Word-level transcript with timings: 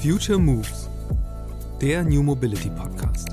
Future 0.00 0.38
Moves, 0.38 0.88
der 1.80 2.04
New 2.04 2.22
Mobility 2.22 2.70
Podcast. 2.70 3.30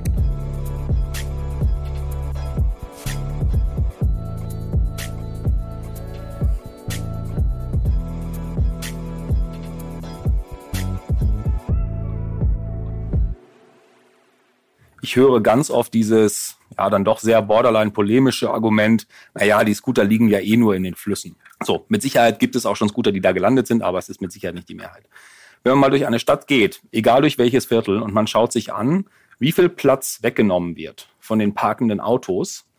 Ich 15.04 15.16
höre 15.16 15.40
ganz 15.42 15.70
oft 15.70 15.94
dieses, 15.94 16.58
ja, 16.76 16.90
dann 16.90 17.06
doch 17.06 17.20
sehr 17.20 17.44
borderline 17.44 17.92
polemische 17.92 18.50
Argument, 18.50 19.06
naja, 19.36 19.64
die 19.64 19.76
Scooter 19.76 20.04
liegen 20.04 20.30
ja 20.30 20.40
eh 20.40 20.58
nur 20.58 20.76
in 20.76 20.82
den 20.82 20.96
Flüssen. 20.96 21.36
So, 21.64 21.86
mit 21.90 22.02
Sicherheit 22.02 22.40
gibt 22.40 22.56
es 22.56 22.66
auch 22.66 22.76
schon 22.76 22.90
Scooter, 22.90 23.12
die 23.12 23.22
da 23.22 23.34
gelandet 23.34 23.68
sind, 23.68 23.84
aber 23.84 24.00
es 24.00 24.10
ist 24.10 24.20
mit 24.20 24.32
Sicherheit 24.32 24.56
nicht 24.56 24.68
die 24.68 24.74
Mehrheit. 24.74 25.08
Wenn 25.66 25.72
man 25.72 25.80
mal 25.80 25.90
durch 25.90 26.06
eine 26.06 26.20
Stadt 26.20 26.46
geht, 26.46 26.84
egal 26.92 27.22
durch 27.22 27.40
welches 27.40 27.66
Viertel, 27.66 28.00
und 28.00 28.14
man 28.14 28.28
schaut 28.28 28.52
sich 28.52 28.72
an, 28.72 29.06
wie 29.40 29.52
viel 29.52 29.68
Platz 29.68 30.20
weggenommen 30.22 30.76
wird 30.76 31.10
von 31.20 31.40
den 31.40 31.56
parkenden 31.56 32.00
Autos 32.00 32.70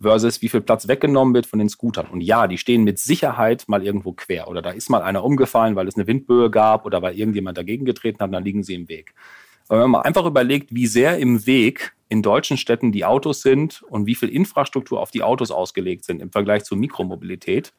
versus 0.00 0.40
wie 0.42 0.48
viel 0.48 0.60
Platz 0.60 0.86
weggenommen 0.86 1.34
wird 1.34 1.46
von 1.46 1.58
den 1.58 1.68
Scootern. 1.68 2.06
Und 2.06 2.20
ja, 2.20 2.46
die 2.46 2.56
stehen 2.56 2.84
mit 2.84 3.00
Sicherheit 3.00 3.64
mal 3.66 3.82
irgendwo 3.82 4.12
quer 4.12 4.46
oder 4.46 4.62
da 4.62 4.70
ist 4.70 4.90
mal 4.90 5.02
einer 5.02 5.24
umgefallen, 5.24 5.74
weil 5.74 5.88
es 5.88 5.96
eine 5.96 6.06
Windböe 6.06 6.48
gab 6.48 6.86
oder 6.86 7.02
weil 7.02 7.18
irgendjemand 7.18 7.58
dagegen 7.58 7.84
getreten 7.84 8.20
hat, 8.20 8.32
dann 8.32 8.44
liegen 8.44 8.62
sie 8.62 8.74
im 8.74 8.88
Weg. 8.88 9.12
Aber 9.66 9.82
wenn 9.82 9.90
man 9.90 10.02
einfach 10.02 10.24
überlegt, 10.24 10.72
wie 10.72 10.86
sehr 10.86 11.18
im 11.18 11.46
Weg 11.46 11.96
in 12.08 12.22
deutschen 12.22 12.58
Städten 12.58 12.92
die 12.92 13.04
Autos 13.04 13.42
sind 13.42 13.82
und 13.88 14.06
wie 14.06 14.14
viel 14.14 14.28
Infrastruktur 14.28 15.00
auf 15.00 15.10
die 15.10 15.24
Autos 15.24 15.50
ausgelegt 15.50 16.04
sind 16.04 16.22
im 16.22 16.30
Vergleich 16.30 16.62
zur 16.62 16.78
Mikromobilität, 16.78 17.72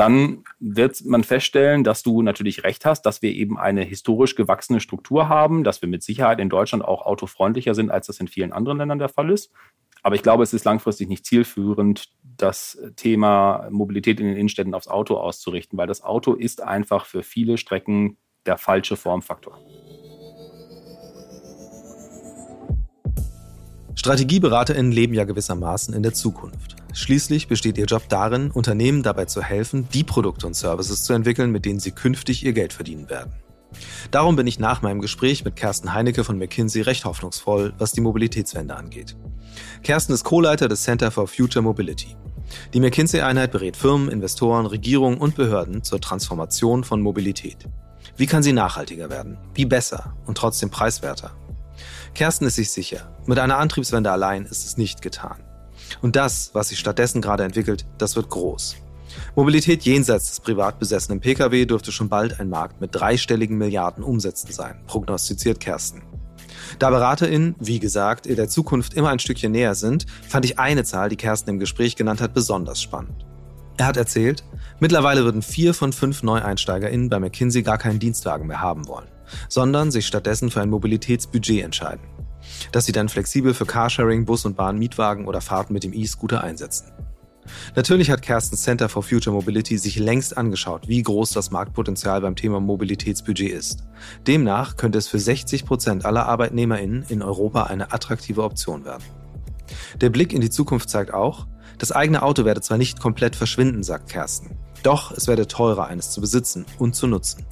dann 0.00 0.44
wird 0.58 1.04
man 1.04 1.24
feststellen, 1.24 1.84
dass 1.84 2.02
du 2.02 2.22
natürlich 2.22 2.64
recht 2.64 2.86
hast, 2.86 3.02
dass 3.02 3.20
wir 3.20 3.34
eben 3.34 3.58
eine 3.58 3.82
historisch 3.82 4.34
gewachsene 4.34 4.80
Struktur 4.80 5.28
haben, 5.28 5.62
dass 5.62 5.82
wir 5.82 5.90
mit 5.90 6.02
Sicherheit 6.02 6.40
in 6.40 6.48
Deutschland 6.48 6.82
auch 6.82 7.04
autofreundlicher 7.04 7.74
sind, 7.74 7.90
als 7.90 8.06
das 8.06 8.18
in 8.18 8.26
vielen 8.26 8.50
anderen 8.50 8.78
Ländern 8.78 8.98
der 8.98 9.10
Fall 9.10 9.28
ist. 9.28 9.52
Aber 10.02 10.14
ich 10.14 10.22
glaube, 10.22 10.42
es 10.42 10.54
ist 10.54 10.64
langfristig 10.64 11.10
nicht 11.10 11.26
zielführend, 11.26 12.08
das 12.22 12.80
Thema 12.96 13.68
Mobilität 13.70 14.20
in 14.20 14.26
den 14.26 14.36
Innenstädten 14.38 14.72
aufs 14.72 14.88
Auto 14.88 15.18
auszurichten, 15.18 15.76
weil 15.76 15.86
das 15.86 16.02
Auto 16.02 16.32
ist 16.32 16.62
einfach 16.62 17.04
für 17.04 17.22
viele 17.22 17.58
Strecken 17.58 18.16
der 18.46 18.56
falsche 18.56 18.96
Formfaktor. 18.96 19.58
StrategieberaterInnen 24.00 24.92
leben 24.92 25.12
ja 25.12 25.24
gewissermaßen 25.24 25.92
in 25.92 26.02
der 26.02 26.14
Zukunft. 26.14 26.74
Schließlich 26.94 27.48
besteht 27.48 27.76
ihr 27.76 27.84
Job 27.84 28.08
darin, 28.08 28.50
Unternehmen 28.50 29.02
dabei 29.02 29.26
zu 29.26 29.42
helfen, 29.42 29.88
die 29.92 30.04
Produkte 30.04 30.46
und 30.46 30.56
Services 30.56 31.04
zu 31.04 31.12
entwickeln, 31.12 31.50
mit 31.50 31.66
denen 31.66 31.80
sie 31.80 31.90
künftig 31.90 32.42
ihr 32.42 32.54
Geld 32.54 32.72
verdienen 32.72 33.10
werden. 33.10 33.34
Darum 34.10 34.36
bin 34.36 34.46
ich 34.46 34.58
nach 34.58 34.80
meinem 34.80 35.02
Gespräch 35.02 35.44
mit 35.44 35.54
Kersten 35.54 35.92
Heinecke 35.92 36.24
von 36.24 36.38
McKinsey 36.38 36.80
recht 36.80 37.04
hoffnungsvoll, 37.04 37.74
was 37.76 37.92
die 37.92 38.00
Mobilitätswende 38.00 38.74
angeht. 38.74 39.16
Kersten 39.82 40.14
ist 40.14 40.24
Co-Leiter 40.24 40.66
des 40.66 40.82
Center 40.82 41.10
for 41.10 41.28
Future 41.28 41.62
Mobility. 41.62 42.16
Die 42.72 42.80
McKinsey-Einheit 42.80 43.52
berät 43.52 43.76
Firmen, 43.76 44.08
Investoren, 44.08 44.64
Regierungen 44.64 45.18
und 45.18 45.36
Behörden 45.36 45.84
zur 45.84 46.00
Transformation 46.00 46.84
von 46.84 47.02
Mobilität. 47.02 47.68
Wie 48.16 48.26
kann 48.26 48.42
sie 48.42 48.54
nachhaltiger 48.54 49.10
werden? 49.10 49.36
Wie 49.52 49.66
besser 49.66 50.14
und 50.24 50.38
trotzdem 50.38 50.70
preiswerter? 50.70 51.32
Kersten 52.14 52.46
ist 52.46 52.56
sich 52.56 52.70
sicher, 52.70 53.16
mit 53.26 53.38
einer 53.38 53.58
Antriebswende 53.58 54.10
allein 54.10 54.44
ist 54.44 54.66
es 54.66 54.76
nicht 54.76 55.02
getan. 55.02 55.42
Und 56.02 56.16
das, 56.16 56.50
was 56.52 56.68
sich 56.68 56.78
stattdessen 56.78 57.20
gerade 57.22 57.44
entwickelt, 57.44 57.86
das 57.98 58.16
wird 58.16 58.28
groß. 58.28 58.76
Mobilität 59.34 59.82
jenseits 59.82 60.28
des 60.28 60.40
privat 60.40 60.78
besessenen 60.78 61.20
Pkw 61.20 61.64
dürfte 61.66 61.92
schon 61.92 62.08
bald 62.08 62.38
ein 62.38 62.48
Markt 62.48 62.80
mit 62.80 62.94
dreistelligen 62.94 63.58
Milliarden 63.58 64.04
Umsätzen 64.04 64.52
sein, 64.52 64.80
prognostiziert 64.86 65.60
Kersten. 65.60 66.02
Da 66.78 66.90
BeraterInnen, 66.90 67.56
wie 67.58 67.80
gesagt, 67.80 68.26
in 68.26 68.36
der 68.36 68.48
Zukunft 68.48 68.94
immer 68.94 69.10
ein 69.10 69.18
Stückchen 69.18 69.52
näher 69.52 69.74
sind, 69.74 70.06
fand 70.28 70.44
ich 70.44 70.58
eine 70.58 70.84
Zahl, 70.84 71.08
die 71.08 71.16
Kersten 71.16 71.50
im 71.50 71.58
Gespräch 71.58 71.96
genannt 71.96 72.20
hat, 72.20 72.34
besonders 72.34 72.80
spannend. 72.80 73.26
Er 73.76 73.86
hat 73.86 73.96
erzählt, 73.96 74.44
mittlerweile 74.78 75.24
würden 75.24 75.42
vier 75.42 75.74
von 75.74 75.92
fünf 75.92 76.22
NeueinsteigerInnen 76.22 77.08
bei 77.08 77.18
McKinsey 77.18 77.62
gar 77.62 77.78
keinen 77.78 77.98
Dienstwagen 77.98 78.46
mehr 78.46 78.60
haben 78.60 78.86
wollen 78.86 79.08
sondern 79.48 79.90
sich 79.90 80.06
stattdessen 80.06 80.50
für 80.50 80.60
ein 80.60 80.70
Mobilitätsbudget 80.70 81.64
entscheiden, 81.64 82.04
das 82.72 82.86
sie 82.86 82.92
dann 82.92 83.08
flexibel 83.08 83.54
für 83.54 83.66
Carsharing, 83.66 84.24
Bus 84.24 84.44
und 84.44 84.56
Bahn, 84.56 84.78
Mietwagen 84.78 85.26
oder 85.26 85.40
Fahrten 85.40 85.72
mit 85.72 85.84
dem 85.84 85.92
E-Scooter 85.92 86.42
einsetzen. 86.42 86.92
Natürlich 87.74 88.10
hat 88.10 88.22
Kerstens 88.22 88.62
Center 88.62 88.88
for 88.88 89.02
Future 89.02 89.34
Mobility 89.34 89.78
sich 89.78 89.98
längst 89.98 90.36
angeschaut, 90.36 90.88
wie 90.88 91.02
groß 91.02 91.32
das 91.32 91.50
Marktpotenzial 91.50 92.20
beim 92.20 92.36
Thema 92.36 92.60
Mobilitätsbudget 92.60 93.52
ist. 93.52 93.84
Demnach 94.26 94.76
könnte 94.76 94.98
es 94.98 95.08
für 95.08 95.18
60 95.18 95.64
Prozent 95.64 96.04
aller 96.04 96.26
ArbeitnehmerInnen 96.26 97.04
in 97.08 97.22
Europa 97.22 97.64
eine 97.64 97.92
attraktive 97.92 98.44
Option 98.44 98.84
werden. 98.84 99.04
Der 100.00 100.10
Blick 100.10 100.32
in 100.32 100.40
die 100.40 100.50
Zukunft 100.50 100.90
zeigt 100.90 101.12
auch, 101.12 101.46
das 101.80 101.92
eigene 101.92 102.22
Auto 102.22 102.44
werde 102.44 102.60
zwar 102.60 102.76
nicht 102.76 103.00
komplett 103.00 103.34
verschwinden, 103.34 103.82
sagt 103.82 104.10
Kersten, 104.10 104.58
doch 104.82 105.12
es 105.12 105.26
werde 105.26 105.46
teurer, 105.46 105.86
eines 105.86 106.10
zu 106.10 106.20
besitzen 106.20 106.66
und 106.78 106.94
zu 106.94 107.06
nutzen. 107.06 107.46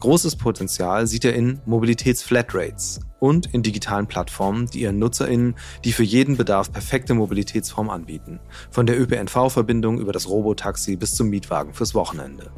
Großes 0.00 0.34
Potenzial 0.34 1.06
sieht 1.06 1.24
er 1.24 1.34
in 1.34 1.60
Mobilitätsflatrates 1.64 2.98
und 3.20 3.54
in 3.54 3.62
digitalen 3.62 4.08
Plattformen, 4.08 4.66
die 4.66 4.80
ihren 4.80 4.98
NutzerInnen 4.98 5.54
die 5.84 5.92
für 5.92 6.02
jeden 6.02 6.36
Bedarf 6.36 6.72
perfekte 6.72 7.14
Mobilitätsform 7.14 7.88
anbieten. 7.88 8.40
Von 8.72 8.86
der 8.86 9.00
ÖPNV-Verbindung 9.00 10.00
über 10.00 10.12
das 10.12 10.28
Robotaxi 10.28 10.96
bis 10.96 11.14
zum 11.14 11.28
Mietwagen 11.28 11.72
fürs 11.72 11.94
Wochenende. 11.94 12.50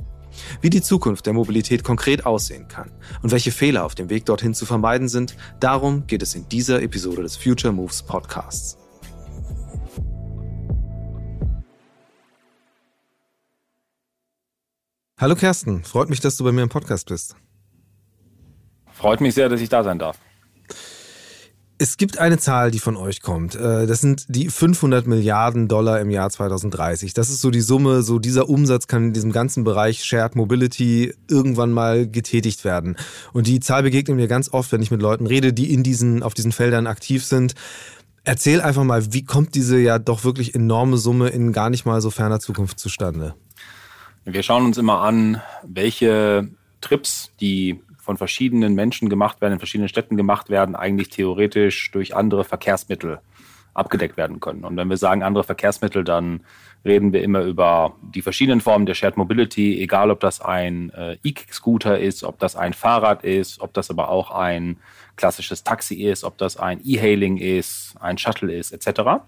Wie 0.62 0.70
die 0.70 0.80
Zukunft 0.80 1.26
der 1.26 1.34
Mobilität 1.34 1.84
konkret 1.84 2.24
aussehen 2.24 2.68
kann 2.68 2.90
und 3.22 3.30
welche 3.30 3.52
Fehler 3.52 3.84
auf 3.84 3.94
dem 3.94 4.08
Weg 4.08 4.24
dorthin 4.24 4.54
zu 4.54 4.64
vermeiden 4.64 5.08
sind, 5.08 5.36
darum 5.58 6.06
geht 6.06 6.22
es 6.22 6.34
in 6.34 6.48
dieser 6.48 6.80
Episode 6.80 7.22
des 7.22 7.36
Future 7.36 7.74
Moves 7.74 8.02
Podcasts. 8.02 8.79
Hallo 15.20 15.34
Kersten, 15.34 15.84
freut 15.84 16.08
mich, 16.08 16.20
dass 16.20 16.38
du 16.38 16.44
bei 16.44 16.52
mir 16.52 16.62
im 16.62 16.70
Podcast 16.70 17.08
bist. 17.08 17.36
Freut 18.90 19.20
mich 19.20 19.34
sehr, 19.34 19.50
dass 19.50 19.60
ich 19.60 19.68
da 19.68 19.84
sein 19.84 19.98
darf. 19.98 20.16
Es 21.76 21.98
gibt 21.98 22.16
eine 22.16 22.38
Zahl, 22.38 22.70
die 22.70 22.78
von 22.78 22.96
euch 22.96 23.20
kommt. 23.20 23.54
Äh, 23.54 23.86
das 23.86 24.00
sind 24.00 24.24
die 24.28 24.48
500 24.48 25.06
Milliarden 25.06 25.68
Dollar 25.68 26.00
im 26.00 26.08
Jahr 26.08 26.30
2030. 26.30 27.12
Das 27.12 27.28
ist 27.28 27.42
so 27.42 27.50
die 27.50 27.60
Summe, 27.60 28.00
so 28.00 28.18
dieser 28.18 28.48
Umsatz 28.48 28.86
kann 28.86 29.08
in 29.08 29.12
diesem 29.12 29.30
ganzen 29.30 29.62
Bereich 29.62 30.02
Shared 30.04 30.36
Mobility 30.36 31.12
irgendwann 31.28 31.72
mal 31.72 32.08
getätigt 32.08 32.64
werden. 32.64 32.96
Und 33.34 33.46
die 33.46 33.60
Zahl 33.60 33.82
begegnet 33.82 34.16
mir 34.16 34.26
ganz 34.26 34.50
oft, 34.50 34.72
wenn 34.72 34.80
ich 34.80 34.90
mit 34.90 35.02
Leuten 35.02 35.26
rede, 35.26 35.52
die 35.52 35.70
in 35.70 35.82
diesen, 35.82 36.22
auf 36.22 36.32
diesen 36.32 36.52
Feldern 36.52 36.86
aktiv 36.86 37.26
sind. 37.26 37.52
Erzähl 38.24 38.62
einfach 38.62 38.84
mal, 38.84 39.12
wie 39.12 39.24
kommt 39.24 39.54
diese 39.54 39.78
ja 39.78 39.98
doch 39.98 40.24
wirklich 40.24 40.54
enorme 40.54 40.96
Summe 40.96 41.28
in 41.28 41.52
gar 41.52 41.68
nicht 41.68 41.84
mal 41.84 42.00
so 42.00 42.08
ferner 42.08 42.40
Zukunft 42.40 42.78
zustande? 42.78 43.34
Wir 44.24 44.42
schauen 44.42 44.66
uns 44.66 44.76
immer 44.76 45.00
an, 45.00 45.40
welche 45.62 46.50
Trips, 46.80 47.32
die 47.40 47.80
von 47.98 48.16
verschiedenen 48.16 48.74
Menschen 48.74 49.08
gemacht 49.08 49.40
werden, 49.40 49.54
in 49.54 49.58
verschiedenen 49.58 49.88
Städten 49.88 50.16
gemacht 50.16 50.50
werden, 50.50 50.76
eigentlich 50.76 51.08
theoretisch 51.08 51.90
durch 51.90 52.14
andere 52.14 52.44
Verkehrsmittel 52.44 53.20
abgedeckt 53.72 54.16
werden 54.16 54.40
können. 54.40 54.64
Und 54.64 54.76
wenn 54.76 54.90
wir 54.90 54.96
sagen 54.98 55.22
andere 55.22 55.44
Verkehrsmittel, 55.44 56.04
dann 56.04 56.40
reden 56.84 57.12
wir 57.12 57.22
immer 57.22 57.42
über 57.42 57.94
die 58.02 58.20
verschiedenen 58.20 58.60
Formen 58.60 58.84
der 58.84 58.94
Shared 58.94 59.16
Mobility, 59.16 59.80
egal 59.80 60.10
ob 60.10 60.20
das 60.20 60.40
ein 60.40 60.90
äh, 60.90 61.16
E-Scooter 61.22 61.98
ist, 61.98 62.24
ob 62.24 62.38
das 62.38 62.56
ein 62.56 62.74
Fahrrad 62.74 63.24
ist, 63.24 63.60
ob 63.60 63.72
das 63.72 63.90
aber 63.90 64.08
auch 64.08 64.30
ein 64.32 64.78
klassisches 65.16 65.62
Taxi 65.62 66.02
ist, 66.02 66.24
ob 66.24 66.36
das 66.36 66.56
ein 66.56 66.80
E-Hailing 66.84 67.36
ist, 67.36 67.94
ein 68.00 68.18
Shuttle 68.18 68.52
ist, 68.52 68.72
etc 68.72 69.20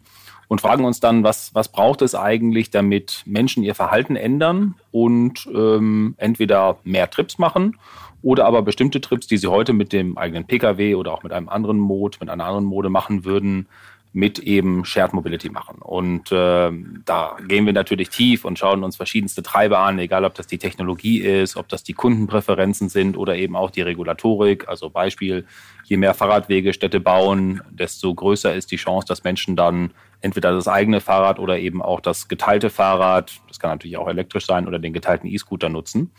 und 0.52 0.60
fragen 0.60 0.84
uns 0.84 1.00
dann, 1.00 1.24
was, 1.24 1.54
was 1.54 1.68
braucht 1.68 2.02
es 2.02 2.14
eigentlich, 2.14 2.68
damit 2.68 3.22
Menschen 3.24 3.62
ihr 3.62 3.74
Verhalten 3.74 4.16
ändern 4.16 4.74
und 4.90 5.48
ähm, 5.50 6.14
entweder 6.18 6.76
mehr 6.84 7.08
Trips 7.08 7.38
machen 7.38 7.78
oder 8.20 8.44
aber 8.44 8.60
bestimmte 8.60 9.00
Trips, 9.00 9.26
die 9.26 9.38
sie 9.38 9.46
heute 9.46 9.72
mit 9.72 9.94
dem 9.94 10.18
eigenen 10.18 10.44
Pkw 10.44 10.94
oder 10.96 11.14
auch 11.14 11.22
mit 11.22 11.32
einem 11.32 11.48
anderen 11.48 11.78
Mode, 11.78 12.18
mit 12.20 12.28
einer 12.28 12.44
anderen 12.44 12.66
Mode 12.66 12.90
machen 12.90 13.24
würden, 13.24 13.66
mit 14.12 14.40
eben 14.40 14.84
Shared 14.84 15.14
Mobility 15.14 15.48
machen. 15.48 15.78
Und 15.80 16.30
äh, 16.32 16.70
da 17.06 17.36
gehen 17.48 17.64
wir 17.64 17.72
natürlich 17.72 18.10
tief 18.10 18.44
und 18.44 18.58
schauen 18.58 18.84
uns 18.84 18.96
verschiedenste 18.96 19.42
Treiber 19.42 19.78
an, 19.78 19.98
egal 19.98 20.26
ob 20.26 20.34
das 20.34 20.46
die 20.46 20.58
Technologie 20.58 21.20
ist, 21.20 21.56
ob 21.56 21.70
das 21.70 21.82
die 21.82 21.94
Kundenpräferenzen 21.94 22.90
sind 22.90 23.16
oder 23.16 23.36
eben 23.36 23.56
auch 23.56 23.70
die 23.70 23.80
Regulatorik. 23.80 24.68
Also 24.68 24.90
Beispiel, 24.90 25.46
je 25.84 25.96
mehr 25.96 26.14
Fahrradwege 26.14 26.72
Städte 26.72 27.00
bauen, 27.00 27.62
desto 27.70 28.14
größer 28.14 28.54
ist 28.54 28.70
die 28.70 28.76
Chance, 28.76 29.06
dass 29.06 29.24
Menschen 29.24 29.56
dann 29.56 29.92
entweder 30.22 30.52
das 30.52 30.68
eigene 30.68 31.00
Fahrrad 31.00 31.38
oder 31.38 31.58
eben 31.58 31.82
auch 31.82 32.00
das 32.00 32.28
geteilte 32.28 32.70
Fahrrad, 32.70 33.40
das 33.48 33.58
kann 33.58 33.70
natürlich 33.70 33.96
auch 33.96 34.08
elektrisch 34.08 34.46
sein, 34.46 34.66
oder 34.66 34.78
den 34.78 34.92
geteilten 34.92 35.28
E-Scooter 35.28 35.68
nutzen, 35.68 36.12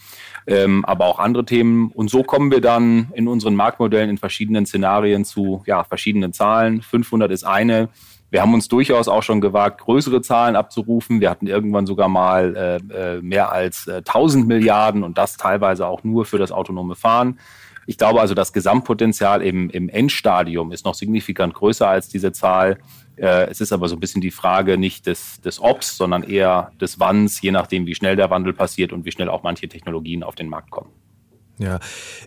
ähm, 0.46 0.86
aber 0.86 1.06
auch 1.06 1.20
andere 1.20 1.46
Themen. 1.46 1.90
Und 1.92 2.10
so 2.10 2.22
kommen 2.24 2.52
wir 2.52 2.62
dann 2.62 3.12
in 3.14 3.28
unseren 3.28 3.56
Marktmodellen 3.56 4.10
in 4.10 4.18
verschiedenen 4.18 4.66
Szenarien 4.66 5.26
zu 5.26 5.64
ja, 5.66 5.84
verschiedenen 5.84 6.34
Zahlen. 6.34 6.82
500 6.82 7.32
ist 7.32 7.46
eine. 7.46 7.90
Wir 8.30 8.42
haben 8.42 8.54
uns 8.54 8.68
durchaus 8.68 9.08
auch 9.08 9.24
schon 9.24 9.42
gewagt, 9.42 9.82
größere 9.82 10.22
Zahlen 10.22 10.56
abzurufen. 10.56 11.22
Wir 11.22 11.30
hatten 11.30 11.48
irgendwann 11.48 11.86
sogar 11.86 12.10
mal 12.10 12.82
äh, 12.92 13.18
äh 13.18 13.22
mehr 13.22 13.52
als 13.52 13.88
äh, 13.88 13.98
1000 13.98 14.48
Milliarden 14.48 15.04
und 15.04 15.18
das 15.18 15.38
teilweise 15.38 15.88
auch 15.88 16.04
nur 16.04 16.26
für 16.26 16.40
das 16.40 16.52
autonome 16.52 16.96
Fahren. 16.96 17.40
Ich 17.86 17.98
glaube 17.98 18.22
also, 18.22 18.34
das 18.34 18.54
Gesamtpotenzial 18.54 19.42
im, 19.42 19.70
im 19.70 19.90
Endstadium 19.90 20.72
ist 20.72 20.86
noch 20.86 20.96
signifikant 20.96 21.54
größer 21.54 21.88
als 21.88 22.08
diese 22.08 22.32
Zahl. 22.32 22.80
Äh, 23.16 23.50
es 23.50 23.62
ist 23.62 23.72
aber 23.72 23.90
so 23.90 23.96
ein 23.96 24.00
bisschen 24.00 24.22
die 24.22 24.32
Frage 24.32 24.78
nicht 24.78 25.06
des, 25.06 25.42
des 25.42 25.62
Obs, 25.62 25.98
sondern 25.98 26.24
eher 26.24 26.72
des 26.80 27.00
Wanns, 27.00 27.42
je 27.42 27.52
nachdem, 27.52 27.86
wie 27.86 27.96
schnell 27.96 28.16
der 28.16 28.30
Wandel 28.30 28.54
passiert 28.54 28.94
und 28.94 29.06
wie 29.06 29.12
schnell 29.12 29.30
auch 29.30 29.44
manche 29.44 29.68
Technologien 29.68 30.24
auf 30.24 30.36
den 30.36 30.50
Markt 30.50 30.72
kommen. 30.72 30.90
Ja, 31.64 31.80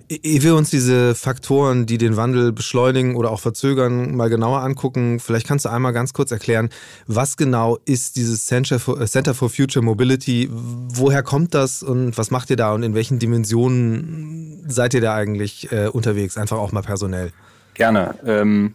ehe 0.08 0.42
wir 0.42 0.54
uns 0.54 0.70
diese 0.70 1.14
Faktoren, 1.14 1.84
die 1.84 1.98
den 1.98 2.16
Wandel 2.16 2.52
beschleunigen 2.52 3.16
oder 3.16 3.30
auch 3.30 3.40
verzögern, 3.40 4.16
mal 4.16 4.30
genauer 4.30 4.60
angucken, 4.60 5.20
vielleicht 5.20 5.46
kannst 5.46 5.66
du 5.66 5.68
einmal 5.68 5.92
ganz 5.92 6.14
kurz 6.14 6.30
erklären, 6.30 6.70
was 7.06 7.36
genau 7.36 7.76
ist 7.84 8.16
dieses 8.16 8.46
Center 8.46 8.78
for, 8.78 8.98
äh, 8.98 9.06
Center 9.06 9.34
for 9.34 9.50
Future 9.50 9.84
Mobility, 9.84 10.48
woher 10.50 11.22
kommt 11.22 11.52
das 11.52 11.82
und 11.82 12.16
was 12.16 12.30
macht 12.30 12.48
ihr 12.48 12.56
da 12.56 12.72
und 12.72 12.82
in 12.82 12.94
welchen 12.94 13.18
Dimensionen 13.18 14.64
seid 14.68 14.94
ihr 14.94 15.02
da 15.02 15.14
eigentlich 15.14 15.70
äh, 15.70 15.88
unterwegs, 15.88 16.38
einfach 16.38 16.56
auch 16.56 16.72
mal 16.72 16.82
personell? 16.82 17.30
Gerne. 17.74 18.14
Ähm 18.24 18.74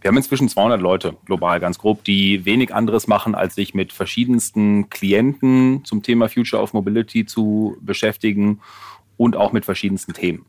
wir 0.00 0.08
haben 0.08 0.16
inzwischen 0.16 0.48
200 0.48 0.80
Leute 0.80 1.14
global, 1.26 1.60
ganz 1.60 1.78
grob, 1.78 2.04
die 2.04 2.46
wenig 2.46 2.74
anderes 2.74 3.06
machen, 3.06 3.34
als 3.34 3.54
sich 3.54 3.74
mit 3.74 3.92
verschiedensten 3.92 4.88
Klienten 4.88 5.84
zum 5.84 6.02
Thema 6.02 6.30
Future 6.30 6.62
of 6.62 6.72
Mobility 6.72 7.26
zu 7.26 7.76
beschäftigen 7.82 8.60
und 9.20 9.36
auch 9.36 9.52
mit 9.52 9.66
verschiedensten 9.66 10.14
Themen. 10.14 10.46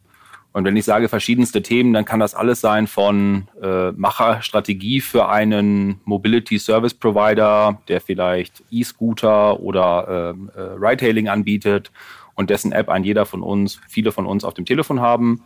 Und 0.54 0.64
wenn 0.64 0.78
ich 0.78 0.86
sage 0.86 1.10
verschiedenste 1.10 1.62
Themen, 1.62 1.92
dann 1.92 2.06
kann 2.06 2.22
das 2.22 2.34
alles 2.34 2.62
sein 2.62 2.88
von 2.88 3.50
äh, 3.62 3.92
Macherstrategie 3.92 5.02
für 5.02 5.28
einen 5.28 6.00
Mobility 6.06 6.58
Service 6.58 6.94
Provider, 6.94 7.82
der 7.90 8.00
vielleicht 8.00 8.64
E-Scooter 8.72 9.60
oder 9.60 10.34
ähm, 10.34 10.50
äh, 10.56 10.62
Ride-Hailing 10.62 11.28
anbietet 11.28 11.92
und 12.36 12.50
dessen 12.50 12.72
App 12.72 12.88
ein 12.88 13.04
jeder 13.04 13.26
von 13.26 13.44
uns, 13.44 13.82
viele 13.90 14.14
von 14.14 14.26
uns 14.26 14.46
auf 14.46 14.54
dem 14.54 14.66
Telefon 14.66 15.02
haben, 15.02 15.44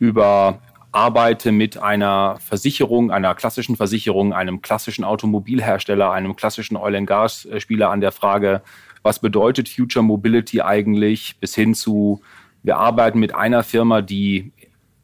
über 0.00 0.58
arbeite 0.90 1.52
mit 1.52 1.78
einer 1.78 2.38
Versicherung, 2.40 3.12
einer 3.12 3.36
klassischen 3.36 3.76
Versicherung, 3.76 4.32
einem 4.32 4.62
klassischen 4.62 5.04
Automobilhersteller, 5.04 6.10
einem 6.10 6.34
klassischen 6.34 6.76
Oil 6.76 6.96
and 6.96 7.06
Gas 7.06 7.48
Spieler 7.58 7.90
an 7.90 8.00
der 8.00 8.12
Frage, 8.12 8.62
was 9.02 9.20
bedeutet 9.20 9.68
Future 9.68 10.04
Mobility 10.04 10.60
eigentlich, 10.60 11.36
bis 11.38 11.54
hin 11.54 11.74
zu 11.74 12.20
wir 12.64 12.78
arbeiten 12.78 13.20
mit 13.20 13.34
einer 13.34 13.62
Firma, 13.62 14.02
die 14.02 14.52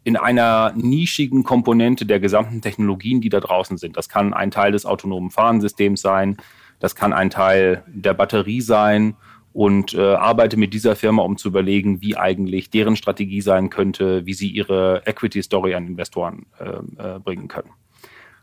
in 0.03 0.17
einer 0.17 0.73
nischigen 0.75 1.45
Komponente 1.45 2.07
der 2.07 2.19
gesamten 2.19 2.63
Technologien, 2.63 3.21
die 3.21 3.29
da 3.29 3.39
draußen 3.39 3.77
sind. 3.77 3.97
Das 3.97 4.09
kann 4.09 4.33
ein 4.33 4.51
Teil 4.51 4.73
des 4.73 4.87
autonomen 4.87 5.31
Fahrensystems 5.31 6.01
sein, 6.01 6.39
das 6.81 6.97
kann 6.97 7.13
ein 7.13 7.29
Teil 7.29 7.85
der 7.87 8.15
Batterie 8.15 8.63
sein 8.63 9.15
und 9.53 9.95
äh, 9.95 10.15
arbeite 10.15 10.57
mit 10.57 10.73
dieser 10.73 10.97
Firma, 10.97 11.23
um 11.23 11.37
zu 11.37 11.49
überlegen, 11.49 12.01
wie 12.01 12.17
eigentlich 12.17 12.71
deren 12.71 12.97
Strategie 12.97 13.43
sein 13.43 13.69
könnte, 13.69 14.25
wie 14.25 14.33
sie 14.33 14.49
ihre 14.49 15.03
Equity 15.05 15.43
Story 15.43 15.75
an 15.75 15.87
Investoren 15.87 16.47
äh, 16.59 17.17
äh, 17.17 17.19
bringen 17.19 17.49
können. 17.49 17.71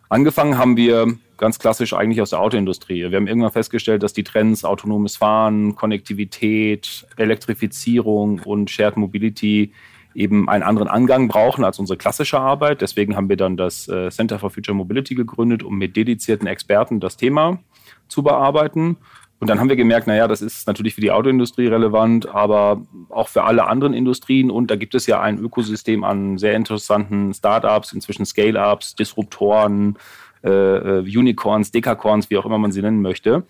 Angefangen 0.10 0.58
haben 0.58 0.78
wir 0.78 1.18
ganz 1.38 1.60
klassisch 1.60 1.94
eigentlich 1.94 2.22
aus 2.22 2.32
der 2.32 2.40
Autoindustrie. 2.40 3.10
Wir 3.10 3.18
haben 3.18 3.28
irgendwann 3.28 3.52
festgestellt, 3.52 4.04
dass 4.04 4.14
die 4.14 4.24
Trends 4.24 4.64
autonomes 4.64 5.18
Fahren, 5.18 5.76
Konnektivität, 5.76 7.06
Elektrifizierung 7.18 8.40
und 8.40 8.70
Shared 8.70 8.98
Mobility 8.98 9.74
eben 10.16 10.50
einen 10.50 10.64
anderen 10.64 10.88
Angang 10.88 11.28
brauchen 11.28 11.64
als 11.64 11.78
unsere 11.78 11.98
klassische 11.98 12.40
Arbeit. 12.40 12.82
Deswegen 12.82 13.16
haben 13.16 13.30
wir 13.30 13.38
dann 13.38 13.56
das 13.56 13.88
äh, 13.88 14.10
Center 14.10 14.40
for 14.40 14.50
Future 14.50 14.76
Mobility 14.76 15.14
gegründet, 15.14 15.62
um 15.62 15.78
mit 15.78 15.96
dedizierten 15.96 16.48
Experten 16.48 17.00
das 17.00 17.18
Thema 17.18 17.60
zu 18.08 18.24
bearbeiten. 18.24 18.98
Und 19.40 19.50
dann 19.50 19.60
haben 19.60 19.70
wir 19.70 19.76
gemerkt, 19.76 20.08
naja, 20.08 20.28
das 20.28 20.42
ist 20.42 20.66
natürlich 20.66 20.96
für 20.96 21.02
die 21.02 21.12
Autoindustrie 21.12 21.68
relevant, 21.68 22.28
aber 22.28 22.82
auch 23.10 23.28
für 23.28 23.44
alle 23.44 23.68
anderen 23.68 23.94
Industrien. 23.94 24.50
Und 24.50 24.72
da 24.72 24.76
gibt 24.76 24.96
es 24.96 25.06
ja 25.06 25.22
ein 25.22 25.38
Ökosystem 25.38 26.04
an 26.04 26.40
sehr 26.40 26.56
interessanten 26.56 27.34
Startups, 27.34 27.94
inzwischen 27.94 28.26
Scale-Ups, 28.26 28.96
Disruptoren, 28.96 29.98
äh, 30.44 30.50
äh, 30.50 31.00
Unicorns, 31.02 31.72
Dekacorns, 31.72 32.30
wie 32.32 32.38
auch 32.38 32.46
immer 32.46 32.58
man 32.58 32.72
sie 32.72 32.82
nennen 32.82 33.02
möchte, 33.02 33.44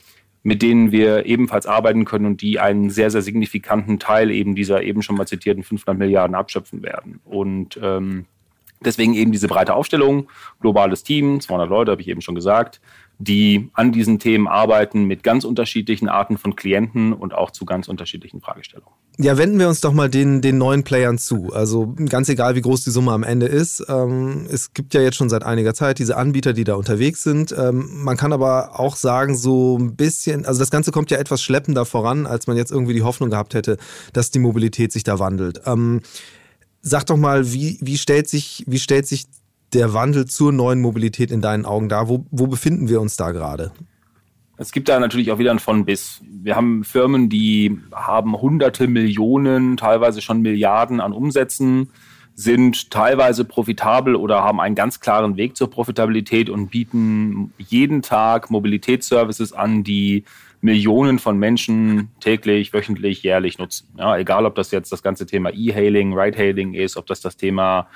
mit 0.43 0.61
denen 0.61 0.91
wir 0.91 1.25
ebenfalls 1.25 1.65
arbeiten 1.65 2.03
können 2.03 2.25
und 2.25 2.41
die 2.41 2.59
einen 2.59 2.89
sehr, 2.89 3.09
sehr 3.09 3.21
signifikanten 3.21 3.97
Teil 3.97 4.29
eben 4.29 4.55
dieser 4.55 4.83
eben 4.83 5.01
schon 5.01 5.15
mal 5.15 5.27
zitierten 5.27 5.63
500 5.63 5.97
Milliarden 5.97 6.35
abschöpfen 6.35 6.83
werden. 6.83 7.21
Und 7.23 7.79
ähm, 7.81 8.25
deswegen 8.81 9.13
eben 9.13 9.31
diese 9.31 9.47
breite 9.47 9.73
Aufstellung, 9.73 10.29
globales 10.59 11.03
Team, 11.03 11.39
200 11.39 11.69
Leute, 11.69 11.91
habe 11.91 12.01
ich 12.01 12.09
eben 12.09 12.21
schon 12.21 12.35
gesagt, 12.35 12.81
die 13.19 13.69
an 13.73 13.91
diesen 13.91 14.19
Themen 14.19 14.47
arbeiten 14.47 15.05
mit 15.05 15.23
ganz 15.23 15.43
unterschiedlichen 15.43 16.07
Arten 16.07 16.37
von 16.37 16.55
Klienten 16.55 17.13
und 17.13 17.33
auch 17.33 17.49
zu 17.49 17.65
ganz 17.65 17.87
unterschiedlichen 17.87 18.41
Fragestellungen. 18.41 18.93
Ja, 19.17 19.37
wenden 19.39 19.57
wir 19.57 19.67
uns 19.67 19.81
doch 19.81 19.93
mal 19.93 20.09
den, 20.09 20.41
den 20.41 20.59
neuen 20.59 20.83
Playern 20.83 21.17
zu. 21.17 21.51
Also 21.51 21.95
ganz 22.09 22.29
egal, 22.29 22.55
wie 22.55 22.61
groß 22.61 22.83
die 22.83 22.91
Summe 22.91 23.11
am 23.13 23.23
Ende 23.23 23.47
ist. 23.47 23.83
Ähm, 23.89 24.45
es 24.51 24.73
gibt 24.73 24.93
ja 24.93 25.01
jetzt 25.01 25.15
schon 25.15 25.29
seit 25.29 25.43
einiger 25.43 25.73
Zeit 25.73 25.97
diese 25.97 26.17
Anbieter, 26.17 26.53
die 26.53 26.63
da 26.63 26.75
unterwegs 26.75 27.23
sind. 27.23 27.55
Ähm, 27.57 28.03
man 28.03 28.17
kann 28.17 28.31
aber 28.31 28.79
auch 28.79 28.95
sagen, 28.95 29.35
so 29.35 29.77
ein 29.79 29.95
bisschen, 29.95 30.45
also 30.45 30.59
das 30.59 30.69
Ganze 30.69 30.91
kommt 30.91 31.09
ja 31.09 31.17
etwas 31.17 31.41
schleppender 31.41 31.85
voran, 31.85 32.27
als 32.27 32.45
man 32.45 32.57
jetzt 32.57 32.71
irgendwie 32.71 32.93
die 32.93 33.01
Hoffnung 33.01 33.31
gehabt 33.31 33.55
hätte, 33.55 33.77
dass 34.13 34.29
die 34.29 34.39
Mobilität 34.39 34.91
sich 34.91 35.03
da 35.03 35.17
wandelt. 35.17 35.61
Ähm, 35.65 36.01
sag 36.81 37.05
doch 37.07 37.17
mal, 37.17 37.51
wie, 37.51 37.79
wie, 37.81 37.97
stellt 37.97 38.29
sich, 38.29 38.63
wie 38.67 38.79
stellt 38.79 39.07
sich 39.07 39.25
der 39.73 39.93
Wandel 39.93 40.25
zur 40.25 40.51
neuen 40.51 40.81
Mobilität 40.81 41.31
in 41.31 41.41
deinen 41.41 41.65
Augen 41.65 41.89
da? 41.89 42.07
Wo, 42.07 42.25
wo 42.31 42.47
befinden 42.47 42.89
wir 42.89 43.01
uns 43.01 43.15
da 43.15 43.31
gerade? 43.31 43.71
Es 44.57 44.71
gibt 44.71 44.89
da 44.89 44.99
natürlich 44.99 45.31
auch 45.31 45.37
wieder 45.37 45.51
ein 45.51 45.59
von 45.59 45.85
bis. 45.85 46.21
Wir 46.23 46.55
haben 46.55 46.83
Firmen, 46.83 47.29
die 47.29 47.79
haben 47.93 48.35
hunderte 48.41 48.87
Millionen, 48.87 49.77
teilweise 49.77 50.21
schon 50.21 50.41
Milliarden 50.41 50.99
an 50.99 51.13
Umsätzen, 51.13 51.91
sind 52.33 52.89
teilweise 52.89 53.45
profitabel 53.45 54.15
oder 54.15 54.43
haben 54.43 54.59
einen 54.59 54.75
ganz 54.75 54.99
klaren 54.99 55.37
Weg 55.37 55.55
zur 55.55 55.69
Profitabilität 55.69 56.49
und 56.49 56.69
bieten 56.69 57.53
jeden 57.57 58.01
Tag 58.01 58.49
Mobilitätsservices 58.49 59.53
an, 59.53 59.83
die 59.83 60.23
Millionen 60.61 61.19
von 61.19 61.37
Menschen 61.37 62.09
täglich, 62.19 62.73
wöchentlich, 62.73 63.21
jährlich 63.21 63.59
nutzen. 63.59 63.87
Ja, 63.97 64.17
egal, 64.17 64.45
ob 64.45 64.55
das 64.55 64.71
jetzt 64.71 64.91
das 64.91 65.03
ganze 65.03 65.27
Thema 65.27 65.51
E-Hailing, 65.53 66.17
Ride-Hailing 66.17 66.73
ist, 66.73 66.97
ob 66.97 67.05
das 67.05 67.21
das 67.21 67.37
Thema 67.37 67.87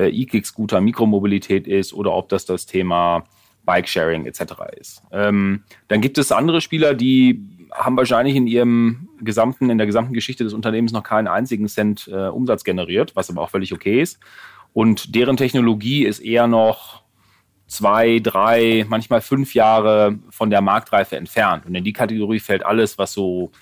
äh, 0.00 0.08
E-Kick-Scooter, 0.08 0.80
Mikromobilität 0.80 1.66
ist 1.66 1.92
oder 1.92 2.12
ob 2.12 2.28
das 2.28 2.46
das 2.46 2.66
Thema 2.66 3.24
Bike-Sharing 3.64 4.26
etc. 4.26 4.40
ist. 4.80 5.02
Ähm, 5.12 5.64
dann 5.88 6.00
gibt 6.00 6.18
es 6.18 6.32
andere 6.32 6.60
Spieler, 6.60 6.94
die 6.94 7.42
haben 7.72 7.96
wahrscheinlich 7.96 8.34
in 8.34 8.46
ihrem 8.46 9.08
gesamten, 9.20 9.70
in 9.70 9.78
der 9.78 9.86
gesamten 9.86 10.14
Geschichte 10.14 10.42
des 10.42 10.54
Unternehmens 10.54 10.92
noch 10.92 11.02
keinen 11.02 11.28
einzigen 11.28 11.68
Cent 11.68 12.08
äh, 12.12 12.28
Umsatz 12.28 12.64
generiert, 12.64 13.14
was 13.14 13.30
aber 13.30 13.42
auch 13.42 13.50
völlig 13.50 13.72
okay 13.72 14.00
ist. 14.00 14.18
Und 14.72 15.14
deren 15.14 15.36
Technologie 15.36 16.04
ist 16.04 16.20
eher 16.20 16.46
noch 16.46 17.02
zwei, 17.66 18.18
drei, 18.18 18.86
manchmal 18.88 19.20
fünf 19.20 19.54
Jahre 19.54 20.18
von 20.30 20.50
der 20.50 20.62
Marktreife 20.62 21.16
entfernt. 21.16 21.66
Und 21.66 21.74
in 21.74 21.84
die 21.84 21.92
Kategorie 21.92 22.40
fällt 22.40 22.64
alles, 22.64 22.98
was 22.98 23.12
so 23.12 23.52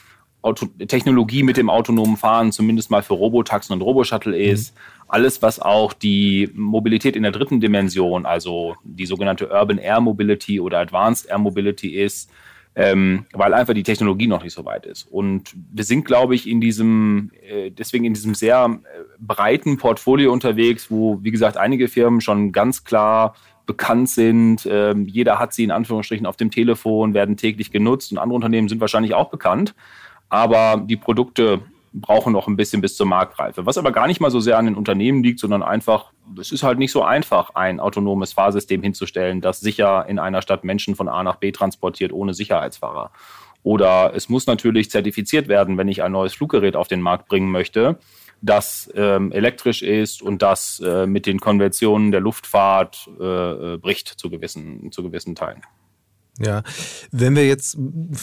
Auto 0.40 0.66
Technologie 0.86 1.42
mit 1.42 1.56
dem 1.56 1.68
autonomen 1.68 2.16
Fahren, 2.16 2.52
zumindest 2.52 2.90
mal 2.90 3.02
für 3.02 3.14
Robotaxen 3.14 3.74
und 3.74 3.82
Roboshuttle 3.82 4.38
ist. 4.38 4.74
Mhm 4.74 4.97
alles, 5.08 5.42
was 5.42 5.58
auch 5.58 5.92
die 5.92 6.50
Mobilität 6.54 7.16
in 7.16 7.22
der 7.22 7.32
dritten 7.32 7.60
Dimension, 7.60 8.26
also 8.26 8.76
die 8.84 9.06
sogenannte 9.06 9.48
Urban 9.48 9.78
Air 9.78 10.00
Mobility 10.00 10.60
oder 10.60 10.78
Advanced 10.78 11.28
Air 11.28 11.38
Mobility 11.38 11.96
ist, 11.96 12.30
ähm, 12.76 13.24
weil 13.32 13.54
einfach 13.54 13.74
die 13.74 13.82
Technologie 13.82 14.26
noch 14.26 14.44
nicht 14.44 14.52
so 14.52 14.64
weit 14.64 14.86
ist. 14.86 15.08
Und 15.10 15.54
wir 15.72 15.84
sind, 15.84 16.04
glaube 16.04 16.34
ich, 16.34 16.48
in 16.48 16.60
diesem, 16.60 17.32
äh, 17.42 17.70
deswegen 17.70 18.04
in 18.04 18.14
diesem 18.14 18.34
sehr 18.34 18.66
äh, 18.84 19.04
breiten 19.18 19.78
Portfolio 19.78 20.32
unterwegs, 20.32 20.90
wo, 20.90 21.18
wie 21.22 21.30
gesagt, 21.30 21.56
einige 21.56 21.88
Firmen 21.88 22.20
schon 22.20 22.52
ganz 22.52 22.84
klar 22.84 23.34
bekannt 23.66 24.10
sind. 24.10 24.68
Ähm, 24.70 25.06
jeder 25.06 25.38
hat 25.38 25.54
sie 25.54 25.64
in 25.64 25.70
Anführungsstrichen 25.70 26.26
auf 26.26 26.36
dem 26.36 26.50
Telefon, 26.50 27.14
werden 27.14 27.36
täglich 27.36 27.72
genutzt 27.72 28.12
und 28.12 28.18
andere 28.18 28.36
Unternehmen 28.36 28.68
sind 28.68 28.80
wahrscheinlich 28.80 29.14
auch 29.14 29.30
bekannt. 29.30 29.74
Aber 30.28 30.84
die 30.86 30.96
Produkte 30.96 31.62
brauchen 31.92 32.32
noch 32.32 32.46
ein 32.48 32.56
bisschen 32.56 32.80
bis 32.80 32.96
zur 32.96 33.06
Marktreife. 33.06 33.66
Was 33.66 33.78
aber 33.78 33.92
gar 33.92 34.06
nicht 34.06 34.20
mal 34.20 34.30
so 34.30 34.40
sehr 34.40 34.58
an 34.58 34.66
den 34.66 34.74
Unternehmen 34.74 35.22
liegt, 35.22 35.40
sondern 35.40 35.62
einfach, 35.62 36.12
es 36.38 36.52
ist 36.52 36.62
halt 36.62 36.78
nicht 36.78 36.92
so 36.92 37.02
einfach, 37.02 37.54
ein 37.54 37.80
autonomes 37.80 38.32
Fahrsystem 38.32 38.82
hinzustellen, 38.82 39.40
das 39.40 39.60
sicher 39.60 40.06
in 40.08 40.18
einer 40.18 40.42
Stadt 40.42 40.64
Menschen 40.64 40.94
von 40.94 41.08
A 41.08 41.22
nach 41.22 41.36
B 41.36 41.52
transportiert 41.52 42.12
ohne 42.12 42.34
Sicherheitsfahrer. 42.34 43.10
Oder 43.62 44.12
es 44.14 44.28
muss 44.28 44.46
natürlich 44.46 44.90
zertifiziert 44.90 45.48
werden, 45.48 45.76
wenn 45.76 45.88
ich 45.88 46.02
ein 46.02 46.12
neues 46.12 46.34
Fluggerät 46.34 46.76
auf 46.76 46.88
den 46.88 47.00
Markt 47.00 47.28
bringen 47.28 47.50
möchte, 47.50 47.98
das 48.40 48.90
ähm, 48.94 49.32
elektrisch 49.32 49.82
ist 49.82 50.22
und 50.22 50.42
das 50.42 50.80
äh, 50.80 51.06
mit 51.06 51.26
den 51.26 51.40
Konventionen 51.40 52.12
der 52.12 52.20
Luftfahrt 52.20 53.10
äh, 53.20 53.24
äh 53.74 53.76
bricht 53.78 54.08
zu 54.08 54.30
gewissen, 54.30 54.92
zu 54.92 55.02
gewissen 55.02 55.34
Teilen. 55.34 55.62
Ja, 56.40 56.62
wenn 57.10 57.34
wir 57.34 57.46
jetzt 57.48 57.76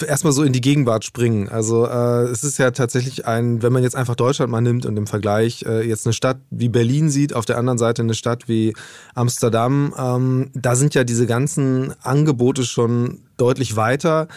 erstmal 0.07 0.31
so 0.31 0.43
in 0.43 0.53
die 0.53 0.61
Gegenwart 0.61 1.03
springen, 1.03 1.49
also 1.49 1.85
äh, 1.85 2.23
es 2.23 2.45
ist 2.45 2.57
ja 2.57 2.71
tatsächlich 2.71 3.25
ein, 3.25 3.61
wenn 3.61 3.73
man 3.73 3.83
jetzt 3.83 3.95
einfach 3.95 4.15
Deutschland 4.15 4.49
mal 4.49 4.61
nimmt 4.61 4.85
und 4.85 4.95
im 4.95 5.05
Vergleich 5.05 5.65
äh, 5.67 5.85
jetzt 5.85 6.05
eine 6.05 6.13
Stadt 6.13 6.37
wie 6.49 6.69
Berlin 6.69 7.09
sieht, 7.09 7.33
auf 7.33 7.45
der 7.45 7.57
anderen 7.57 7.77
Seite 7.77 8.03
eine 8.03 8.13
Stadt 8.13 8.47
wie 8.47 8.73
Amsterdam, 9.15 9.93
ähm, 9.97 10.49
da 10.53 10.75
sind 10.75 10.95
ja 10.95 11.03
diese 11.03 11.25
ganzen 11.25 11.93
Angebote 12.03 12.63
schon 12.63 13.19
deutlich 13.35 13.75
weiter. 13.75 14.29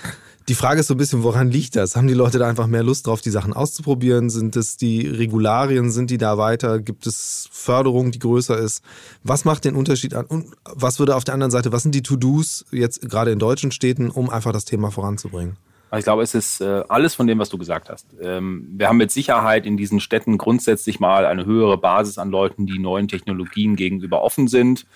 Die 0.48 0.54
Frage 0.54 0.80
ist 0.80 0.86
so 0.86 0.94
ein 0.94 0.96
bisschen, 0.96 1.22
woran 1.24 1.50
liegt 1.50 1.76
das? 1.76 1.94
Haben 1.94 2.06
die 2.06 2.14
Leute 2.14 2.38
da 2.38 2.48
einfach 2.48 2.66
mehr 2.66 2.82
Lust 2.82 3.06
drauf, 3.06 3.20
die 3.20 3.28
Sachen 3.28 3.52
auszuprobieren? 3.52 4.30
Sind 4.30 4.56
es 4.56 4.78
die 4.78 5.06
Regularien? 5.06 5.90
Sind 5.90 6.08
die 6.08 6.16
da 6.16 6.38
weiter? 6.38 6.78
Gibt 6.78 7.06
es 7.06 7.50
Förderung, 7.52 8.12
die 8.12 8.18
größer 8.18 8.56
ist? 8.56 8.82
Was 9.22 9.44
macht 9.44 9.66
den 9.66 9.74
Unterschied 9.74 10.14
an? 10.14 10.24
Und 10.24 10.46
was 10.64 10.98
würde 10.98 11.16
auf 11.16 11.24
der 11.24 11.34
anderen 11.34 11.50
Seite, 11.50 11.70
was 11.70 11.82
sind 11.82 11.94
die 11.94 12.02
To-Dos 12.02 12.64
jetzt 12.70 13.02
gerade 13.10 13.30
in 13.30 13.38
deutschen 13.38 13.72
Städten, 13.72 14.08
um 14.08 14.30
einfach 14.30 14.52
das 14.52 14.64
Thema 14.64 14.90
voranzubringen? 14.90 15.58
Ich 15.94 16.04
glaube, 16.04 16.22
es 16.22 16.34
ist 16.34 16.62
äh, 16.62 16.82
alles 16.88 17.14
von 17.14 17.26
dem, 17.26 17.38
was 17.38 17.50
du 17.50 17.58
gesagt 17.58 17.90
hast. 17.90 18.06
Ähm, 18.20 18.68
wir 18.72 18.88
haben 18.88 18.98
mit 18.98 19.10
Sicherheit 19.10 19.66
in 19.66 19.76
diesen 19.76 20.00
Städten 20.00 20.38
grundsätzlich 20.38 20.98
mal 20.98 21.26
eine 21.26 21.44
höhere 21.44 21.76
Basis 21.76 22.16
an 22.16 22.30
Leuten, 22.30 22.64
die 22.64 22.78
neuen 22.78 23.08
Technologien 23.08 23.76
gegenüber 23.76 24.22
offen 24.22 24.48
sind. 24.48 24.86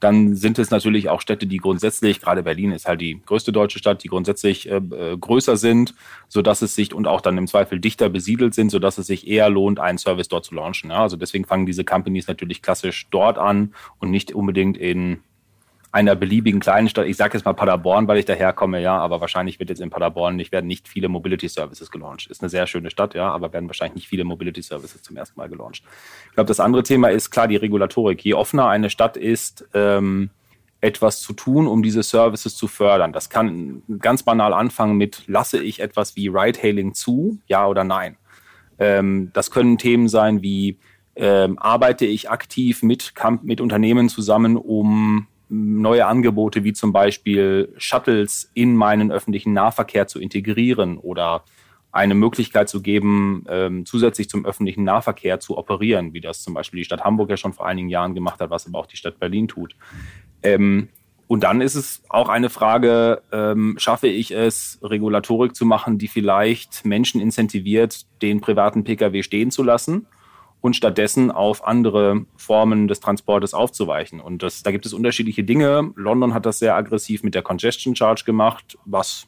Dann 0.00 0.34
sind 0.34 0.58
es 0.58 0.70
natürlich 0.70 1.08
auch 1.08 1.20
Städte, 1.20 1.46
die 1.46 1.58
grundsätzlich, 1.58 2.20
gerade 2.20 2.42
Berlin 2.42 2.72
ist 2.72 2.88
halt 2.88 3.00
die 3.00 3.20
größte 3.24 3.52
deutsche 3.52 3.78
Stadt, 3.78 4.02
die 4.02 4.08
grundsätzlich 4.08 4.68
äh, 4.68 4.76
äh 4.76 5.16
größer 5.18 5.56
sind, 5.56 5.94
so 6.28 6.42
dass 6.42 6.62
es 6.62 6.74
sich 6.74 6.94
und 6.94 7.06
auch 7.06 7.20
dann 7.20 7.38
im 7.38 7.46
Zweifel 7.46 7.78
dichter 7.78 8.08
besiedelt 8.08 8.54
sind, 8.54 8.70
so 8.70 8.78
dass 8.78 8.98
es 8.98 9.06
sich 9.06 9.28
eher 9.28 9.50
lohnt, 9.50 9.78
einen 9.78 9.98
Service 9.98 10.28
dort 10.28 10.44
zu 10.44 10.54
launchen. 10.54 10.90
Ja? 10.90 11.02
Also 11.02 11.16
deswegen 11.16 11.44
fangen 11.44 11.66
diese 11.66 11.84
Companies 11.84 12.26
natürlich 12.26 12.62
klassisch 12.62 13.06
dort 13.10 13.38
an 13.38 13.74
und 13.98 14.10
nicht 14.10 14.32
unbedingt 14.32 14.78
in 14.78 15.20
einer 15.92 16.14
beliebigen 16.14 16.60
kleinen 16.60 16.88
Stadt, 16.88 17.06
ich 17.06 17.16
sage 17.16 17.36
jetzt 17.36 17.44
mal 17.44 17.52
Paderborn, 17.52 18.06
weil 18.06 18.18
ich 18.18 18.24
daherkomme, 18.24 18.80
ja, 18.80 18.96
aber 18.96 19.20
wahrscheinlich 19.20 19.58
wird 19.58 19.70
jetzt 19.70 19.80
in 19.80 19.90
Paderborn 19.90 20.36
nicht, 20.36 20.52
werden 20.52 20.66
nicht 20.66 20.86
viele 20.86 21.08
Mobility 21.08 21.48
Services 21.48 21.90
gelauncht. 21.90 22.28
Ist 22.28 22.42
eine 22.42 22.48
sehr 22.48 22.66
schöne 22.68 22.90
Stadt, 22.90 23.14
ja, 23.14 23.30
aber 23.30 23.52
werden 23.52 23.68
wahrscheinlich 23.68 23.96
nicht 23.96 24.08
viele 24.08 24.24
Mobility 24.24 24.62
Services 24.62 25.02
zum 25.02 25.16
ersten 25.16 25.38
Mal 25.38 25.48
gelauncht. 25.48 25.82
Ich 26.28 26.34
glaube, 26.34 26.46
das 26.46 26.60
andere 26.60 26.84
Thema 26.84 27.08
ist 27.10 27.30
klar 27.30 27.48
die 27.48 27.56
Regulatorik. 27.56 28.24
Je 28.24 28.34
offener 28.34 28.68
eine 28.68 28.88
Stadt 28.88 29.16
ist, 29.16 29.68
ähm, 29.74 30.30
etwas 30.80 31.20
zu 31.20 31.32
tun, 31.32 31.66
um 31.66 31.82
diese 31.82 32.02
Services 32.02 32.56
zu 32.56 32.68
fördern. 32.68 33.12
Das 33.12 33.28
kann 33.28 33.82
ganz 33.98 34.22
banal 34.22 34.54
anfangen 34.54 34.96
mit, 34.96 35.24
lasse 35.26 35.62
ich 35.62 35.80
etwas 35.80 36.14
wie 36.16 36.28
Ride-Hailing 36.28 36.94
zu, 36.94 37.38
ja 37.46 37.66
oder 37.66 37.84
nein. 37.84 38.16
Ähm, 38.78 39.30
das 39.32 39.50
können 39.50 39.76
Themen 39.76 40.08
sein 40.08 40.40
wie, 40.40 40.78
ähm, 41.16 41.58
arbeite 41.58 42.06
ich 42.06 42.30
aktiv 42.30 42.82
mit, 42.82 43.12
mit 43.42 43.60
Unternehmen 43.60 44.08
zusammen, 44.08 44.56
um 44.56 45.26
neue 45.50 46.06
Angebote 46.06 46.64
wie 46.64 46.72
zum 46.72 46.92
Beispiel 46.92 47.74
Shuttles 47.76 48.50
in 48.54 48.76
meinen 48.76 49.10
öffentlichen 49.10 49.52
Nahverkehr 49.52 50.06
zu 50.06 50.20
integrieren 50.20 50.96
oder 50.96 51.44
eine 51.92 52.14
Möglichkeit 52.14 52.68
zu 52.68 52.82
geben, 52.82 53.44
ähm, 53.48 53.84
zusätzlich 53.84 54.28
zum 54.28 54.46
öffentlichen 54.46 54.84
Nahverkehr 54.84 55.40
zu 55.40 55.58
operieren, 55.58 56.14
wie 56.14 56.20
das 56.20 56.42
zum 56.42 56.54
Beispiel 56.54 56.78
die 56.78 56.84
Stadt 56.84 57.02
Hamburg 57.02 57.30
ja 57.30 57.36
schon 57.36 57.52
vor 57.52 57.66
einigen 57.66 57.88
Jahren 57.88 58.14
gemacht 58.14 58.40
hat, 58.40 58.50
was 58.50 58.66
aber 58.66 58.78
auch 58.78 58.86
die 58.86 58.96
Stadt 58.96 59.18
Berlin 59.18 59.48
tut. 59.48 59.74
Ähm, 60.44 60.88
und 61.26 61.42
dann 61.42 61.60
ist 61.60 61.74
es 61.74 62.02
auch 62.08 62.28
eine 62.28 62.48
Frage, 62.48 63.22
ähm, 63.32 63.74
schaffe 63.78 64.06
ich 64.06 64.32
es, 64.32 64.78
Regulatorik 64.82 65.54
zu 65.54 65.64
machen, 65.64 65.98
die 65.98 66.08
vielleicht 66.08 66.84
Menschen 66.84 67.20
incentiviert, 67.20 68.06
den 68.22 68.40
privaten 68.40 68.84
Pkw 68.84 69.22
stehen 69.22 69.50
zu 69.50 69.64
lassen 69.64 70.06
und 70.60 70.76
stattdessen 70.76 71.30
auf 71.30 71.66
andere 71.66 72.26
Formen 72.36 72.86
des 72.88 73.00
Transportes 73.00 73.54
aufzuweichen. 73.54 74.20
Und 74.20 74.42
das, 74.42 74.62
da 74.62 74.70
gibt 74.70 74.86
es 74.86 74.92
unterschiedliche 74.92 75.44
Dinge. 75.44 75.92
London 75.96 76.34
hat 76.34 76.46
das 76.46 76.58
sehr 76.58 76.74
aggressiv 76.74 77.22
mit 77.22 77.34
der 77.34 77.42
Congestion 77.42 77.96
Charge 77.96 78.24
gemacht, 78.24 78.78
was 78.84 79.26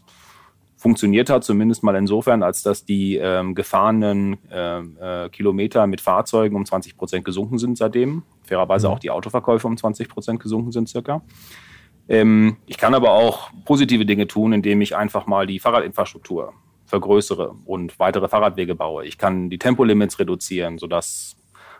funktioniert 0.76 1.30
hat, 1.30 1.44
zumindest 1.44 1.84
mal 1.84 1.94
insofern, 1.94 2.42
als 2.42 2.62
dass 2.62 2.84
die 2.84 3.16
ähm, 3.16 3.54
gefahrenen 3.54 4.36
äh, 4.50 4.80
äh, 4.80 5.28
Kilometer 5.28 5.86
mit 5.86 6.00
Fahrzeugen 6.00 6.56
um 6.56 6.66
20 6.66 6.96
Prozent 6.96 7.24
gesunken 7.24 7.58
sind 7.58 7.78
seitdem. 7.78 8.24
Fairerweise 8.42 8.88
mhm. 8.88 8.94
auch 8.94 8.98
die 8.98 9.10
Autoverkäufe 9.10 9.66
um 9.68 9.76
20 9.76 10.08
Prozent 10.08 10.40
gesunken 10.40 10.72
sind 10.72 10.88
circa. 10.88 11.22
Ähm, 12.08 12.56
ich 12.66 12.78
kann 12.78 12.94
aber 12.94 13.12
auch 13.12 13.50
positive 13.64 14.04
Dinge 14.04 14.26
tun, 14.26 14.52
indem 14.52 14.80
ich 14.80 14.96
einfach 14.96 15.26
mal 15.26 15.46
die 15.46 15.60
Fahrradinfrastruktur 15.60 16.52
vergrößere 16.92 17.54
und 17.64 17.98
weitere 17.98 18.28
Fahrradwege 18.28 18.74
baue. 18.74 19.06
Ich 19.06 19.16
kann 19.16 19.48
die 19.48 19.56
Tempolimits 19.56 20.18
reduzieren, 20.18 20.76
sodass 20.76 21.36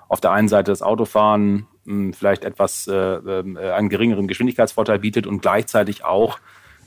auf 0.09 0.23
der 0.23 0.33
einen 0.33 0.49
Seite 0.49 0.73
das 0.73 0.81
Autofahren 0.81 1.66
mh, 1.85 1.92
hm, 1.92 2.12
vielleicht 2.14 2.45
etwas 2.45 2.88
äh, 2.88 2.95
äh, 2.95 3.73
einen 3.73 3.90
geringeren 3.90 4.26
Geschwindigkeitsvorteil 4.26 5.00
bietet 5.00 5.26
und 5.26 5.42
gleichzeitig 5.42 6.07
auch 6.07 6.38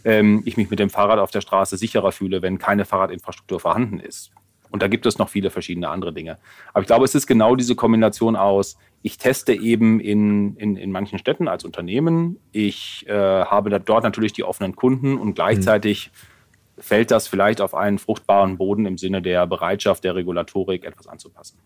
ähm, 0.06 0.42
ich 0.44 0.58
mich 0.58 0.72
mit 0.72 0.80
dem 0.80 0.90
Fahrrad 0.90 1.20
auf 1.20 1.30
der 1.30 1.42
Straße 1.42 1.78
sicherer 1.78 2.12
fühle, 2.12 2.42
wenn 2.42 2.58
keine 2.58 2.86
Fahrradinfrastruktur 2.86 3.60
vorhanden 3.60 4.00
ist. 4.00 4.32
Und 4.72 4.82
da 4.82 4.88
gibt 4.88 5.06
es 5.06 5.20
noch 5.20 5.30
viele 5.30 5.52
verschiedene 5.52 5.90
andere 5.90 6.12
Dinge. 6.12 6.40
Aber 6.74 6.82
ich 6.82 6.88
glaube, 6.88 7.06
es 7.06 7.14
ist 7.14 7.28
genau 7.28 7.56
diese 7.56 7.76
Kombination 7.76 8.36
aus, 8.36 8.76
ich 9.04 9.20
teste 9.20 9.54
eben 9.54 10.00
in, 10.00 10.56
in, 10.56 10.78
in 10.78 10.92
manchen 10.92 11.20
Städten 11.20 11.48
als 11.48 11.64
Unternehmen, 11.64 12.40
ich 12.52 13.06
äh, 13.08 13.14
habe 13.14 13.80
dort 13.80 14.04
natürlich 14.04 14.34
die 14.34 14.44
offenen 14.44 14.76
Kunden 14.76 15.20
und 15.20 15.36
gleichzeitig 15.36 16.10
mhm 16.12 16.35
fällt 16.78 17.12
das 17.12 17.28
vielleicht 17.28 17.62
auf 17.62 17.74
einen 17.74 18.00
fruchtbaren 18.00 18.58
Boden 18.58 18.86
im 18.86 18.98
Sinne 18.98 19.22
der 19.22 19.48
Bereitschaft 19.48 20.04
der 20.04 20.16
Regulatorik 20.16 20.84
etwas 20.84 21.08
anzupassen. 21.08 21.60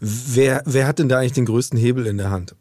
Wer, 0.00 0.62
wer 0.66 0.86
hat 0.86 0.98
denn 0.98 1.08
da 1.08 1.18
eigentlich 1.18 1.32
den 1.32 1.46
größten 1.46 1.78
Hebel 1.78 2.06
in 2.06 2.18
der 2.18 2.30
Hand? 2.30 2.56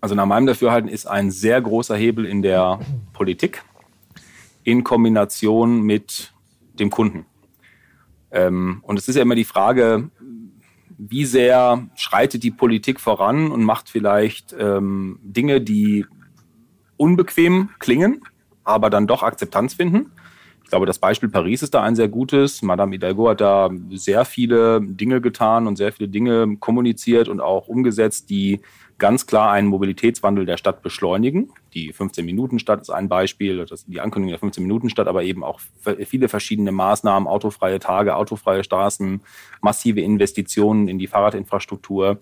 Also 0.00 0.14
nach 0.14 0.26
meinem 0.26 0.46
Dafürhalten 0.46 0.88
ist 0.88 1.06
ein 1.06 1.30
sehr 1.30 1.60
großer 1.60 1.96
Hebel 1.96 2.24
in 2.24 2.42
der 2.42 2.78
Politik 3.12 3.64
in 4.62 4.84
Kombination 4.84 5.82
mit 5.82 6.32
dem 6.74 6.90
Kunden. 6.90 7.26
Ähm, 8.30 8.80
und 8.82 8.98
es 8.98 9.08
ist 9.08 9.16
ja 9.16 9.22
immer 9.22 9.34
die 9.34 9.44
Frage, 9.44 10.10
wie 10.98 11.24
sehr 11.24 11.88
schreitet 11.94 12.42
die 12.42 12.50
Politik 12.50 13.00
voran 13.00 13.50
und 13.50 13.64
macht 13.64 13.88
vielleicht 13.88 14.54
ähm, 14.58 15.18
Dinge, 15.22 15.60
die 15.60 16.04
unbequem 16.96 17.70
klingen, 17.78 18.22
aber 18.68 18.90
dann 18.90 19.06
doch 19.06 19.22
Akzeptanz 19.22 19.74
finden. 19.74 20.12
Ich 20.62 20.70
glaube, 20.70 20.84
das 20.84 20.98
Beispiel 20.98 21.30
Paris 21.30 21.62
ist 21.62 21.72
da 21.72 21.82
ein 21.82 21.96
sehr 21.96 22.08
gutes. 22.08 22.60
Madame 22.60 22.92
Hidalgo 22.92 23.30
hat 23.30 23.40
da 23.40 23.70
sehr 23.90 24.26
viele 24.26 24.82
Dinge 24.82 25.22
getan 25.22 25.66
und 25.66 25.76
sehr 25.76 25.92
viele 25.92 26.10
Dinge 26.10 26.58
kommuniziert 26.58 27.28
und 27.28 27.40
auch 27.40 27.68
umgesetzt, 27.68 28.28
die 28.28 28.60
ganz 28.98 29.26
klar 29.26 29.50
einen 29.52 29.68
Mobilitätswandel 29.68 30.44
der 30.44 30.58
Stadt 30.58 30.82
beschleunigen. 30.82 31.50
Die 31.72 31.94
15-Minuten-Stadt 31.94 32.82
ist 32.82 32.90
ein 32.90 33.08
Beispiel, 33.08 33.64
die 33.86 34.00
Ankündigung 34.00 34.38
der 34.38 34.46
15-Minuten-Stadt, 34.46 35.06
aber 35.06 35.22
eben 35.22 35.42
auch 35.42 35.60
viele 36.04 36.28
verschiedene 36.28 36.72
Maßnahmen, 36.72 37.28
autofreie 37.28 37.78
Tage, 37.78 38.16
autofreie 38.16 38.62
Straßen, 38.62 39.22
massive 39.62 40.00
Investitionen 40.00 40.88
in 40.88 40.98
die 40.98 41.06
Fahrradinfrastruktur. 41.06 42.18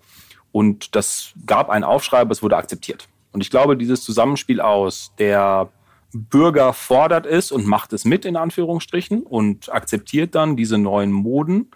Und 0.53 0.95
das 0.95 1.33
gab 1.45 1.69
einen 1.69 1.83
Aufschrei, 1.83 2.19
aber 2.19 2.31
es 2.31 2.41
wurde 2.41 2.55
akzeptiert. 2.55 3.09
Und 3.33 3.41
ich 3.41 3.49
glaube, 3.49 3.75
dieses 3.75 4.03
Zusammenspiel 4.03 4.61
aus 4.61 5.13
der 5.19 5.69
Bürger 6.13 6.73
fordert 6.73 7.25
es 7.25 7.51
und 7.51 7.65
macht 7.65 7.93
es 7.93 8.05
mit, 8.05 8.25
in 8.25 8.35
Anführungsstrichen, 8.35 9.23
und 9.23 9.71
akzeptiert 9.71 10.35
dann 10.35 10.55
diese 10.55 10.77
neuen 10.77 11.11
Moden. 11.11 11.71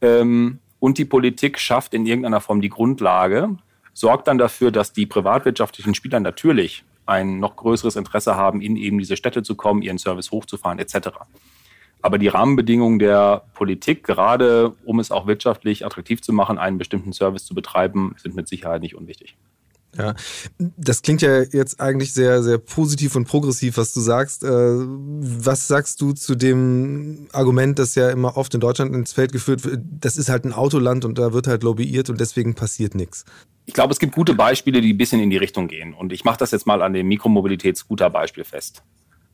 Ähm, 0.00 0.58
und 0.78 0.98
die 0.98 1.04
Politik 1.04 1.58
schafft 1.58 1.94
in 1.94 2.06
irgendeiner 2.06 2.40
Form 2.40 2.60
die 2.60 2.68
Grundlage, 2.68 3.56
sorgt 3.92 4.28
dann 4.28 4.38
dafür, 4.38 4.70
dass 4.70 4.92
die 4.92 5.06
privatwirtschaftlichen 5.06 5.94
Spieler 5.94 6.20
natürlich 6.20 6.84
ein 7.06 7.40
noch 7.40 7.56
größeres 7.56 7.96
Interesse 7.96 8.36
haben, 8.36 8.60
in 8.60 8.76
eben 8.76 8.98
diese 8.98 9.16
Städte 9.16 9.42
zu 9.42 9.54
kommen, 9.54 9.82
ihren 9.82 9.98
Service 9.98 10.30
hochzufahren, 10.30 10.78
etc. 10.78 11.10
Aber 12.00 12.18
die 12.18 12.28
Rahmenbedingungen 12.28 12.98
der 12.98 13.44
Politik, 13.54 14.04
gerade 14.04 14.74
um 14.84 14.98
es 14.98 15.10
auch 15.10 15.26
wirtschaftlich 15.26 15.84
attraktiv 15.84 16.20
zu 16.22 16.32
machen, 16.32 16.58
einen 16.58 16.78
bestimmten 16.78 17.12
Service 17.12 17.44
zu 17.44 17.54
betreiben, 17.54 18.14
sind 18.18 18.34
mit 18.34 18.48
Sicherheit 18.48 18.82
nicht 18.82 18.96
unwichtig. 18.96 19.36
Ja, 19.98 20.14
das 20.58 21.02
klingt 21.02 21.20
ja 21.20 21.42
jetzt 21.42 21.78
eigentlich 21.78 22.14
sehr, 22.14 22.42
sehr 22.42 22.56
positiv 22.56 23.14
und 23.14 23.26
progressiv, 23.26 23.76
was 23.76 23.92
du 23.92 24.00
sagst. 24.00 24.42
Äh, 24.42 24.48
was 24.48 25.68
sagst 25.68 26.00
du 26.00 26.12
zu 26.12 26.34
dem 26.34 27.28
Argument, 27.32 27.78
das 27.78 27.94
ja 27.94 28.08
immer 28.10 28.38
oft 28.38 28.54
in 28.54 28.60
Deutschland 28.60 28.94
ins 28.94 29.12
Feld 29.12 29.32
geführt 29.32 29.64
wird, 29.64 29.80
das 30.00 30.16
ist 30.16 30.30
halt 30.30 30.44
ein 30.44 30.54
Autoland 30.54 31.04
und 31.04 31.18
da 31.18 31.34
wird 31.34 31.46
halt 31.46 31.62
lobbyiert 31.62 32.08
und 32.08 32.20
deswegen 32.20 32.54
passiert 32.54 32.94
nichts? 32.94 33.26
Ich 33.66 33.74
glaube, 33.74 33.92
es 33.92 33.98
gibt 33.98 34.14
gute 34.14 34.34
Beispiele, 34.34 34.80
die 34.80 34.94
ein 34.94 34.98
bisschen 34.98 35.20
in 35.20 35.28
die 35.28 35.36
Richtung 35.36 35.68
gehen. 35.68 35.92
Und 35.92 36.12
ich 36.12 36.24
mache 36.24 36.38
das 36.38 36.52
jetzt 36.52 36.66
mal 36.66 36.80
an 36.80 36.94
dem 36.94 37.06
Mikromobilitäts-Scooter-Beispiel 37.08 38.44
fest. 38.44 38.82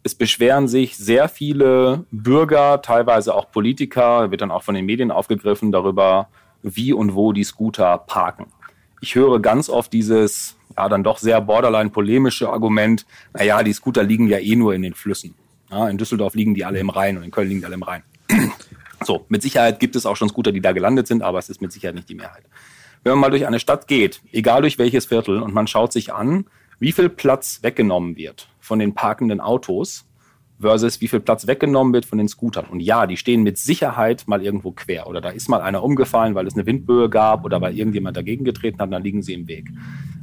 Es 0.03 0.15
beschweren 0.15 0.67
sich 0.67 0.97
sehr 0.97 1.29
viele 1.29 2.05
Bürger, 2.11 2.83
teilweise 2.83 3.35
auch 3.35 3.51
Politiker, 3.51 4.31
wird 4.31 4.41
dann 4.41 4.51
auch 4.51 4.65
von 4.65 4.75
den 4.75 4.87
Medien 4.87 5.11
aufgegriffen, 5.13 5.71
darüber, 5.71 6.29
wie 6.63 6.93
und 6.93 7.15
wo 7.15 7.33
die 7.33 7.45
Scooter 7.45 7.99
parken 7.99 8.47
ich 9.01 9.15
höre 9.15 9.41
ganz 9.41 9.69
oft 9.69 9.93
dieses, 9.93 10.57
ja, 10.77 10.89
dann 10.89 11.05
doch 11.05 11.19
sehr 11.19 11.41
borderline 11.41 11.91
polemische 11.91 12.49
Argument, 12.49 13.07
naja, 13.33 13.63
die 13.63 13.73
Scooter 13.73 14.03
liegen 14.03 14.29
ja 14.29 14.39
eh 14.39 14.57
nur 14.57 14.75
in 14.75 14.83
den 14.83 14.95
Flüssen. 14.95 15.35
Ja, 15.71 15.89
in 15.89 15.99
Düsseldorf 15.99 16.35
liegen 16.35 16.55
die 16.55 16.65
alle 16.65 16.79
im 16.79 16.91
Rhein 16.91 17.17
und 17.17 17.25
in 17.25 17.31
Köln 17.31 17.49
liegen 17.49 17.61
die 17.61 17.67
alle 17.67 17.75
im 17.75 17.83
Rhein. 17.83 18.03
so, 19.05 19.27
mit 19.29 19.43
Sicherheit 19.43 19.81
gibt 19.81 19.97
es 19.97 20.07
auch 20.07 20.17
schon 20.17 20.29
Scooter, 20.29 20.53
die 20.53 20.61
da 20.61 20.73
gelandet 20.73 21.07
sind, 21.07 21.23
aber 21.23 21.39
es 21.39 21.49
ist 21.49 21.61
mit 21.61 21.73
Sicherheit 21.73 21.95
nicht 21.95 22.09
die 22.09 22.15
Mehrheit. 22.15 22.45
Wenn 23.03 23.13
man 23.13 23.21
mal 23.21 23.31
durch 23.31 23.47
eine 23.47 23.61
Stadt 23.61 23.87
geht, 23.87 24.21
egal 24.33 24.63
durch 24.63 24.79
welches 24.79 25.07
Viertel, 25.07 25.43
und 25.43 25.55
man 25.55 25.67
schaut 25.67 25.93
sich 25.93 26.13
an, 26.13 26.47
wie 26.81 26.93
viel 26.93 27.09
Platz 27.09 27.63
weggenommen 27.63 28.17
wird 28.17 28.49
von 28.61 28.79
den 28.79 28.95
parkenden 28.95 29.41
Autos, 29.41 30.05
versus 30.61 31.01
wie 31.01 31.09
viel 31.09 31.21
Platz 31.21 31.47
weggenommen 31.47 31.93
wird 31.93 32.05
von 32.05 32.19
den 32.19 32.29
Scootern. 32.29 32.67
Und 32.67 32.81
ja, 32.81 33.07
die 33.07 33.17
stehen 33.17 33.43
mit 33.43 33.59
Sicherheit 33.59 34.25
mal 34.27 34.43
irgendwo 34.43 34.73
quer 34.73 35.07
oder 35.07 35.21
da 35.21 35.31
ist 35.31 35.49
mal 35.49 35.61
einer 35.61 35.83
umgefallen, 35.83 36.35
weil 36.35 36.47
es 36.47 36.55
eine 36.55 36.67
Windböe 36.67 37.09
gab 37.09 37.45
oder 37.45 37.61
weil 37.61 37.77
irgendjemand 37.77 38.17
dagegen 38.17 38.45
getreten 38.45 38.81
hat, 38.81 38.93
dann 38.93 39.03
liegen 39.03 39.23
sie 39.23 39.35
im 39.35 39.49
Weg. 39.49 39.71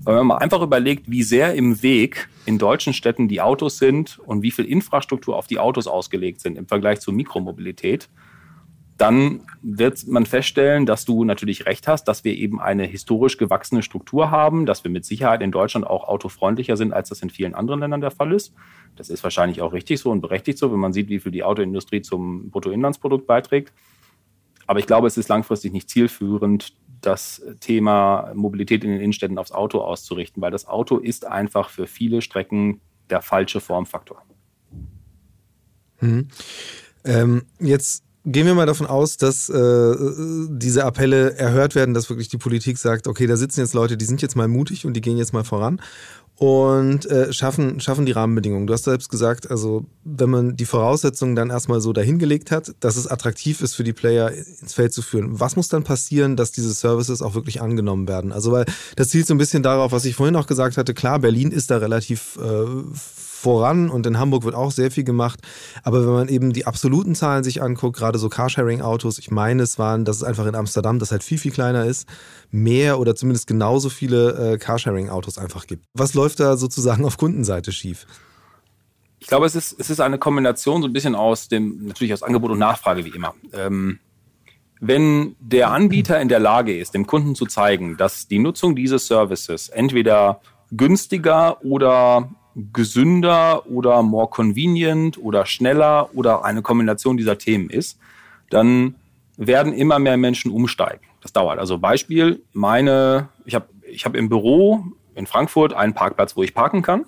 Wenn 0.03 0.27
man 0.27 0.37
einfach 0.37 0.61
überlegt, 0.61 1.09
wie 1.09 1.23
sehr 1.23 1.55
im 1.55 1.81
Weg 1.81 2.29
in 2.45 2.57
deutschen 2.57 2.93
Städten 2.93 3.27
die 3.27 3.41
Autos 3.41 3.77
sind 3.77 4.19
und 4.19 4.43
wie 4.43 4.51
viel 4.51 4.65
Infrastruktur 4.65 5.35
auf 5.35 5.47
die 5.47 5.57
Autos 5.57 5.87
ausgelegt 5.87 6.41
sind 6.41 6.57
im 6.57 6.67
Vergleich 6.67 6.99
zur 6.99 7.13
Mikromobilität, 7.13 8.09
dann 8.97 9.41
wird 9.61 10.07
man 10.07 10.25
feststellen, 10.25 10.85
dass 10.85 11.03
du 11.03 11.25
natürlich 11.25 11.65
recht 11.65 11.87
hast, 11.87 12.05
dass 12.05 12.23
wir 12.23 12.33
eben 12.33 12.61
eine 12.61 12.85
historisch 12.85 13.37
gewachsene 13.37 13.83
Struktur 13.83 14.31
haben, 14.31 14.65
dass 14.65 14.83
wir 14.85 14.91
mit 14.91 15.03
Sicherheit 15.03 15.41
in 15.41 15.51
Deutschland 15.51 15.85
auch 15.85 16.07
autofreundlicher 16.07 16.77
sind, 16.77 16.93
als 16.93 17.09
das 17.09 17.21
in 17.21 17.29
vielen 17.29 17.55
anderen 17.55 17.81
Ländern 17.81 17.99
der 17.99 18.11
Fall 18.11 18.31
ist. 18.31 18.53
Das 18.95 19.09
ist 19.09 19.23
wahrscheinlich 19.23 19.61
auch 19.61 19.73
richtig 19.73 19.99
so 19.99 20.11
und 20.11 20.21
berechtigt 20.21 20.57
so, 20.57 20.71
wenn 20.71 20.79
man 20.79 20.93
sieht, 20.93 21.09
wie 21.09 21.19
viel 21.19 21.33
die 21.33 21.43
Autoindustrie 21.43 22.01
zum 22.01 22.49
Bruttoinlandsprodukt 22.51 23.27
beiträgt. 23.27 23.73
Aber 24.65 24.79
ich 24.79 24.87
glaube, 24.87 25.07
es 25.07 25.17
ist 25.17 25.27
langfristig 25.27 25.73
nicht 25.73 25.89
zielführend, 25.89 26.73
das 27.01 27.43
Thema 27.59 28.31
Mobilität 28.33 28.83
in 28.83 28.91
den 28.91 29.01
Innenstädten 29.01 29.37
aufs 29.37 29.51
Auto 29.51 29.79
auszurichten, 29.79 30.41
weil 30.41 30.51
das 30.51 30.67
Auto 30.67 30.97
ist 30.97 31.27
einfach 31.27 31.69
für 31.69 31.85
viele 31.85 32.21
Strecken 32.21 32.79
der 33.09 33.21
falsche 33.21 33.59
Formfaktor. 33.59 34.23
Mhm. 35.99 36.29
Ähm, 37.03 37.43
jetzt 37.59 38.04
gehen 38.25 38.45
wir 38.47 38.55
mal 38.55 38.65
davon 38.65 38.87
aus, 38.87 39.17
dass 39.17 39.49
äh, 39.49 39.95
diese 40.49 40.83
Appelle 40.83 41.37
erhört 41.37 41.75
werden, 41.75 41.93
dass 41.93 42.09
wirklich 42.09 42.27
die 42.27 42.37
Politik 42.37 42.77
sagt, 42.77 43.07
okay, 43.07 43.27
da 43.27 43.37
sitzen 43.37 43.61
jetzt 43.61 43.73
Leute, 43.73 43.97
die 43.97 44.05
sind 44.05 44.21
jetzt 44.21 44.35
mal 44.35 44.47
mutig 44.47 44.85
und 44.85 44.93
die 44.93 45.01
gehen 45.01 45.17
jetzt 45.17 45.33
mal 45.33 45.43
voran 45.43 45.79
und 46.37 47.05
äh, 47.05 47.31
schaffen, 47.31 47.79
schaffen 47.79 48.05
die 48.05 48.11
Rahmenbedingungen. 48.11 48.67
Du 48.67 48.73
hast 48.73 48.83
selbst 48.83 49.09
gesagt, 49.09 49.49
also 49.49 49.85
wenn 50.03 50.29
man 50.29 50.57
die 50.57 50.65
Voraussetzungen 50.65 51.35
dann 51.35 51.49
erstmal 51.49 51.79
so 51.79 51.93
dahingelegt 51.93 52.51
hat, 52.51 52.73
dass 52.81 52.97
es 52.97 53.07
attraktiv 53.07 53.61
ist 53.61 53.75
für 53.75 53.85
die 53.85 53.93
Player 53.93 54.31
ins 54.31 54.73
Feld 54.73 54.91
zu 54.91 55.01
führen. 55.01 55.39
Was 55.39 55.55
muss 55.55 55.69
dann 55.69 55.83
passieren, 55.83 56.35
dass 56.35 56.51
diese 56.51 56.73
Services 56.73 57.21
auch 57.21 57.35
wirklich 57.35 57.61
angenommen 57.61 58.07
werden? 58.07 58.33
Also 58.33 58.51
weil 58.51 58.65
das 58.97 59.09
zielt 59.09 59.27
so 59.27 59.33
ein 59.33 59.37
bisschen 59.37 59.63
darauf, 59.63 59.93
was 59.93 60.03
ich 60.03 60.15
vorhin 60.15 60.35
auch 60.35 60.47
gesagt 60.47 60.75
hatte, 60.77 60.93
klar, 60.93 61.19
Berlin 61.19 61.51
ist 61.51 61.71
da 61.71 61.77
relativ 61.77 62.37
äh, 62.37 62.65
voran 63.45 63.91
und 63.91 64.07
in 64.07 64.17
Hamburg 64.17 64.43
wird 64.43 64.55
auch 64.55 64.71
sehr 64.71 64.89
viel 64.89 65.03
gemacht. 65.03 65.39
Aber 65.83 66.03
wenn 66.03 66.13
man 66.13 66.29
eben 66.29 66.51
die 66.51 66.65
absoluten 66.65 67.13
Zahlen 67.13 67.43
sich 67.43 67.61
anguckt, 67.61 67.95
gerade 67.95 68.17
so 68.17 68.27
Carsharing-Autos, 68.27 69.19
ich 69.19 69.29
meine, 69.29 69.61
es 69.61 69.77
waren, 69.77 70.03
dass 70.03 70.17
es 70.17 70.23
einfach 70.23 70.47
in 70.47 70.55
Amsterdam, 70.55 70.97
das 70.97 71.11
halt 71.11 71.23
viel, 71.23 71.37
viel 71.37 71.51
kleiner 71.51 71.85
ist, 71.85 72.09
mehr 72.49 72.99
oder 72.99 73.15
zumindest 73.15 73.45
genauso 73.45 73.89
viele 73.89 74.53
äh, 74.53 74.57
Carsharing-Autos 74.57 75.37
einfach 75.37 75.67
gibt. 75.67 75.85
Was 75.93 76.15
läuft 76.15 76.39
da 76.39 76.57
sozusagen 76.57 77.05
auf 77.05 77.17
Kundenseite 77.17 77.71
schief? 77.71 78.07
Ich 79.19 79.27
glaube, 79.27 79.45
es 79.45 79.53
ist, 79.55 79.79
es 79.79 79.91
ist 79.91 79.99
eine 79.99 80.17
Kombination 80.17 80.81
so 80.81 80.87
ein 80.87 80.93
bisschen 80.93 81.13
aus 81.13 81.47
dem, 81.47 81.85
natürlich 81.85 82.13
aus 82.13 82.23
Angebot 82.23 82.49
und 82.49 82.59
Nachfrage 82.59 83.05
wie 83.05 83.09
immer. 83.09 83.35
Ähm, 83.53 83.99
wenn 84.79 85.35
der 85.39 85.69
Anbieter 85.69 86.19
in 86.19 86.29
der 86.29 86.39
Lage 86.39 86.77
ist, 86.77 86.95
dem 86.95 87.05
Kunden 87.05 87.35
zu 87.35 87.45
zeigen, 87.45 87.95
dass 87.95 88.27
die 88.27 88.39
Nutzung 88.39 88.75
dieses 88.75 89.05
Services 89.05 89.69
entweder 89.69 90.41
günstiger 90.71 91.63
oder 91.63 92.31
gesünder 92.55 93.69
oder 93.69 94.01
more 94.01 94.29
convenient 94.29 95.17
oder 95.17 95.45
schneller 95.45 96.09
oder 96.13 96.45
eine 96.45 96.61
Kombination 96.61 97.17
dieser 97.17 97.37
Themen 97.37 97.69
ist, 97.69 97.99
dann 98.49 98.95
werden 99.37 99.73
immer 99.73 99.99
mehr 99.99 100.17
Menschen 100.17 100.51
umsteigen. 100.51 101.05
Das 101.21 101.33
dauert. 101.33 101.59
Also 101.59 101.77
Beispiel, 101.77 102.41
meine, 102.53 103.29
ich 103.45 103.55
habe 103.55 103.67
ich 103.89 104.05
hab 104.05 104.15
im 104.15 104.29
Büro 104.29 104.85
in 105.15 105.27
Frankfurt 105.27 105.73
einen 105.73 105.93
Parkplatz, 105.93 106.35
wo 106.35 106.43
ich 106.43 106.53
parken 106.53 106.81
kann. 106.81 107.05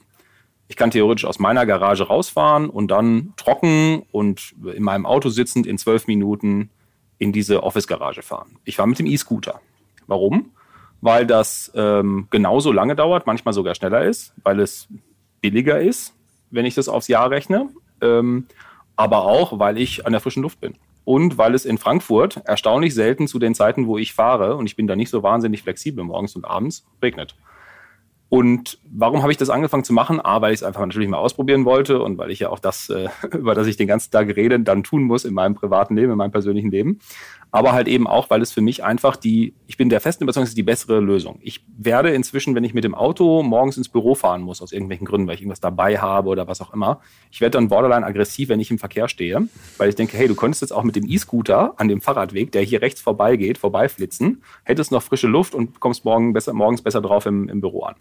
Ich 0.67 0.75
kann 0.75 0.91
theoretisch 0.91 1.25
aus 1.25 1.39
meiner 1.39 1.65
Garage 1.65 2.03
rausfahren 2.07 2.69
und 2.69 2.89
dann 2.89 3.33
trocken 3.37 4.03
und 4.11 4.53
in 4.73 4.83
meinem 4.83 5.05
Auto 5.05 5.29
sitzend 5.29 5.65
in 5.65 5.77
zwölf 5.77 6.07
Minuten 6.07 6.69
in 7.19 7.31
diese 7.31 7.63
Office-Garage 7.63 8.21
fahren. 8.21 8.57
Ich 8.65 8.75
fahre 8.75 8.89
mit 8.89 8.99
dem 8.99 9.05
E-Scooter. 9.05 9.61
Warum? 10.07 10.51
Weil 10.99 11.25
das 11.25 11.71
ähm, 11.75 12.27
genauso 12.29 12.71
lange 12.71 12.95
dauert, 12.95 13.27
manchmal 13.27 13.53
sogar 13.53 13.75
schneller 13.75 14.03
ist, 14.03 14.33
weil 14.43 14.59
es 14.59 14.87
billiger 15.41 15.79
ist, 15.79 16.13
wenn 16.51 16.65
ich 16.65 16.75
das 16.75 16.89
aufs 16.89 17.07
Jahr 17.07 17.29
rechne, 17.29 17.69
ähm, 18.01 18.47
aber 18.95 19.23
auch, 19.25 19.59
weil 19.59 19.77
ich 19.77 20.05
an 20.05 20.11
der 20.11 20.21
frischen 20.21 20.43
Luft 20.43 20.59
bin. 20.59 20.75
Und 21.05 21.37
weil 21.37 21.55
es 21.55 21.65
in 21.65 21.77
Frankfurt 21.77 22.41
erstaunlich 22.45 22.93
selten 22.93 23.27
zu 23.27 23.39
den 23.39 23.55
Zeiten, 23.55 23.87
wo 23.87 23.97
ich 23.97 24.13
fahre, 24.13 24.55
und 24.55 24.65
ich 24.65 24.75
bin 24.75 24.87
da 24.87 24.95
nicht 24.95 25.09
so 25.09 25.23
wahnsinnig 25.23 25.63
flexibel 25.63 26.03
morgens 26.03 26.35
und 26.35 26.43
abends, 26.43 26.85
regnet. 27.01 27.35
Und 28.29 28.77
warum 28.91 29.21
habe 29.21 29.31
ich 29.31 29.37
das 29.37 29.49
angefangen 29.49 29.85
zu 29.85 29.93
machen? 29.93 30.19
A, 30.19 30.41
weil 30.41 30.51
ich 30.53 30.59
es 30.59 30.63
einfach 30.63 30.81
natürlich 30.81 31.07
mal 31.07 31.17
ausprobieren 31.17 31.63
wollte 31.63 32.01
und 32.01 32.17
weil 32.17 32.29
ich 32.29 32.39
ja 32.39 32.49
auch 32.49 32.59
das, 32.59 32.89
äh, 32.89 33.07
über 33.37 33.55
das 33.55 33.67
ich 33.67 33.77
den 33.77 33.87
ganzen 33.87 34.11
Tag 34.11 34.27
rede, 34.35 34.59
dann 34.59 34.83
tun 34.83 35.03
muss 35.03 35.23
in 35.23 35.33
meinem 35.33 35.55
privaten 35.55 35.95
Leben, 35.95 36.11
in 36.11 36.17
meinem 36.17 36.31
persönlichen 36.31 36.71
Leben 36.71 36.99
aber 37.51 37.71
halt 37.71 37.87
eben 37.87 38.07
auch, 38.07 38.29
weil 38.29 38.41
es 38.41 38.51
für 38.51 38.61
mich 38.61 38.83
einfach 38.83 39.15
die, 39.15 39.53
ich 39.67 39.77
bin 39.77 39.89
der 39.89 40.01
festen 40.01 40.23
Überzeugung, 40.23 40.43
es 40.43 40.49
ist 40.49 40.57
die 40.57 40.63
bessere 40.63 40.99
Lösung. 40.99 41.39
Ich 41.41 41.65
werde 41.77 42.09
inzwischen, 42.09 42.55
wenn 42.55 42.63
ich 42.63 42.73
mit 42.73 42.83
dem 42.83 42.93
Auto 42.93 43.41
morgens 43.43 43.77
ins 43.77 43.89
Büro 43.89 44.15
fahren 44.15 44.41
muss, 44.41 44.61
aus 44.61 44.71
irgendwelchen 44.71 45.05
Gründen, 45.05 45.27
weil 45.27 45.35
ich 45.35 45.41
irgendwas 45.41 45.61
dabei 45.61 45.97
habe 45.97 46.29
oder 46.29 46.47
was 46.47 46.61
auch 46.61 46.73
immer, 46.73 46.99
ich 47.31 47.41
werde 47.41 47.57
dann 47.57 47.69
borderline 47.69 48.05
aggressiv, 48.05 48.49
wenn 48.49 48.59
ich 48.59 48.69
im 48.69 48.79
Verkehr 48.79 49.07
stehe, 49.07 49.47
weil 49.77 49.89
ich 49.89 49.95
denke, 49.95 50.17
hey, 50.17 50.27
du 50.27 50.35
könntest 50.35 50.61
jetzt 50.61 50.71
auch 50.71 50.83
mit 50.83 50.95
dem 50.95 51.07
E-Scooter 51.07 51.73
an 51.77 51.87
dem 51.87 52.01
Fahrradweg, 52.01 52.51
der 52.51 52.63
hier 52.63 52.81
rechts 52.81 53.01
vorbeigeht, 53.01 53.57
vorbeiflitzen, 53.57 54.43
hättest 54.63 54.91
noch 54.91 55.03
frische 55.03 55.27
Luft 55.27 55.55
und 55.55 55.79
kommst 55.79 56.05
morgen 56.05 56.33
besser, 56.33 56.53
morgens 56.53 56.81
besser 56.81 57.01
drauf 57.01 57.25
im, 57.25 57.47
im 57.49 57.61
Büro 57.61 57.83
an. 57.83 57.95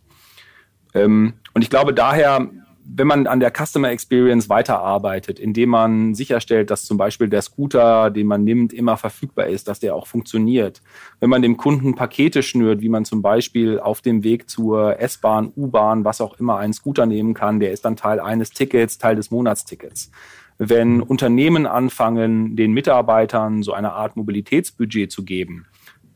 Ähm, 0.95 1.35
und 1.55 1.63
ich 1.63 1.71
glaube 1.71 1.95
daher, 1.95 2.49
wenn 2.89 3.07
man 3.07 3.27
an 3.27 3.41
der 3.41 3.51
Customer 3.51 3.91
Experience 3.91 4.49
weiterarbeitet, 4.49 5.39
indem 5.39 5.71
man 5.71 6.15
sicherstellt, 6.15 6.71
dass 6.71 6.85
zum 6.85 6.97
Beispiel 6.97 7.29
der 7.29 7.43
Scooter, 7.43 8.11
den 8.11 8.27
man 8.27 8.45
nimmt, 8.45 8.73
immer 8.73 8.97
verfügbar 8.97 9.47
ist, 9.47 9.69
dass 9.69 9.81
der 9.81 9.95
auch 9.95 10.07
funktioniert. 10.07 10.83
Wenn 11.19 11.31
man 11.31 11.43
dem 11.43 11.57
Kunden 11.57 11.95
Pakete 11.95 12.43
schnürt, 12.43 12.81
wie 12.81 12.89
man 12.89 13.05
zum 13.05 13.23
Beispiel 13.23 13.81
auf 13.81 14.03
dem 14.03 14.23
Weg 14.23 14.49
zur 14.49 15.01
S-Bahn, 15.01 15.53
U-Bahn, 15.57 16.05
was 16.05 16.21
auch 16.21 16.39
immer 16.39 16.59
einen 16.59 16.73
Scooter 16.73 17.07
nehmen 17.07 17.35
kann, 17.35 17.61
der 17.61 17.73
ist 17.73 17.85
dann 17.85 17.97
Teil 17.97 18.21
eines 18.21 18.51
Tickets, 18.51 18.99
Teil 18.99 19.17
des 19.17 19.31
Monatstickets. 19.31 20.11
Wenn 20.59 21.03
Unternehmen 21.03 21.67
anfangen, 21.67 22.57
den 22.57 22.73
Mitarbeitern 22.73 23.63
so 23.63 23.73
eine 23.73 23.93
Art 23.93 24.17
Mobilitätsbudget 24.17 25.13
zu 25.13 25.25
geben, 25.25 25.67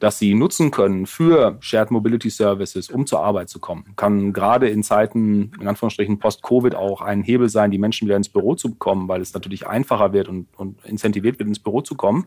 das 0.01 0.19
sie 0.19 0.35
nutzen 0.35 0.71
können 0.71 1.07
für 1.07 1.59
Shared 1.61 1.91
Mobility 1.91 2.31
Services, 2.31 2.91
um 2.91 3.07
zur 3.07 3.23
Arbeit 3.23 3.51
zu 3.51 3.61
kommen. 3.61 3.85
Kann 3.97 4.33
gerade 4.33 4.69
in 4.69 4.83
Zeiten, 4.83 5.53
in 5.61 5.69
Anführungsstrichen 5.69 6.19
Post-Covid 6.19 6.75
auch 6.75 7.03
ein 7.03 7.23
Hebel 7.23 7.49
sein, 7.49 7.71
die 7.71 7.79
Menschen 7.79 8.09
wieder 8.09 8.17
ins 8.17 8.31
Büro 8.31 8.55
zu 8.55 8.71
bekommen, 8.71 9.09
weil 9.09 9.21
es 9.21 9.35
natürlich 9.35 9.67
einfacher 9.67 10.13
wird 10.13 10.29
und, 10.29 10.49
und 10.57 10.85
incentiviert 10.85 11.39
wird, 11.39 11.49
ins 11.49 11.59
Büro 11.59 11.83
zu 11.83 11.95
kommen. 11.95 12.27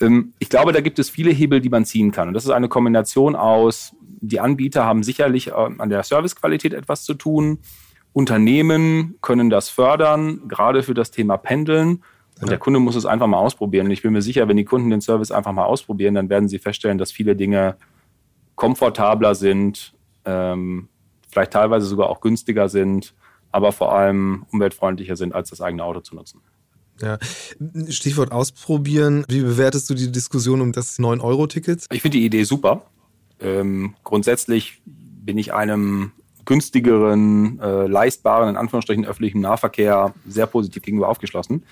Ähm, 0.00 0.34
ich 0.40 0.50
glaube, 0.50 0.72
da 0.72 0.80
gibt 0.80 0.98
es 0.98 1.08
viele 1.08 1.30
Hebel, 1.30 1.60
die 1.60 1.68
man 1.68 1.84
ziehen 1.84 2.10
kann. 2.10 2.28
Und 2.28 2.34
das 2.34 2.44
ist 2.44 2.50
eine 2.50 2.68
Kombination 2.68 3.36
aus, 3.36 3.94
die 4.20 4.40
Anbieter 4.40 4.84
haben 4.84 5.04
sicherlich 5.04 5.48
äh, 5.48 5.52
an 5.52 5.88
der 5.88 6.02
Servicequalität 6.02 6.74
etwas 6.74 7.04
zu 7.04 7.14
tun. 7.14 7.58
Unternehmen 8.12 9.16
können 9.20 9.48
das 9.48 9.68
fördern, 9.68 10.48
gerade 10.48 10.82
für 10.82 10.94
das 10.94 11.12
Thema 11.12 11.36
Pendeln. 11.36 12.02
Und 12.40 12.50
der 12.50 12.58
Kunde 12.58 12.80
muss 12.80 12.96
es 12.96 13.06
einfach 13.06 13.26
mal 13.26 13.38
ausprobieren. 13.38 13.86
Und 13.86 13.92
ich 13.92 14.02
bin 14.02 14.12
mir 14.12 14.22
sicher, 14.22 14.46
wenn 14.46 14.56
die 14.56 14.64
Kunden 14.64 14.90
den 14.90 15.00
Service 15.00 15.30
einfach 15.30 15.52
mal 15.52 15.64
ausprobieren, 15.64 16.14
dann 16.14 16.28
werden 16.28 16.48
sie 16.48 16.58
feststellen, 16.58 16.98
dass 16.98 17.10
viele 17.10 17.34
Dinge 17.34 17.76
komfortabler 18.56 19.34
sind, 19.34 19.94
ähm, 20.24 20.88
vielleicht 21.30 21.52
teilweise 21.52 21.86
sogar 21.86 22.10
auch 22.10 22.20
günstiger 22.20 22.68
sind, 22.68 23.14
aber 23.52 23.72
vor 23.72 23.94
allem 23.94 24.44
umweltfreundlicher 24.52 25.16
sind, 25.16 25.34
als 25.34 25.50
das 25.50 25.60
eigene 25.60 25.82
Auto 25.82 26.00
zu 26.00 26.14
nutzen. 26.14 26.40
Ja. 27.00 27.18
Stichwort 27.88 28.32
ausprobieren. 28.32 29.24
Wie 29.28 29.42
bewertest 29.42 29.88
du 29.90 29.94
die 29.94 30.10
Diskussion 30.10 30.60
um 30.60 30.72
das 30.72 30.98
9-Euro-Ticket? 30.98 31.86
Ich 31.90 32.02
finde 32.02 32.18
die 32.18 32.24
Idee 32.24 32.44
super. 32.44 32.82
Ähm, 33.40 33.94
grundsätzlich 34.02 34.80
bin 34.84 35.36
ich 35.36 35.52
einem 35.52 36.12
günstigeren, 36.46 37.60
äh, 37.60 37.86
leistbaren, 37.86 38.48
in 38.48 38.56
Anführungsstrichen 38.56 39.04
öffentlichen 39.04 39.40
Nahverkehr 39.40 40.14
sehr 40.26 40.46
positiv 40.46 40.82
gegenüber 40.82 41.08
aufgeschlossen. 41.08 41.64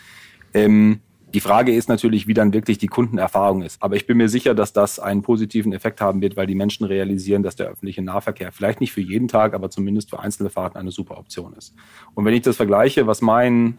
Ähm, 0.54 1.00
die 1.34 1.40
Frage 1.40 1.74
ist 1.74 1.88
natürlich, 1.88 2.28
wie 2.28 2.34
dann 2.34 2.52
wirklich 2.52 2.78
die 2.78 2.86
Kundenerfahrung 2.86 3.62
ist. 3.62 3.82
Aber 3.82 3.96
ich 3.96 4.06
bin 4.06 4.18
mir 4.18 4.28
sicher, 4.28 4.54
dass 4.54 4.72
das 4.72 5.00
einen 5.00 5.22
positiven 5.22 5.72
Effekt 5.72 6.00
haben 6.00 6.20
wird, 6.20 6.36
weil 6.36 6.46
die 6.46 6.54
Menschen 6.54 6.86
realisieren, 6.86 7.42
dass 7.42 7.56
der 7.56 7.66
öffentliche 7.66 8.02
Nahverkehr 8.02 8.52
vielleicht 8.52 8.80
nicht 8.80 8.92
für 8.92 9.00
jeden 9.00 9.26
Tag, 9.26 9.52
aber 9.52 9.68
zumindest 9.68 10.10
für 10.10 10.20
einzelne 10.20 10.48
Fahrten 10.48 10.78
eine 10.78 10.92
super 10.92 11.18
Option 11.18 11.52
ist. 11.54 11.74
Und 12.14 12.24
wenn 12.24 12.34
ich 12.34 12.42
das 12.42 12.56
vergleiche, 12.56 13.08
was 13.08 13.20
mein, 13.20 13.78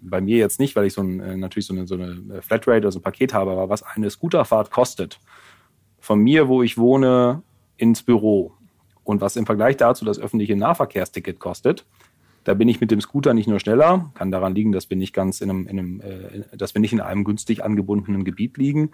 bei 0.00 0.20
mir 0.20 0.38
jetzt 0.38 0.58
nicht, 0.58 0.74
weil 0.74 0.86
ich 0.86 0.92
so 0.92 1.02
ein, 1.02 1.20
äh, 1.20 1.36
natürlich 1.36 1.66
so 1.66 1.74
eine, 1.74 1.86
so 1.86 1.94
eine 1.94 2.42
Flatrate 2.42 2.80
oder 2.80 2.92
so 2.92 2.98
ein 2.98 3.02
Paket 3.02 3.32
habe, 3.32 3.52
aber 3.52 3.68
was 3.68 3.84
eine 3.84 4.10
Scooterfahrt 4.10 4.72
kostet, 4.72 5.20
von 6.00 6.18
mir, 6.18 6.48
wo 6.48 6.64
ich 6.64 6.78
wohne, 6.78 7.42
ins 7.76 8.02
Büro 8.02 8.54
und 9.04 9.20
was 9.20 9.36
im 9.36 9.46
Vergleich 9.46 9.76
dazu 9.76 10.04
das 10.04 10.18
öffentliche 10.18 10.56
Nahverkehrsticket 10.56 11.38
kostet, 11.38 11.84
da 12.48 12.54
bin 12.54 12.66
ich 12.66 12.80
mit 12.80 12.90
dem 12.90 13.02
Scooter 13.02 13.34
nicht 13.34 13.46
nur 13.46 13.60
schneller, 13.60 14.10
kann 14.14 14.30
daran 14.30 14.54
liegen, 14.54 14.72
dass 14.72 14.88
wir 14.88 14.96
nicht 14.96 15.12
ganz 15.12 15.42
in 15.42 15.50
einem, 15.50 15.66
in 15.66 15.78
einem 15.78 16.00
äh, 16.00 16.56
dass 16.56 16.72
wir 16.72 16.80
nicht 16.80 16.94
in 16.94 17.00
einem 17.02 17.22
günstig 17.22 17.62
angebundenen 17.62 18.24
Gebiet 18.24 18.56
liegen, 18.56 18.92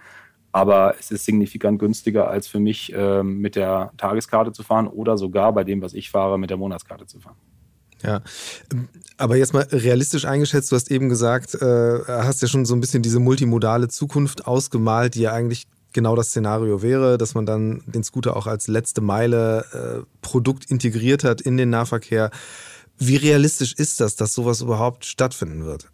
aber 0.50 0.96
es 0.98 1.12
ist 1.12 1.24
signifikant 1.24 1.78
günstiger, 1.78 2.28
als 2.28 2.48
für 2.48 2.58
mich 2.58 2.92
äh, 2.92 3.22
mit 3.22 3.54
der 3.54 3.92
Tageskarte 3.96 4.50
zu 4.50 4.64
fahren 4.64 4.88
oder 4.88 5.16
sogar 5.16 5.52
bei 5.52 5.62
dem, 5.62 5.82
was 5.82 5.94
ich 5.94 6.10
fahre, 6.10 6.36
mit 6.36 6.50
der 6.50 6.56
Monatskarte 6.56 7.06
zu 7.06 7.20
fahren. 7.20 7.36
Ja, 8.02 8.22
aber 9.18 9.36
jetzt 9.36 9.54
mal 9.54 9.68
realistisch 9.70 10.24
eingeschätzt, 10.24 10.72
du 10.72 10.76
hast 10.76 10.90
eben 10.90 11.08
gesagt, 11.08 11.54
äh, 11.54 12.00
hast 12.08 12.42
ja 12.42 12.48
schon 12.48 12.64
so 12.64 12.74
ein 12.74 12.80
bisschen 12.80 13.04
diese 13.04 13.20
multimodale 13.20 13.86
Zukunft 13.86 14.48
ausgemalt, 14.48 15.14
die 15.14 15.20
ja 15.20 15.32
eigentlich 15.32 15.68
genau 15.92 16.16
das 16.16 16.30
Szenario 16.30 16.82
wäre, 16.82 17.18
dass 17.18 17.34
man 17.34 17.46
dann 17.46 17.84
den 17.86 18.02
Scooter 18.02 18.36
auch 18.36 18.48
als 18.48 18.66
letzte 18.66 19.00
Meile 19.00 19.64
äh, 19.72 20.04
Produkt 20.22 20.72
integriert 20.72 21.22
hat 21.22 21.40
in 21.40 21.56
den 21.56 21.70
Nahverkehr. 21.70 22.32
Wie 22.98 23.16
realistisch 23.16 23.74
ist 23.74 24.00
das, 24.00 24.16
dass 24.16 24.34
sowas 24.34 24.60
überhaupt 24.60 25.04
stattfinden 25.04 25.64
wird? 25.64 25.90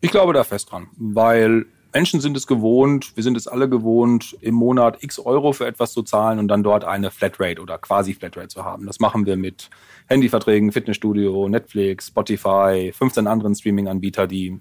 Ich 0.00 0.10
glaube 0.10 0.32
da 0.32 0.44
fest 0.44 0.70
dran, 0.70 0.88
weil 0.96 1.66
Menschen 1.94 2.20
sind 2.20 2.36
es 2.36 2.46
gewohnt, 2.46 3.16
wir 3.16 3.22
sind 3.22 3.36
es 3.36 3.46
alle 3.46 3.68
gewohnt, 3.68 4.36
im 4.40 4.54
Monat 4.54 5.02
x 5.02 5.18
Euro 5.18 5.52
für 5.52 5.66
etwas 5.66 5.92
zu 5.92 6.02
zahlen 6.02 6.38
und 6.38 6.48
dann 6.48 6.62
dort 6.62 6.84
eine 6.84 7.10
Flatrate 7.10 7.60
oder 7.60 7.76
quasi 7.78 8.14
Flatrate 8.14 8.48
zu 8.48 8.64
haben. 8.64 8.86
Das 8.86 8.98
machen 8.98 9.26
wir 9.26 9.36
mit 9.36 9.68
Handyverträgen, 10.06 10.72
Fitnessstudio, 10.72 11.48
Netflix, 11.48 12.08
Spotify, 12.08 12.92
15 12.96 13.26
anderen 13.26 13.54
Streaming-Anbieter, 13.54 14.26
die 14.26 14.58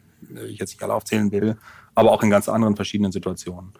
ich 0.47 0.59
jetzt 0.59 0.71
nicht 0.71 0.83
alle 0.83 0.93
aufzählen 0.93 1.31
will, 1.31 1.57
aber 1.95 2.11
auch 2.11 2.21
in 2.21 2.29
ganz 2.29 2.49
anderen 2.49 2.75
verschiedenen 2.75 3.13
Situationen. 3.13 3.73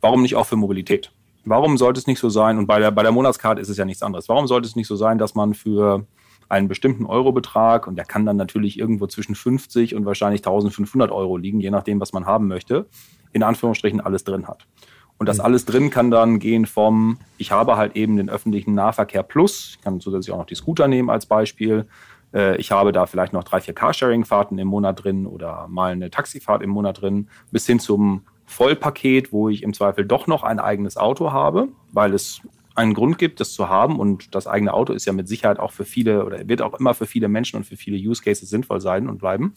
Warum 0.00 0.22
nicht 0.22 0.36
auch 0.36 0.46
für 0.46 0.56
Mobilität? 0.56 1.10
Warum 1.44 1.78
sollte 1.78 1.98
es 1.98 2.06
nicht 2.06 2.18
so 2.18 2.28
sein, 2.28 2.58
und 2.58 2.66
bei 2.66 2.78
der, 2.78 2.90
bei 2.90 3.02
der 3.02 3.12
Monatskarte 3.12 3.60
ist 3.60 3.70
es 3.70 3.78
ja 3.78 3.86
nichts 3.86 4.02
anderes, 4.02 4.28
warum 4.28 4.46
sollte 4.46 4.68
es 4.68 4.76
nicht 4.76 4.86
so 4.86 4.96
sein, 4.96 5.16
dass 5.16 5.34
man 5.34 5.54
für 5.54 6.06
einen 6.48 6.68
bestimmten 6.68 7.06
Eurobetrag 7.06 7.86
und 7.86 7.96
der 7.96 8.04
kann 8.04 8.24
dann 8.24 8.36
natürlich 8.36 8.78
irgendwo 8.78 9.06
zwischen 9.06 9.34
50 9.34 9.94
und 9.94 10.06
wahrscheinlich 10.06 10.40
1500 10.40 11.10
Euro 11.10 11.36
liegen, 11.36 11.60
je 11.60 11.70
nachdem, 11.70 12.00
was 12.00 12.12
man 12.12 12.26
haben 12.26 12.48
möchte, 12.48 12.86
in 13.32 13.42
Anführungsstrichen 13.42 14.00
alles 14.00 14.24
drin 14.24 14.48
hat. 14.48 14.66
Und 15.18 15.28
das 15.28 15.38
mhm. 15.38 15.44
alles 15.44 15.64
drin 15.64 15.90
kann 15.90 16.10
dann 16.10 16.38
gehen 16.38 16.66
vom, 16.66 17.18
ich 17.36 17.52
habe 17.52 17.76
halt 17.76 17.96
eben 17.96 18.16
den 18.16 18.30
öffentlichen 18.30 18.74
Nahverkehr 18.74 19.22
plus, 19.22 19.74
ich 19.76 19.80
kann 19.82 20.00
zusätzlich 20.00 20.32
auch 20.32 20.38
noch 20.38 20.46
die 20.46 20.54
Scooter 20.54 20.88
nehmen 20.88 21.10
als 21.10 21.26
Beispiel, 21.26 21.86
äh, 22.32 22.56
ich 22.56 22.70
habe 22.70 22.92
da 22.92 23.06
vielleicht 23.06 23.32
noch 23.32 23.44
drei, 23.44 23.60
vier 23.60 23.74
Carsharing-Fahrten 23.74 24.58
im 24.58 24.68
Monat 24.68 25.04
drin 25.04 25.26
oder 25.26 25.66
mal 25.68 25.92
eine 25.92 26.10
Taxifahrt 26.10 26.62
im 26.62 26.70
Monat 26.70 27.02
drin, 27.02 27.28
bis 27.50 27.66
hin 27.66 27.80
zum 27.80 28.22
Vollpaket, 28.46 29.32
wo 29.32 29.50
ich 29.50 29.62
im 29.62 29.74
Zweifel 29.74 30.06
doch 30.06 30.26
noch 30.26 30.42
ein 30.42 30.58
eigenes 30.58 30.96
Auto 30.96 31.32
habe, 31.32 31.68
weil 31.92 32.14
es 32.14 32.40
einen 32.78 32.94
Grund 32.94 33.18
gibt, 33.18 33.40
das 33.40 33.52
zu 33.52 33.68
haben. 33.68 33.98
Und 33.98 34.34
das 34.34 34.46
eigene 34.46 34.72
Auto 34.72 34.92
ist 34.92 35.04
ja 35.04 35.12
mit 35.12 35.28
Sicherheit 35.28 35.58
auch 35.58 35.72
für 35.72 35.84
viele 35.84 36.24
oder 36.24 36.48
wird 36.48 36.62
auch 36.62 36.78
immer 36.78 36.94
für 36.94 37.06
viele 37.06 37.28
Menschen 37.28 37.56
und 37.56 37.64
für 37.64 37.76
viele 37.76 37.98
Use 37.98 38.22
Cases 38.22 38.48
sinnvoll 38.48 38.80
sein 38.80 39.08
und 39.08 39.18
bleiben. 39.18 39.54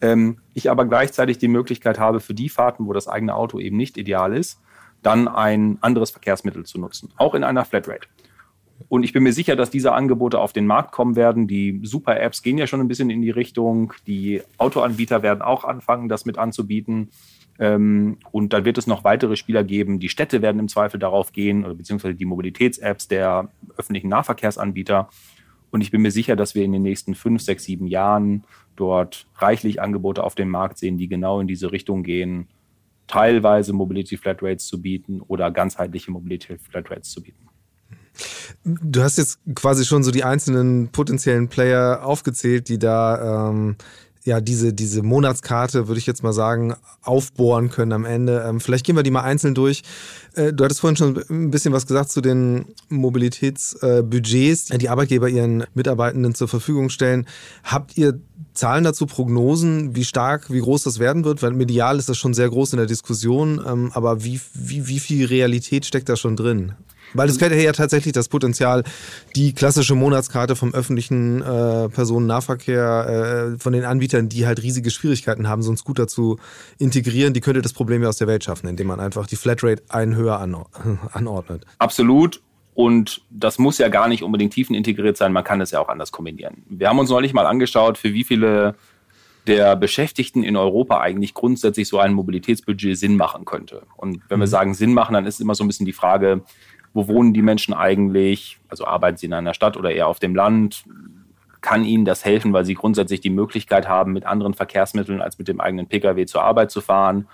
Ähm, 0.00 0.38
ich 0.54 0.70
aber 0.70 0.86
gleichzeitig 0.86 1.38
die 1.38 1.48
Möglichkeit 1.48 1.98
habe, 1.98 2.20
für 2.20 2.34
die 2.34 2.48
Fahrten, 2.48 2.86
wo 2.86 2.92
das 2.92 3.08
eigene 3.08 3.34
Auto 3.34 3.58
eben 3.58 3.76
nicht 3.76 3.98
ideal 3.98 4.34
ist, 4.34 4.60
dann 5.02 5.28
ein 5.28 5.78
anderes 5.80 6.10
Verkehrsmittel 6.10 6.64
zu 6.64 6.78
nutzen, 6.78 7.12
auch 7.16 7.34
in 7.34 7.44
einer 7.44 7.64
Flatrate. 7.64 8.06
Und 8.88 9.02
ich 9.02 9.12
bin 9.12 9.22
mir 9.22 9.32
sicher, 9.32 9.56
dass 9.56 9.70
diese 9.70 9.92
Angebote 9.92 10.38
auf 10.38 10.52
den 10.52 10.66
Markt 10.66 10.92
kommen 10.92 11.16
werden. 11.16 11.46
Die 11.46 11.80
Super-Apps 11.82 12.42
gehen 12.42 12.58
ja 12.58 12.66
schon 12.66 12.80
ein 12.80 12.88
bisschen 12.88 13.10
in 13.10 13.22
die 13.22 13.30
Richtung. 13.30 13.92
Die 14.06 14.42
Autoanbieter 14.58 15.22
werden 15.22 15.42
auch 15.42 15.64
anfangen, 15.64 16.08
das 16.08 16.24
mit 16.24 16.38
anzubieten. 16.38 17.10
Ähm, 17.58 18.18
und 18.32 18.52
dann 18.52 18.64
wird 18.64 18.78
es 18.78 18.86
noch 18.86 19.04
weitere 19.04 19.36
Spieler 19.36 19.64
geben. 19.64 20.00
Die 20.00 20.08
Städte 20.08 20.42
werden 20.42 20.58
im 20.58 20.68
Zweifel 20.68 20.98
darauf 20.98 21.32
gehen, 21.32 21.64
oder 21.64 21.74
beziehungsweise 21.74 22.14
die 22.14 22.24
Mobilitäts-Apps 22.24 23.08
der 23.08 23.48
öffentlichen 23.76 24.08
Nahverkehrsanbieter. 24.08 25.08
Und 25.70 25.80
ich 25.80 25.90
bin 25.90 26.02
mir 26.02 26.10
sicher, 26.10 26.36
dass 26.36 26.54
wir 26.54 26.64
in 26.64 26.72
den 26.72 26.82
nächsten 26.82 27.14
fünf, 27.14 27.42
sechs, 27.42 27.64
sieben 27.64 27.86
Jahren 27.86 28.44
dort 28.76 29.26
reichlich 29.36 29.80
Angebote 29.80 30.22
auf 30.22 30.34
dem 30.34 30.48
Markt 30.48 30.78
sehen, 30.78 30.98
die 30.98 31.08
genau 31.08 31.40
in 31.40 31.46
diese 31.46 31.72
Richtung 31.72 32.02
gehen, 32.02 32.48
teilweise 33.06 33.72
Mobility 33.72 34.16
Flatrates 34.16 34.66
zu 34.66 34.80
bieten 34.80 35.20
oder 35.20 35.50
ganzheitliche 35.50 36.10
Mobility 36.10 36.58
Flatrates 36.58 37.10
zu 37.10 37.22
bieten. 37.22 37.48
Du 38.64 39.02
hast 39.02 39.18
jetzt 39.18 39.40
quasi 39.54 39.84
schon 39.84 40.04
so 40.04 40.10
die 40.10 40.24
einzelnen 40.24 40.88
potenziellen 40.88 41.48
Player 41.48 42.04
aufgezählt, 42.04 42.68
die 42.68 42.78
da 42.78 43.50
ähm, 43.50 43.76
ja 44.24 44.40
diese, 44.40 44.72
diese 44.72 45.02
Monatskarte, 45.02 45.86
würde 45.86 45.98
ich 45.98 46.06
jetzt 46.06 46.22
mal 46.22 46.32
sagen, 46.32 46.74
aufbohren 47.02 47.68
können 47.68 47.92
am 47.92 48.04
Ende. 48.04 48.44
Ähm, 48.48 48.60
vielleicht 48.60 48.86
gehen 48.86 48.96
wir 48.96 49.02
die 49.02 49.10
mal 49.10 49.22
einzeln 49.22 49.54
durch. 49.54 49.82
Äh, 50.34 50.52
du 50.52 50.64
hattest 50.64 50.80
vorhin 50.80 50.96
schon 50.96 51.22
ein 51.28 51.50
bisschen 51.50 51.74
was 51.74 51.86
gesagt 51.86 52.10
zu 52.10 52.22
den 52.22 52.64
Mobilitätsbudgets, 52.88 54.70
äh, 54.70 54.78
die 54.78 54.88
Arbeitgeber 54.88 55.28
ihren 55.28 55.64
Mitarbeitenden 55.74 56.34
zur 56.34 56.48
Verfügung 56.48 56.88
stellen. 56.88 57.26
Habt 57.62 57.98
ihr 57.98 58.18
Zahlen 58.54 58.84
dazu, 58.84 59.06
Prognosen, 59.06 59.94
wie 59.94 60.04
stark, 60.04 60.50
wie 60.50 60.60
groß 60.60 60.84
das 60.84 60.98
werden 60.98 61.24
wird? 61.24 61.42
Weil 61.42 61.52
medial 61.52 61.98
ist 61.98 62.08
das 62.08 62.16
schon 62.16 62.34
sehr 62.34 62.48
groß 62.48 62.72
in 62.72 62.78
der 62.78 62.86
Diskussion, 62.86 63.60
ähm, 63.66 63.90
aber 63.92 64.24
wie, 64.24 64.40
wie, 64.54 64.88
wie 64.88 65.00
viel 65.00 65.26
Realität 65.26 65.84
steckt 65.84 66.08
da 66.08 66.16
schon 66.16 66.36
drin? 66.36 66.72
Weil 67.14 67.28
es 67.28 67.40
hätte 67.40 67.54
ja 67.54 67.72
tatsächlich 67.72 68.12
das 68.12 68.28
Potenzial, 68.28 68.84
die 69.34 69.54
klassische 69.54 69.94
Monatskarte 69.94 70.56
vom 70.56 70.74
öffentlichen 70.74 71.40
äh, 71.40 71.88
Personennahverkehr, 71.88 73.54
äh, 73.54 73.58
von 73.58 73.72
den 73.72 73.84
Anbietern, 73.84 74.28
die 74.28 74.46
halt 74.46 74.62
riesige 74.62 74.90
Schwierigkeiten 74.90 75.48
haben, 75.48 75.62
so 75.62 75.70
einen 75.70 75.76
Scooter 75.76 76.06
zu 76.06 76.38
integrieren, 76.78 77.32
die 77.32 77.40
könnte 77.40 77.62
das 77.62 77.72
Problem 77.72 78.02
ja 78.02 78.08
aus 78.08 78.18
der 78.18 78.26
Welt 78.26 78.44
schaffen, 78.44 78.68
indem 78.68 78.88
man 78.88 79.00
einfach 79.00 79.26
die 79.26 79.36
Flatrate 79.36 79.82
einen 79.88 80.16
höher 80.16 80.38
anordnet. 81.12 81.64
Absolut. 81.78 82.42
Und 82.74 83.22
das 83.30 83.58
muss 83.60 83.78
ja 83.78 83.88
gar 83.88 84.08
nicht 84.08 84.24
unbedingt 84.24 84.52
tiefenintegriert 84.52 85.16
sein, 85.16 85.32
man 85.32 85.44
kann 85.44 85.60
es 85.60 85.70
ja 85.70 85.78
auch 85.78 85.88
anders 85.88 86.10
kombinieren. 86.10 86.64
Wir 86.68 86.88
haben 86.88 86.98
uns 86.98 87.08
neulich 87.08 87.32
mal 87.32 87.46
angeschaut, 87.46 87.98
für 87.98 88.12
wie 88.12 88.24
viele 88.24 88.74
der 89.46 89.76
Beschäftigten 89.76 90.42
in 90.42 90.56
Europa 90.56 91.00
eigentlich 91.00 91.34
grundsätzlich 91.34 91.88
so 91.88 91.98
ein 91.98 92.14
Mobilitätsbudget 92.14 92.98
Sinn 92.98 93.16
machen 93.16 93.44
könnte. 93.44 93.82
Und 93.96 94.22
wenn 94.28 94.40
wir 94.40 94.46
mhm. 94.46 94.50
sagen 94.50 94.74
Sinn 94.74 94.94
machen, 94.94 95.14
dann 95.14 95.26
ist 95.26 95.40
immer 95.40 95.54
so 95.54 95.62
ein 95.62 95.66
bisschen 95.66 95.86
die 95.86 95.92
Frage, 95.92 96.42
wo 96.94 97.08
wohnen 97.08 97.34
die 97.34 97.42
Menschen 97.42 97.74
eigentlich? 97.74 98.58
Also 98.68 98.86
arbeiten 98.86 99.18
sie 99.18 99.26
in 99.26 99.34
einer 99.34 99.52
Stadt 99.52 99.76
oder 99.76 99.90
eher 99.90 100.06
auf 100.06 100.20
dem 100.20 100.34
Land? 100.34 100.84
Kann 101.60 101.84
ihnen 101.84 102.04
das 102.04 102.24
helfen, 102.24 102.52
weil 102.52 102.64
sie 102.64 102.74
grundsätzlich 102.74 103.20
die 103.20 103.30
Möglichkeit 103.30 103.88
haben, 103.88 104.12
mit 104.12 104.24
anderen 104.24 104.54
Verkehrsmitteln 104.54 105.20
als 105.20 105.38
mit 105.38 105.48
dem 105.48 105.60
eigenen 105.60 105.88
Pkw 105.88 106.24
zur 106.24 106.42
Arbeit 106.42 106.70
zu 106.70 106.80
fahren? 106.80 107.26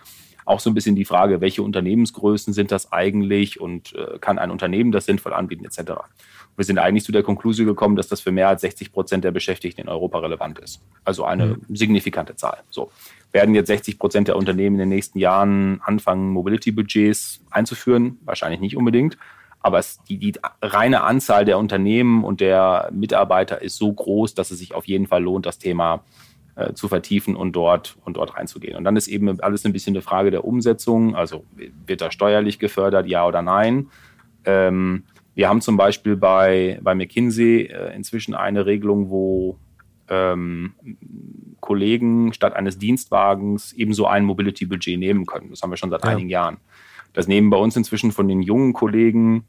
Auch 0.47 0.61
so 0.61 0.71
ein 0.71 0.75
bisschen 0.75 0.97
die 0.97 1.05
Frage, 1.05 1.41
welche 1.43 1.63
Unternehmensgrößen 1.63 2.55
sind 2.55 2.73
das 2.73 2.91
eigentlich 2.91 3.61
und 3.61 3.95
äh, 3.95 4.19
kann 4.19 4.39
ein 4.39 4.51
Unternehmen 4.51 4.91
das 4.91 5.05
sinnvoll 5.05 5.35
anbieten 5.35 5.65
etc. 5.65 5.93
Wir 6.57 6.65
sind 6.65 6.79
eigentlich 6.79 7.05
zu 7.05 7.13
der 7.13 7.23
Konklusion 7.23 7.67
gekommen, 7.67 7.97
dass 7.97 8.09
das 8.09 8.21
für 8.21 8.33
mehr 8.33 8.49
als 8.49 8.63
60 8.63 8.93
Prozent 8.93 9.25
der 9.25 9.31
Beschäftigten 9.31 9.83
in 9.83 9.89
Europa 9.89 10.19
relevant 10.19 10.59
ist. 10.59 10.81
Also 11.05 11.25
eine 11.25 11.47
mhm. 11.47 11.77
signifikante 11.77 12.35
Zahl. 12.35 12.59
So. 12.71 12.91
Werden 13.33 13.55
jetzt 13.55 13.69
60 13.69 13.99
Prozent 13.99 14.29
der 14.29 14.37
Unternehmen 14.37 14.77
in 14.77 14.81
den 14.81 14.89
nächsten 14.89 15.19
Jahren 15.19 15.81
anfangen, 15.85 16.31
Mobility-Budgets 16.31 17.43
einzuführen? 17.51 18.19
Wahrscheinlich 18.25 18.61
nicht 18.61 18.77
unbedingt. 18.77 19.17
Aber 19.61 19.79
es, 19.79 20.03
die, 20.09 20.19
die 20.19 20.33
reine 20.63 21.03
Anzahl 21.03 21.45
der 21.45 21.59
Unternehmen 21.59 22.25
und 22.25 22.41
der 22.41 22.91
Mitarbeiter 22.93 23.61
ist 23.61 23.77
so 23.77 23.93
groß, 23.93 24.35
dass 24.35 24.51
es 24.51 24.59
sich 24.59 24.75
auf 24.75 24.87
jeden 24.87 25.07
Fall 25.07 25.23
lohnt, 25.23 25.47
das 25.47 25.59
Thema 25.59 26.03
äh, 26.57 26.73
zu 26.73 26.89
vertiefen 26.89 27.37
und 27.37 27.53
dort 27.53 27.97
und 28.05 28.17
dort 28.17 28.37
reinzugehen. 28.37 28.77
Und 28.77 28.85
dann 28.85 28.97
ist 28.97 29.09
eben 29.09 29.41
alles 29.41 29.65
ein 29.65 29.73
bisschen 29.73 29.95
eine 29.95 30.03
Frage 30.03 30.31
der 30.31 30.45
Umsetzung. 30.45 31.15
Also 31.15 31.45
wird 31.87 32.01
da 32.01 32.11
steuerlich 32.11 32.59
gefördert, 32.59 33.07
ja 33.07 33.27
oder 33.27 33.43
nein? 33.43 33.89
Ähm, 34.45 35.05
wir 35.35 35.49
haben 35.49 35.61
zum 35.61 35.77
Beispiel 35.77 36.17
bei, 36.17 36.79
bei 36.83 36.95
McKinsey 36.95 37.63
äh, 37.63 37.95
inzwischen 37.95 38.35
eine 38.35 38.67
Regelung, 38.67 39.11
wo 39.11 39.59
ähm, 40.09 40.75
Kollegen 41.61 42.33
statt 42.33 42.55
eines 42.55 42.79
Dienstwagens 42.79 43.73
ebenso 43.73 44.07
ein 44.07 44.25
Mobility-Budget 44.25 44.99
nehmen 44.99 45.25
können. 45.25 45.51
Das 45.51 45.63
haben 45.63 45.71
wir 45.71 45.77
schon 45.77 45.91
seit 45.91 46.05
ja. 46.05 46.11
einigen 46.11 46.29
Jahren. 46.29 46.59
Das 47.13 47.29
nehmen 47.29 47.51
bei 47.51 47.57
uns 47.57 47.77
inzwischen 47.77 48.13
von 48.13 48.29
den 48.29 48.43
jungen 48.43 48.73
Kollegen 48.73 49.45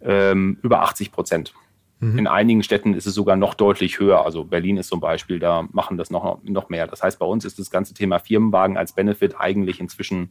ähm, 0.00 0.58
über 0.62 0.82
80 0.82 1.12
Prozent. 1.12 1.54
Mhm. 2.00 2.18
In 2.18 2.26
einigen 2.26 2.62
Städten 2.62 2.94
ist 2.94 3.06
es 3.06 3.14
sogar 3.14 3.36
noch 3.36 3.54
deutlich 3.54 3.98
höher. 3.98 4.24
Also 4.24 4.44
Berlin 4.44 4.76
ist 4.76 4.88
zum 4.88 5.00
Beispiel, 5.00 5.38
da 5.38 5.66
machen 5.72 5.96
das 5.96 6.10
noch, 6.10 6.42
noch 6.44 6.68
mehr. 6.68 6.86
Das 6.86 7.02
heißt, 7.02 7.18
bei 7.18 7.26
uns 7.26 7.44
ist 7.44 7.58
das 7.58 7.70
ganze 7.70 7.94
Thema 7.94 8.18
Firmenwagen 8.18 8.76
als 8.76 8.92
Benefit 8.92 9.38
eigentlich 9.38 9.80
inzwischen, 9.80 10.30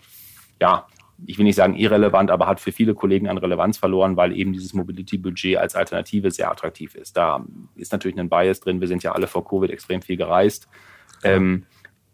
ja, 0.61 0.87
ich 1.25 1.37
will 1.37 1.45
nicht 1.45 1.55
sagen 1.55 1.75
irrelevant, 1.75 2.29
aber 2.29 2.45
hat 2.45 2.59
für 2.59 2.71
viele 2.71 2.93
Kollegen 2.93 3.27
an 3.29 3.37
Relevanz 3.37 3.77
verloren, 3.77 4.17
weil 4.17 4.35
eben 4.37 4.53
dieses 4.53 4.73
Mobility-Budget 4.73 5.57
als 5.57 5.75
Alternative 5.75 6.29
sehr 6.29 6.51
attraktiv 6.51 6.93
ist. 6.93 7.15
Da 7.15 7.45
ist 7.75 7.93
natürlich 7.93 8.19
ein 8.19 8.29
Bias 8.29 8.59
drin. 8.59 8.81
Wir 8.81 8.87
sind 8.87 9.01
ja 9.01 9.13
alle 9.13 9.27
vor 9.27 9.47
Covid 9.47 9.71
extrem 9.71 10.01
viel 10.01 10.17
gereist. 10.17 10.67
Ähm, 11.23 11.63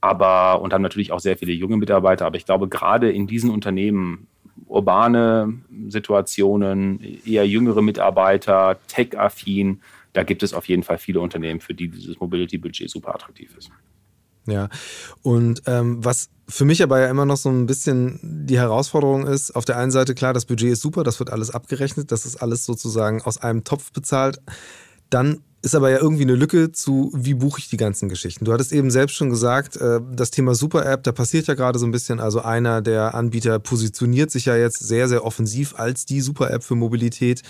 aber 0.02 0.62
und 0.62 0.74
haben 0.74 0.82
natürlich 0.82 1.12
auch 1.12 1.20
sehr 1.20 1.38
viele 1.38 1.52
junge 1.52 1.78
Mitarbeiter. 1.78 2.26
Aber 2.26 2.38
ich 2.38 2.46
glaube, 2.46 2.70
gerade 2.70 3.12
in 3.12 3.28
diesen 3.28 3.50
Unternehmen, 3.50 4.28
urbane 4.68 5.62
Situationen, 5.88 7.00
eher 7.26 7.48
jüngere 7.48 7.82
Mitarbeiter, 7.82 8.78
tech-affin. 8.88 9.82
Da 10.14 10.24
gibt 10.24 10.44
es 10.44 10.54
auf 10.54 10.68
jeden 10.68 10.84
Fall 10.84 10.98
viele 10.98 11.22
Unternehmen, 11.22 11.62
für 11.62 11.74
die 11.74 11.88
dieses 11.88 12.20
Mobility-Budget 12.20 12.90
super 12.90 13.16
attraktiv 13.16 13.56
ist. 13.58 13.72
Ja, 14.48 14.70
und 15.22 15.62
ähm, 15.68 16.04
was 16.04 16.30
für 16.48 16.66
mich 16.66 16.82
aber 16.82 17.00
ja 17.00 17.10
immer 17.10 17.26
noch 17.26 17.38
so 17.38 17.50
ein 17.50 17.68
bisschen 17.68 18.20
die 18.22 18.58
Herausforderung 18.58 19.28
ist, 19.28 19.52
auf 19.52 19.66
der 19.66 19.78
einen 19.78 19.92
Seite 19.92 20.16
klar, 20.16 20.34
das 20.34 20.46
Budget 20.46 20.72
ist 20.72 20.82
super, 20.82 21.04
das 21.04 21.20
wird 21.20 21.30
alles 21.30 21.52
abgerechnet, 21.52 22.12
das 22.12 22.26
ist 22.26 22.38
alles 22.38 22.66
sozusagen 22.66 23.22
aus 23.22 23.38
einem 23.38 23.64
Topf 23.64 23.92
bezahlt. 23.92 24.42
Dann 25.12 25.44
ist 25.62 25.76
aber 25.76 25.92
ja 25.92 26.00
irgendwie 26.00 26.24
eine 26.24 26.36
Lücke 26.36 26.72
zu, 26.72 27.12
wie 27.14 27.36
buche 27.36 27.60
ich 27.60 27.70
die 27.70 27.78
ganzen 27.78 28.10
Geschichten. 28.10 28.46
Du 28.46 28.54
hattest 28.54 28.74
eben 28.74 28.90
selbst 28.90 29.16
schon 29.16 29.30
gesagt, 29.30 29.78
äh, 29.78 30.00
das 30.12 30.32
Thema 30.32 30.56
Super-App, 30.56 31.04
da 31.04 31.12
passiert 31.12 31.46
ja 31.46 31.54
gerade 31.54 31.78
so 31.78 31.86
ein 31.86 31.92
bisschen. 31.92 32.20
Also 32.20 32.42
einer 32.42 32.82
der 32.82 33.14
Anbieter 33.14 33.60
positioniert 33.60 34.32
sich 34.32 34.46
ja 34.46 34.56
jetzt 34.56 34.80
sehr, 34.80 35.08
sehr 35.08 35.24
offensiv 35.24 35.76
als 35.78 36.06
die 36.06 36.22
Super-App 36.22 36.64
für 36.64 36.76
Mobilität. 36.76 37.44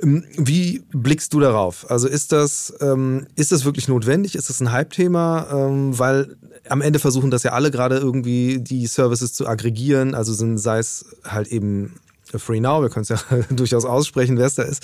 Ähm, 0.00 0.24
wie 0.36 0.84
blickst 0.92 1.34
du 1.34 1.40
darauf? 1.40 1.90
Also 1.90 2.06
ist 2.06 2.30
das, 2.30 2.72
ähm, 2.80 3.26
ist 3.34 3.50
das 3.50 3.64
wirklich 3.64 3.88
notwendig? 3.88 4.36
Ist 4.36 4.48
das 4.48 4.60
ein 4.60 4.70
Hype-Thema? 4.70 5.48
Ähm, 5.50 5.98
weil 5.98 6.36
am 6.68 6.80
Ende 6.80 7.00
versuchen 7.00 7.32
das 7.32 7.42
ja 7.42 7.52
alle 7.52 7.72
gerade 7.72 7.98
irgendwie 7.98 8.60
die 8.60 8.86
Services 8.86 9.32
zu 9.32 9.48
aggregieren, 9.48 10.14
also 10.14 10.32
sind, 10.32 10.58
sei 10.58 10.78
es 10.78 11.04
halt 11.24 11.48
eben 11.48 11.94
Free 12.38 12.60
Now, 12.60 12.82
wir 12.82 12.88
können 12.88 13.02
es 13.02 13.08
ja 13.08 13.18
durchaus 13.50 13.84
aussprechen, 13.84 14.38
wer 14.38 14.46
es 14.46 14.54
da 14.54 14.62
ist, 14.62 14.82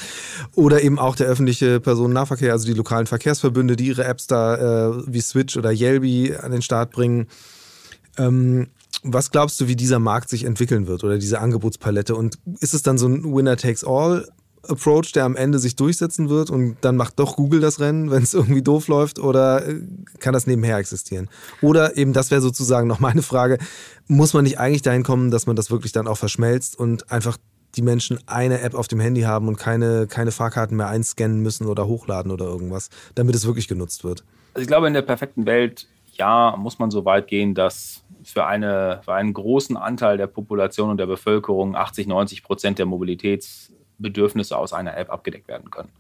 oder 0.55 0.83
eben 0.83 0.99
auch 0.99 1.17
der 1.17 1.27
öffentliche 1.27 1.81
Personennahverkehr, 1.81 2.53
also 2.53 2.67
die 2.67 2.75
lokalen 2.75 3.07
Verkehrsverbünde, 3.07 3.77
die 3.77 3.87
ihre 3.87 4.05
Apps 4.05 4.27
da 4.27 4.91
äh, 4.91 5.03
wie 5.07 5.21
Switch 5.21 5.57
oder 5.57 5.73
Yelby 5.73 6.37
an 6.37 6.53
den 6.53 6.63
Start 6.63 6.91
bringen. 6.91 7.27
Ähm, 8.17 8.69
was 9.03 9.31
glaubst 9.31 9.61
du, 9.61 9.69
wie 9.69 9.77
dieser 9.77 9.99
Markt 9.99 10.29
sich 10.29 10.45
entwickeln 10.45 10.87
wird 10.87 11.05
oder 11.05 11.19
diese 11.19 11.41
Angebotspalette? 11.41 12.17
Und 12.17 12.39
ist 12.61 12.75
es 12.75 12.83
dann 12.83 12.99
so 12.99 13.07
ein 13.07 13.25
Winner-Takes-all 13.25 14.27
Approach, 14.67 15.13
der 15.13 15.25
am 15.25 15.37
Ende 15.37 15.59
sich 15.59 15.77
durchsetzen 15.77 16.29
wird 16.29 16.51
und 16.51 16.77
dann 16.81 16.97
macht 16.97 17.19
doch 17.19 17.37
Google 17.37 17.61
das 17.61 17.81
Rennen, 17.81 18.11
wenn 18.11 18.23
es 18.23 18.35
irgendwie 18.35 18.63
doof 18.63 18.89
läuft 18.89 19.19
oder 19.19 19.67
äh, 19.67 19.81
kann 20.19 20.33
das 20.33 20.47
nebenher 20.47 20.77
existieren? 20.79 21.29
Oder 21.63 21.97
eben, 21.97 22.13
das 22.13 22.31
wäre 22.31 22.41
sozusagen 22.41 22.89
noch 22.89 23.01
meine 23.01 23.23
Frage, 23.23 23.59
muss 24.07 24.35
man 24.35 24.45
nicht 24.45 24.59
eigentlich 24.59 24.83
dahin 24.83 25.03
kommen, 25.03 25.31
dass 25.31 25.47
man 25.47 25.57
das 25.57 25.71
wirklich 25.71 25.93
dann 25.93 26.07
auch 26.07 26.19
verschmelzt 26.19 26.79
und 26.79 27.11
einfach 27.11 27.37
die 27.77 27.83
Menschen 27.83 28.19
eine 28.27 28.61
App 28.63 28.75
auf 28.75 28.89
dem 28.89 29.01
Handy 29.01 29.23
haben 29.23 29.49
und 29.49 29.57
keine, 29.57 30.07
keine 30.07 30.33
Fahrkarten 30.33 30.77
mehr 30.77 30.89
einscannen 30.89 31.41
müssen 31.41 31.67
oder 31.67 31.87
hochladen 31.87 32.33
oder 32.33 32.47
irgendwas, 32.47 32.89
damit 33.15 33.35
es 33.35 33.47
wirklich 33.47 33.69
genutzt 33.69 34.05
wird? 34.05 34.25
Also 34.55 34.63
ich 34.63 34.69
glaube, 34.69 34.89
in 34.89 34.95
der 34.95 35.03
perfekten 35.03 35.47
Welt, 35.47 35.87
ja, 36.13 36.57
muss 36.59 36.79
man 36.79 36.91
so 36.91 37.05
weit 37.05 37.29
gehen, 37.29 37.55
dass 37.55 38.03
für, 38.25 38.47
eine, 38.47 39.01
für 39.05 39.15
einen 39.15 39.33
großen 39.33 39.77
Anteil 39.77 40.17
der 40.17 40.27
Population 40.27 40.91
und 40.91 40.97
der 40.97 41.07
Bevölkerung 41.07 41.77
80, 41.77 42.07
90 42.07 42.43
Prozent 42.43 42.79
der 42.79 42.87
Mobilitäts 42.87 43.73
Bedürfnisse 43.99 44.57
aus 44.57 44.73
einer 44.73 44.97
App 44.97 45.11
abgedeckt 45.11 45.49
werden 45.49 45.71
können. 45.71 45.91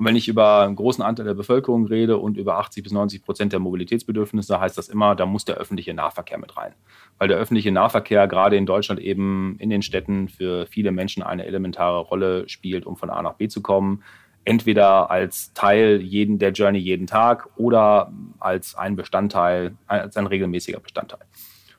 Und 0.00 0.06
wenn 0.06 0.16
ich 0.16 0.28
über 0.28 0.62
einen 0.62 0.76
großen 0.76 1.04
Anteil 1.04 1.26
der 1.26 1.34
Bevölkerung 1.34 1.84
rede 1.84 2.16
und 2.16 2.38
über 2.38 2.56
80 2.56 2.82
bis 2.82 2.90
90 2.90 3.22
Prozent 3.22 3.52
der 3.52 3.60
Mobilitätsbedürfnisse, 3.60 4.58
heißt 4.58 4.78
das 4.78 4.88
immer, 4.88 5.14
da 5.14 5.26
muss 5.26 5.44
der 5.44 5.56
öffentliche 5.56 5.92
Nahverkehr 5.92 6.38
mit 6.38 6.56
rein. 6.56 6.72
Weil 7.18 7.28
der 7.28 7.36
öffentliche 7.36 7.70
Nahverkehr 7.70 8.26
gerade 8.26 8.56
in 8.56 8.64
Deutschland 8.64 8.98
eben 8.98 9.56
in 9.58 9.68
den 9.68 9.82
Städten 9.82 10.30
für 10.30 10.64
viele 10.64 10.90
Menschen 10.90 11.22
eine 11.22 11.44
elementare 11.44 12.00
Rolle 12.00 12.48
spielt, 12.48 12.86
um 12.86 12.96
von 12.96 13.10
A 13.10 13.20
nach 13.20 13.34
B 13.34 13.48
zu 13.48 13.60
kommen. 13.60 14.02
Entweder 14.46 15.10
als 15.10 15.52
Teil 15.52 16.00
jeden, 16.00 16.38
der 16.38 16.52
Journey 16.52 16.78
jeden 16.78 17.06
Tag 17.06 17.50
oder 17.56 18.10
als 18.38 18.74
ein 18.74 18.96
Bestandteil, 18.96 19.76
als 19.86 20.16
ein 20.16 20.26
regelmäßiger 20.26 20.80
Bestandteil. 20.80 21.26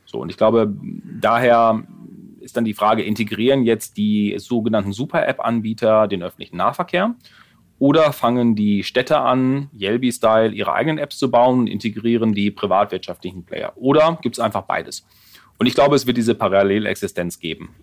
So, 0.06 0.19
und 0.19 0.30
ich 0.30 0.38
glaube, 0.38 0.71
daher 1.19 1.82
ist 2.41 2.58
dann 2.58 2.65
die 2.65 2.73
Frage, 2.73 3.04
integrieren 3.04 3.63
jetzt 3.63 3.97
die 3.97 4.36
sogenannten 4.38 4.93
Super-App-Anbieter 4.93 6.08
den 6.08 6.23
öffentlichen 6.23 6.58
Nahverkehr? 6.58 7.15
Oder 7.80 8.13
fangen 8.13 8.56
die 8.56 8.84
Städte 8.84 9.19
an, 9.19 9.69
Yelby-Style, 9.73 10.51
ihre 10.51 10.73
eigenen 10.73 10.99
Apps 10.99 11.17
zu 11.17 11.32
bauen 11.32 11.62
und 11.62 11.67
integrieren 11.67 12.34
die 12.34 12.51
privatwirtschaftlichen 12.51 13.43
Player? 13.43 13.73
Oder 13.75 14.19
gibt 14.21 14.36
es 14.36 14.39
einfach 14.39 14.63
beides? 14.63 15.06
Und 15.58 15.65
ich 15.65 15.73
glaube, 15.73 15.95
es 15.95 16.06
wird 16.06 16.17
diese 16.17 16.36
Parallelexistenz 16.36 17.39
geben. 17.39 17.75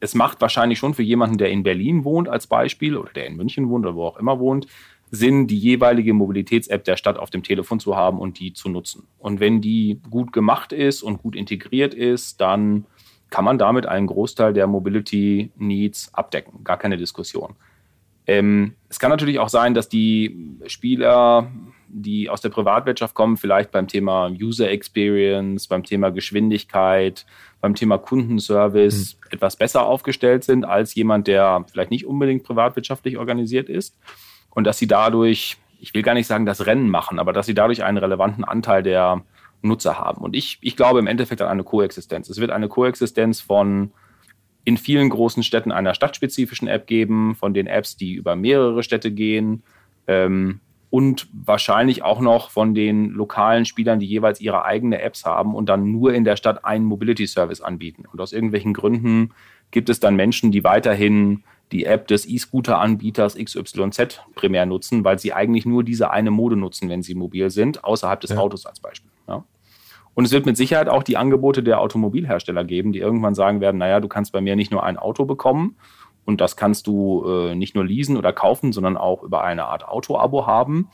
Es 0.00 0.14
macht 0.14 0.40
wahrscheinlich 0.42 0.78
schon 0.78 0.92
für 0.92 1.02
jemanden, 1.02 1.38
der 1.38 1.50
in 1.50 1.62
Berlin 1.62 2.04
wohnt 2.04 2.28
als 2.28 2.46
Beispiel 2.46 2.96
oder 2.96 3.12
der 3.14 3.26
in 3.26 3.36
München 3.36 3.70
wohnt 3.70 3.86
oder 3.86 3.94
wo 3.94 4.04
auch 4.04 4.18
immer 4.18 4.38
wohnt, 4.38 4.66
Sinn, 5.10 5.46
die 5.46 5.58
jeweilige 5.58 6.12
Mobilitäts-App 6.12 6.84
der 6.84 6.96
Stadt 6.96 7.18
auf 7.18 7.30
dem 7.30 7.42
Telefon 7.42 7.80
zu 7.80 7.96
haben 7.96 8.18
und 8.18 8.38
die 8.40 8.52
zu 8.52 8.68
nutzen. 8.68 9.06
Und 9.18 9.40
wenn 9.40 9.60
die 9.60 10.00
gut 10.10 10.32
gemacht 10.32 10.72
ist 10.72 11.02
und 11.02 11.22
gut 11.22 11.36
integriert 11.36 11.94
ist, 11.94 12.40
dann 12.40 12.86
kann 13.36 13.44
man 13.44 13.58
damit 13.58 13.84
einen 13.84 14.06
Großteil 14.06 14.54
der 14.54 14.66
Mobility 14.66 15.50
Needs 15.56 16.08
abdecken. 16.14 16.64
Gar 16.64 16.78
keine 16.78 16.96
Diskussion. 16.96 17.54
Ähm, 18.26 18.76
es 18.88 18.98
kann 18.98 19.10
natürlich 19.10 19.40
auch 19.40 19.50
sein, 19.50 19.74
dass 19.74 19.90
die 19.90 20.56
Spieler, 20.68 21.52
die 21.86 22.30
aus 22.30 22.40
der 22.40 22.48
Privatwirtschaft 22.48 23.14
kommen, 23.14 23.36
vielleicht 23.36 23.72
beim 23.72 23.88
Thema 23.88 24.28
User 24.30 24.70
Experience, 24.70 25.66
beim 25.66 25.84
Thema 25.84 26.08
Geschwindigkeit, 26.08 27.26
beim 27.60 27.74
Thema 27.74 27.98
Kundenservice 27.98 29.18
mhm. 29.20 29.28
etwas 29.32 29.56
besser 29.56 29.84
aufgestellt 29.84 30.42
sind 30.42 30.64
als 30.64 30.94
jemand, 30.94 31.26
der 31.26 31.66
vielleicht 31.70 31.90
nicht 31.90 32.06
unbedingt 32.06 32.42
privatwirtschaftlich 32.42 33.18
organisiert 33.18 33.68
ist. 33.68 33.98
Und 34.48 34.64
dass 34.64 34.78
sie 34.78 34.86
dadurch, 34.86 35.58
ich 35.78 35.92
will 35.92 36.00
gar 36.00 36.14
nicht 36.14 36.26
sagen, 36.26 36.46
das 36.46 36.64
Rennen 36.64 36.88
machen, 36.88 37.18
aber 37.18 37.34
dass 37.34 37.44
sie 37.44 37.54
dadurch 37.54 37.84
einen 37.84 37.98
relevanten 37.98 38.44
Anteil 38.44 38.82
der 38.82 39.20
Nutzer 39.66 39.98
haben. 39.98 40.22
Und 40.22 40.34
ich, 40.34 40.58
ich 40.60 40.76
glaube 40.76 40.98
im 40.98 41.06
Endeffekt 41.06 41.42
an 41.42 41.48
eine 41.48 41.64
Koexistenz. 41.64 42.28
Es 42.28 42.38
wird 42.40 42.50
eine 42.50 42.68
Koexistenz 42.68 43.40
von 43.40 43.92
in 44.64 44.76
vielen 44.76 45.10
großen 45.10 45.42
Städten 45.44 45.70
einer 45.70 45.94
stadtspezifischen 45.94 46.66
App 46.66 46.86
geben, 46.86 47.36
von 47.36 47.54
den 47.54 47.68
Apps, 47.68 47.96
die 47.96 48.14
über 48.14 48.34
mehrere 48.34 48.82
Städte 48.82 49.12
gehen 49.12 49.62
ähm, 50.08 50.60
und 50.90 51.28
wahrscheinlich 51.32 52.02
auch 52.02 52.20
noch 52.20 52.50
von 52.50 52.74
den 52.74 53.10
lokalen 53.10 53.64
Spielern, 53.64 54.00
die 54.00 54.06
jeweils 54.06 54.40
ihre 54.40 54.64
eigene 54.64 55.00
Apps 55.00 55.24
haben 55.24 55.54
und 55.54 55.68
dann 55.68 55.92
nur 55.92 56.14
in 56.14 56.24
der 56.24 56.36
Stadt 56.36 56.64
einen 56.64 56.84
Mobility 56.84 57.28
Service 57.28 57.60
anbieten. 57.60 58.04
Und 58.12 58.20
aus 58.20 58.32
irgendwelchen 58.32 58.74
Gründen 58.74 59.32
gibt 59.70 59.88
es 59.88 60.00
dann 60.00 60.16
Menschen, 60.16 60.50
die 60.50 60.64
weiterhin 60.64 61.44
die 61.72 61.84
App 61.84 62.06
des 62.08 62.28
E-Scooter-Anbieters 62.28 63.36
XYZ 63.36 64.20
primär 64.34 64.66
nutzen, 64.66 65.04
weil 65.04 65.18
sie 65.18 65.32
eigentlich 65.32 65.66
nur 65.66 65.84
diese 65.84 66.10
eine 66.10 66.30
Mode 66.30 66.56
nutzen, 66.56 66.88
wenn 66.88 67.02
sie 67.02 67.14
mobil 67.14 67.50
sind, 67.50 67.84
außerhalb 67.84 68.20
des 68.20 68.30
ja. 68.30 68.38
Autos 68.38 68.66
als 68.66 68.80
Beispiel. 68.80 69.10
Und 70.16 70.24
es 70.24 70.32
wird 70.32 70.46
mit 70.46 70.56
Sicherheit 70.56 70.88
auch 70.88 71.02
die 71.02 71.18
Angebote 71.18 71.62
der 71.62 71.78
Automobilhersteller 71.78 72.64
geben, 72.64 72.92
die 72.92 73.00
irgendwann 73.00 73.34
sagen 73.34 73.60
werden, 73.60 73.76
naja, 73.76 74.00
du 74.00 74.08
kannst 74.08 74.32
bei 74.32 74.40
mir 74.40 74.56
nicht 74.56 74.72
nur 74.72 74.82
ein 74.82 74.96
Auto 74.96 75.26
bekommen 75.26 75.76
und 76.24 76.40
das 76.40 76.56
kannst 76.56 76.86
du 76.86 77.22
äh, 77.28 77.54
nicht 77.54 77.74
nur 77.74 77.84
leasen 77.84 78.16
oder 78.16 78.32
kaufen, 78.32 78.72
sondern 78.72 78.96
auch 78.96 79.22
über 79.22 79.44
eine 79.44 79.66
Art 79.66 79.86
Auto-Abo 79.86 80.46
haben. 80.46 80.88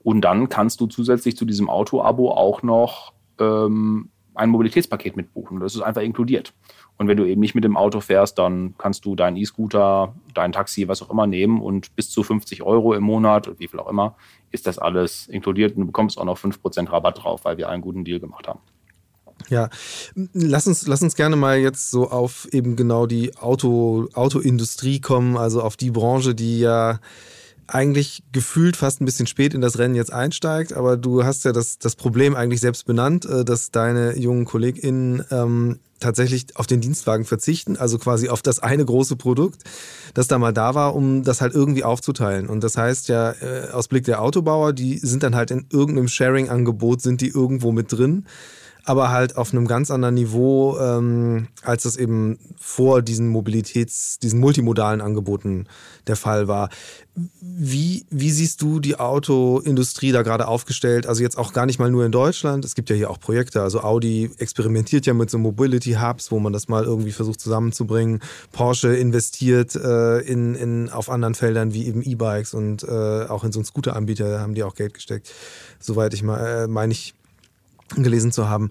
Und 0.00 0.22
dann 0.22 0.48
kannst 0.48 0.80
du 0.80 0.88
zusätzlich 0.88 1.36
zu 1.36 1.44
diesem 1.44 1.70
Auto-Abo 1.70 2.32
auch 2.32 2.64
noch 2.64 3.12
ähm, 3.38 4.10
ein 4.34 4.50
Mobilitätspaket 4.50 5.16
mitbuchen. 5.16 5.60
Das 5.60 5.76
ist 5.76 5.82
einfach 5.82 6.02
inkludiert. 6.02 6.52
Und 6.98 7.08
wenn 7.08 7.16
du 7.16 7.24
eben 7.24 7.40
nicht 7.40 7.54
mit 7.54 7.64
dem 7.64 7.76
Auto 7.76 8.00
fährst, 8.00 8.38
dann 8.38 8.74
kannst 8.78 9.04
du 9.04 9.14
deinen 9.16 9.36
E-Scooter, 9.36 10.14
dein 10.32 10.52
Taxi, 10.52 10.88
was 10.88 11.02
auch 11.02 11.10
immer 11.10 11.26
nehmen 11.26 11.60
und 11.60 11.94
bis 11.94 12.10
zu 12.10 12.22
50 12.22 12.62
Euro 12.62 12.94
im 12.94 13.02
Monat 13.02 13.48
und 13.48 13.60
wie 13.60 13.68
viel 13.68 13.80
auch 13.80 13.90
immer, 13.90 14.16
ist 14.50 14.66
das 14.66 14.78
alles 14.78 15.26
inkludiert 15.26 15.76
und 15.76 15.80
du 15.82 15.86
bekommst 15.86 16.18
auch 16.18 16.24
noch 16.24 16.38
5% 16.38 16.90
Rabatt 16.90 17.22
drauf, 17.22 17.44
weil 17.44 17.58
wir 17.58 17.68
einen 17.68 17.82
guten 17.82 18.04
Deal 18.04 18.20
gemacht 18.20 18.48
haben. 18.48 18.60
Ja, 19.50 19.68
lass 20.32 20.66
uns, 20.66 20.86
lass 20.86 21.02
uns 21.02 21.14
gerne 21.14 21.36
mal 21.36 21.58
jetzt 21.58 21.90
so 21.90 22.10
auf 22.10 22.48
eben 22.52 22.74
genau 22.74 23.06
die 23.06 23.36
Auto, 23.36 24.08
Autoindustrie 24.14 25.00
kommen, 25.00 25.36
also 25.36 25.60
auf 25.60 25.76
die 25.76 25.90
Branche, 25.90 26.34
die 26.34 26.60
ja 26.60 27.00
eigentlich 27.68 28.22
gefühlt 28.32 28.76
fast 28.76 29.00
ein 29.00 29.04
bisschen 29.04 29.26
spät 29.26 29.52
in 29.52 29.60
das 29.60 29.78
Rennen 29.78 29.94
jetzt 29.94 30.12
einsteigt, 30.12 30.72
aber 30.72 30.96
du 30.96 31.24
hast 31.24 31.44
ja 31.44 31.52
das, 31.52 31.78
das 31.78 31.96
Problem 31.96 32.34
eigentlich 32.34 32.60
selbst 32.60 32.86
benannt, 32.86 33.24
äh, 33.24 33.44
dass 33.44 33.70
deine 33.70 34.16
jungen 34.16 34.44
KollegInnen 34.44 35.24
ähm, 35.30 35.80
tatsächlich 36.00 36.56
auf 36.56 36.66
den 36.66 36.80
Dienstwagen 36.80 37.24
verzichten, 37.24 37.76
also 37.76 37.98
quasi 37.98 38.28
auf 38.28 38.42
das 38.42 38.58
eine 38.60 38.84
große 38.84 39.16
Produkt, 39.16 39.62
das 40.14 40.28
da 40.28 40.38
mal 40.38 40.52
da 40.52 40.74
war, 40.74 40.94
um 40.94 41.22
das 41.22 41.40
halt 41.40 41.54
irgendwie 41.54 41.84
aufzuteilen. 41.84 42.48
Und 42.48 42.62
das 42.62 42.76
heißt 42.76 43.08
ja, 43.08 43.32
äh, 43.32 43.70
aus 43.72 43.88
Blick 43.88 44.04
der 44.04 44.22
Autobauer, 44.22 44.72
die 44.72 44.98
sind 44.98 45.22
dann 45.22 45.34
halt 45.34 45.50
in 45.50 45.66
irgendeinem 45.70 46.08
Sharing-Angebot, 46.08 47.00
sind 47.00 47.20
die 47.20 47.28
irgendwo 47.28 47.72
mit 47.72 47.92
drin 47.92 48.26
aber 48.86 49.10
halt 49.10 49.36
auf 49.36 49.52
einem 49.52 49.66
ganz 49.66 49.90
anderen 49.90 50.14
Niveau, 50.14 50.78
ähm, 50.78 51.48
als 51.62 51.82
das 51.82 51.96
eben 51.96 52.38
vor 52.56 53.02
diesen 53.02 53.28
Mobilitäts-, 53.34 54.20
diesen 54.20 54.38
multimodalen 54.38 55.00
Angeboten 55.00 55.66
der 56.06 56.14
Fall 56.14 56.46
war. 56.46 56.70
Wie, 57.40 58.06
wie 58.10 58.30
siehst 58.30 58.62
du 58.62 58.78
die 58.78 59.00
Autoindustrie 59.00 60.12
da 60.12 60.22
gerade 60.22 60.46
aufgestellt? 60.46 61.08
Also 61.08 61.22
jetzt 61.22 61.36
auch 61.36 61.52
gar 61.52 61.66
nicht 61.66 61.80
mal 61.80 61.90
nur 61.90 62.06
in 62.06 62.12
Deutschland. 62.12 62.64
Es 62.64 62.76
gibt 62.76 62.88
ja 62.88 62.94
hier 62.94 63.10
auch 63.10 63.18
Projekte. 63.18 63.60
Also 63.60 63.80
Audi 63.80 64.30
experimentiert 64.38 65.04
ja 65.04 65.14
mit 65.14 65.30
so 65.30 65.38
Mobility 65.38 65.94
Hubs, 66.00 66.30
wo 66.30 66.38
man 66.38 66.52
das 66.52 66.68
mal 66.68 66.84
irgendwie 66.84 67.12
versucht 67.12 67.40
zusammenzubringen. 67.40 68.20
Porsche 68.52 68.94
investiert 68.94 69.74
äh, 69.74 70.20
in, 70.20 70.54
in, 70.54 70.90
auf 70.90 71.10
anderen 71.10 71.34
Feldern 71.34 71.74
wie 71.74 71.86
eben 71.86 72.02
E-Bikes 72.02 72.54
und 72.54 72.84
äh, 72.84 73.24
auch 73.26 73.42
in 73.42 73.50
so 73.50 73.58
einen 73.58 73.66
Scooter-Anbieter 73.66 74.40
haben 74.40 74.54
die 74.54 74.62
auch 74.62 74.76
Geld 74.76 74.94
gesteckt. 74.94 75.32
Soweit 75.80 76.14
ich 76.14 76.22
mal, 76.22 76.64
äh, 76.64 76.66
meine 76.68 76.92
ich, 76.92 77.14
gelesen 77.94 78.32
zu 78.32 78.48
haben. 78.48 78.70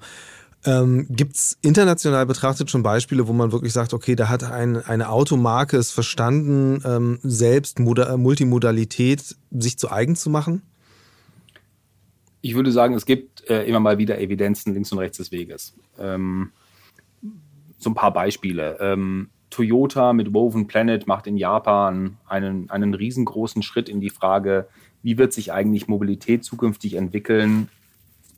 Ähm, 0.65 1.05
Gibt 1.09 1.35
es 1.35 1.57
international 1.61 2.25
betrachtet 2.25 2.71
schon 2.71 2.81
Beispiele, 2.81 3.27
wo 3.27 3.33
man 3.33 3.51
wirklich 3.51 3.71
sagt, 3.71 3.93
okay, 3.93 4.15
da 4.15 4.29
hat 4.29 4.43
ein, 4.43 4.77
eine 4.77 5.09
Automarke 5.09 5.77
es 5.77 5.91
verstanden, 5.91 6.81
ähm, 6.83 7.19
selbst 7.21 7.79
Moda 7.79 8.17
Multimodalität 8.17 9.35
sich 9.51 9.77
zu 9.77 9.91
eigen 9.91 10.15
zu 10.15 10.29
machen? 10.29 10.63
Ich 12.41 12.55
würde 12.55 12.71
sagen, 12.71 12.95
es 12.95 13.05
gibt 13.05 13.47
äh, 13.49 13.63
immer 13.63 13.79
mal 13.79 13.97
wieder 13.97 14.19
Evidenzen 14.19 14.73
links 14.73 14.91
und 14.91 14.99
rechts 14.99 15.17
des 15.17 15.31
Weges. 15.31 15.75
Ähm, 15.99 16.51
so 17.77 17.91
ein 17.91 17.95
paar 17.95 18.13
Beispiele. 18.13 18.77
Ähm, 18.79 19.29
Toyota 19.51 20.13
mit 20.13 20.33
Woven 20.33 20.67
Planet 20.67 21.05
macht 21.05 21.27
in 21.27 21.37
Japan 21.37 22.17
einen, 22.27 22.69
einen 22.71 22.93
riesengroßen 22.95 23.61
Schritt 23.61 23.87
in 23.87 24.01
die 24.01 24.09
Frage, 24.09 24.67
wie 25.03 25.17
wird 25.19 25.31
sich 25.31 25.53
eigentlich 25.53 25.87
Mobilität 25.87 26.43
zukünftig 26.43 26.95
entwickeln 26.95 27.69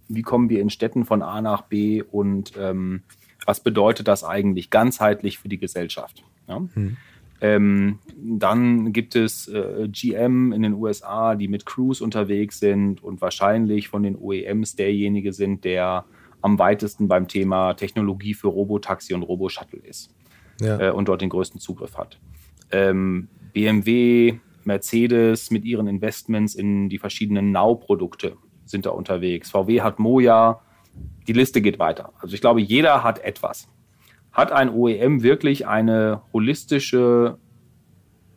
wie 0.08 0.22
kommen 0.22 0.50
wir 0.50 0.62
in 0.62 0.70
Städten 0.70 1.06
von 1.06 1.22
A 1.22 1.42
nach 1.42 1.64
B 1.64 2.02
und 2.02 2.54
ähm, 2.58 3.04
was 3.46 3.60
bedeutet 3.60 4.08
das 4.08 4.24
eigentlich 4.24 4.70
ganzheitlich 4.70 5.40
für 5.40 5.50
die 5.50 5.58
Gesellschaft. 5.58 6.24
Ja? 6.48 6.62
Hm. 6.74 6.98
Ähm, 7.40 8.00
dann 8.18 8.94
gibt 8.94 9.16
es 9.16 9.48
äh, 9.48 9.88
GM 9.90 10.52
in 10.52 10.64
den 10.64 10.74
USA, 10.74 11.36
die 11.36 11.48
mit 11.48 11.66
Cruise 11.66 12.04
unterwegs 12.04 12.60
sind 12.60 13.04
und 13.04 13.22
wahrscheinlich 13.22 13.90
von 13.90 14.04
den 14.04 14.16
OEMs 14.16 14.76
derjenige 14.76 15.34
sind, 15.34 15.64
der 15.64 16.06
am 16.42 16.58
weitesten 16.58 17.08
beim 17.08 17.28
Thema 17.28 17.74
Technologie 17.74 18.34
für 18.34 18.48
Robotaxi 18.48 19.14
und 19.14 19.24
Roboshuttle 19.24 19.80
ist 19.80 20.14
ja. 20.62 20.90
äh, 20.90 20.92
und 20.92 21.08
dort 21.08 21.22
den 21.22 21.30
größten 21.30 21.60
Zugriff 21.60 21.98
hat. 21.98 22.20
Ähm, 22.72 23.28
BMW, 23.54 24.40
Mercedes 24.64 25.52
mit 25.52 25.64
ihren 25.64 25.88
Investments 25.88 26.56
in 26.56 26.90
die 26.90 26.98
verschiedenen 26.98 27.52
Now-Produkte 27.52 28.36
sind 28.70 28.86
da 28.86 28.92
unterwegs. 28.92 29.52
VW 29.52 29.82
hat 29.82 30.00
Moja. 30.00 30.62
Die 31.28 31.34
Liste 31.34 31.62
geht 31.62 31.80
weiter. 31.80 32.14
Also 32.20 32.34
ich 32.34 32.42
glaube, 32.42 32.62
jeder 32.62 33.04
hat 33.04 33.20
etwas. 33.20 33.68
Hat 34.32 34.52
ein 34.52 34.70
OEM 34.70 35.24
wirklich 35.24 35.68
eine 35.68 36.22
holistische 36.34 37.38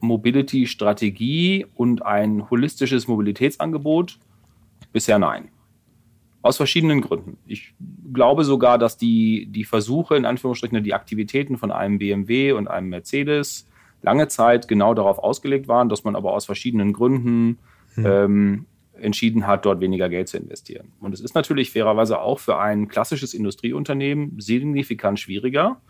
Mobility-Strategie 0.01 1.67
und 1.75 2.05
ein 2.05 2.49
holistisches 2.51 3.07
Mobilitätsangebot? 3.07 4.19
Bisher 4.93 5.19
nein. 5.19 5.49
Aus 6.43 6.57
verschiedenen 6.57 7.03
Gründen. 7.03 7.37
Ich 7.47 7.75
glaube 8.13 8.45
sogar, 8.45 8.79
dass 8.79 8.97
die, 8.97 9.47
die 9.51 9.65
Versuche, 9.65 10.17
in 10.17 10.25
Anführungsstrichen, 10.25 10.83
die 10.83 10.95
Aktivitäten 10.95 11.59
von 11.59 11.71
einem 11.71 11.99
BMW 11.99 12.53
und 12.53 12.67
einem 12.67 12.89
Mercedes 12.89 13.69
lange 14.03 14.29
Zeit 14.29 14.67
genau 14.67 14.95
darauf 14.95 15.19
ausgelegt 15.19 15.69
waren, 15.69 15.91
dass 15.91 16.05
man 16.05 16.17
aber 16.17 16.33
aus 16.33 16.47
verschiedenen 16.47 16.95
Gründen 16.95 17.59
hm. 17.95 18.07
ähm, 18.07 18.67
entschieden 19.01 19.47
hat, 19.47 19.65
dort 19.65 19.81
weniger 19.81 20.09
Geld 20.09 20.29
zu 20.29 20.37
investieren. 20.37 20.93
Und 21.01 21.15
es 21.15 21.21
ist 21.21 21.35
natürlich 21.35 21.71
fairerweise 21.71 22.21
auch 22.21 22.39
für 22.39 22.59
ein 22.59 22.89
klassisches 22.89 23.35
Industrieunternehmen 23.35 24.39
signifikant 24.41 25.19
schwieriger, 25.19 25.81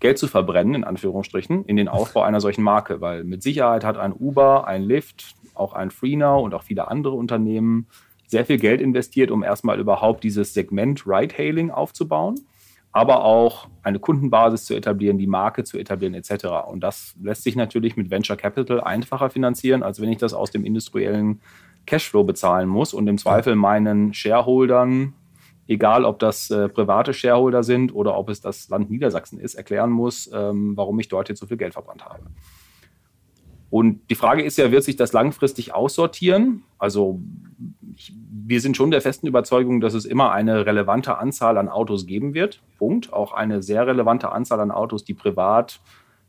Geld 0.00 0.18
zu 0.18 0.28
verbrennen, 0.28 0.74
in 0.74 0.84
Anführungsstrichen, 0.84 1.64
in 1.64 1.76
den 1.76 1.88
Aufbau 1.88 2.22
einer 2.22 2.40
solchen 2.40 2.62
Marke, 2.62 3.00
weil 3.00 3.24
mit 3.24 3.42
Sicherheit 3.42 3.84
hat 3.84 3.96
ein 3.96 4.12
Uber, 4.12 4.66
ein 4.66 4.82
Lyft, 4.82 5.34
auch 5.54 5.72
ein 5.72 5.90
FreeNow 5.90 6.44
und 6.44 6.52
auch 6.52 6.62
viele 6.62 6.88
andere 6.88 7.14
Unternehmen 7.14 7.86
sehr 8.26 8.44
viel 8.44 8.58
Geld 8.58 8.80
investiert, 8.80 9.30
um 9.30 9.42
erstmal 9.42 9.78
überhaupt 9.78 10.24
dieses 10.24 10.54
Segment 10.54 11.06
Ride-Hailing 11.06 11.70
aufzubauen, 11.70 12.34
aber 12.92 13.24
auch 13.24 13.68
eine 13.82 13.98
Kundenbasis 13.98 14.66
zu 14.66 14.74
etablieren, 14.74 15.18
die 15.18 15.26
Marke 15.26 15.64
zu 15.64 15.78
etablieren 15.78 16.14
etc. 16.14 16.46
Und 16.66 16.80
das 16.80 17.14
lässt 17.22 17.42
sich 17.42 17.56
natürlich 17.56 17.96
mit 17.96 18.10
Venture 18.10 18.36
Capital 18.36 18.80
einfacher 18.80 19.30
finanzieren, 19.30 19.82
als 19.82 20.00
wenn 20.00 20.10
ich 20.10 20.18
das 20.18 20.34
aus 20.34 20.50
dem 20.50 20.64
industriellen 20.64 21.40
Cashflow 21.86 22.24
bezahlen 22.24 22.68
muss 22.68 22.94
und 22.94 23.06
im 23.06 23.18
Zweifel 23.18 23.56
meinen 23.56 24.14
Shareholdern, 24.14 25.14
egal 25.66 26.04
ob 26.04 26.18
das 26.18 26.50
äh, 26.50 26.68
private 26.68 27.14
Shareholder 27.14 27.62
sind 27.62 27.94
oder 27.94 28.16
ob 28.16 28.28
es 28.28 28.40
das 28.40 28.68
Land 28.68 28.90
Niedersachsen 28.90 29.38
ist, 29.38 29.54
erklären 29.54 29.90
muss, 29.90 30.30
ähm, 30.32 30.76
warum 30.76 30.98
ich 31.00 31.08
dort 31.08 31.28
jetzt 31.28 31.40
so 31.40 31.46
viel 31.46 31.56
Geld 31.56 31.72
verbrannt 31.72 32.04
habe. 32.04 32.24
Und 33.74 34.08
die 34.08 34.14
Frage 34.14 34.44
ist 34.44 34.56
ja, 34.56 34.70
wird 34.70 34.84
sich 34.84 34.94
das 34.94 35.12
langfristig 35.12 35.74
aussortieren? 35.74 36.62
Also 36.78 37.20
ich, 37.96 38.12
wir 38.30 38.60
sind 38.60 38.76
schon 38.76 38.92
der 38.92 39.00
festen 39.00 39.26
Überzeugung, 39.26 39.80
dass 39.80 39.94
es 39.94 40.04
immer 40.04 40.30
eine 40.30 40.64
relevante 40.64 41.18
Anzahl 41.18 41.58
an 41.58 41.68
Autos 41.68 42.06
geben 42.06 42.34
wird. 42.34 42.62
Punkt. 42.78 43.12
Auch 43.12 43.32
eine 43.32 43.64
sehr 43.64 43.84
relevante 43.84 44.30
Anzahl 44.30 44.60
an 44.60 44.70
Autos, 44.70 45.04
die 45.04 45.14
privat 45.14 45.80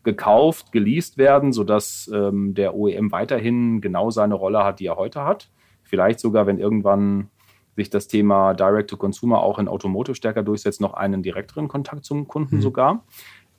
gekauft, 0.06 0.72
geleast 0.72 1.18
werden, 1.18 1.52
sodass 1.52 2.10
ähm, 2.14 2.54
der 2.54 2.76
OEM 2.76 3.12
weiterhin 3.12 3.82
genau 3.82 4.10
seine 4.12 4.36
Rolle 4.36 4.64
hat, 4.64 4.80
die 4.80 4.86
er 4.86 4.96
heute 4.96 5.26
hat. 5.26 5.50
Vielleicht 5.84 6.20
sogar, 6.20 6.48
wenn 6.48 6.60
irgendwann 6.60 7.30
sich 7.76 7.90
das 7.90 8.08
Thema 8.08 8.54
Direct-to-Consumer 8.54 9.44
auch 9.44 9.60
in 9.60 9.68
Automotive 9.68 10.16
stärker 10.16 10.44
durchsetzt, 10.44 10.80
noch 10.80 10.94
einen 10.94 11.22
direkteren 11.22 11.68
Kontakt 11.68 12.06
zum 12.06 12.28
Kunden 12.28 12.58
mhm. 12.58 12.62
sogar. 12.62 13.04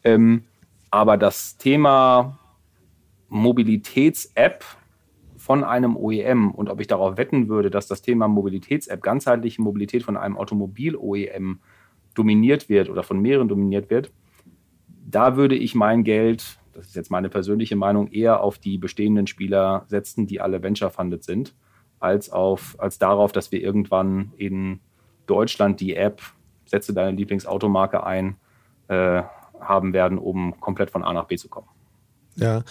Ähm, 0.03 0.45
aber 0.91 1.19
das 1.19 1.59
Thema 1.59 2.39
Mobilitäts-App 3.29 4.65
von 5.37 5.65
einem 5.65 5.97
OEM 5.97 6.51
und 6.53 6.71
ob 6.71 6.81
ich 6.81 6.87
darauf 6.87 7.19
wetten 7.19 7.49
würde, 7.49 7.71
dass 7.71 7.87
das 7.87 8.03
Thema 8.03 8.27
Mobilitäts-App, 8.27 9.03
ganzheitliche 9.03 9.61
Mobilität 9.61 10.03
von 10.03 10.17
einem 10.17 10.37
Automobil-OEM 10.37 11.61
dominiert 12.15 12.69
wird 12.69 12.89
oder 12.89 13.03
von 13.03 13.21
mehreren 13.21 13.49
dominiert 13.49 13.91
wird, 13.91 14.11
da 15.09 15.37
würde 15.37 15.55
ich 15.55 15.75
mein 15.75 16.05
Geld, 16.05 16.59
das 16.75 16.89
ist 16.89 16.97
jetzt 16.97 17.11
meine 17.11 17.29
persönliche 17.29 17.77
Meinung, 17.77 18.09
eher 18.09 18.43
auf 18.43 18.59
die 18.59 18.77
bestehenden 18.77 19.27
Spieler 19.27 19.85
setzen, 19.89 20.27
die 20.27 20.41
alle 20.41 20.63
venture-funded 20.63 21.23
sind, 21.23 21.55
als, 22.01 22.31
auf, 22.31 22.77
als 22.79 22.99
darauf, 22.99 23.33
dass 23.33 23.53
wir 23.53 23.63
irgendwann 23.63 24.33
in 24.37 24.81
Deutschland 25.27 25.81
die 25.81 25.97
App, 25.97 26.23
setze 26.65 26.93
deine 26.93 27.17
Lieblingsautomarke 27.17 28.05
ein, 28.05 28.37
äh, 28.89 29.23
haben 29.61 29.93
werden, 29.93 30.19
um 30.19 30.61
komplett 30.61 30.91
von 30.91 31.05
A 31.05 31.13
nach 31.13 31.25
B 31.25 31.37
zu 31.37 31.49
kommen. 31.49 31.69
Ja, 32.39 32.65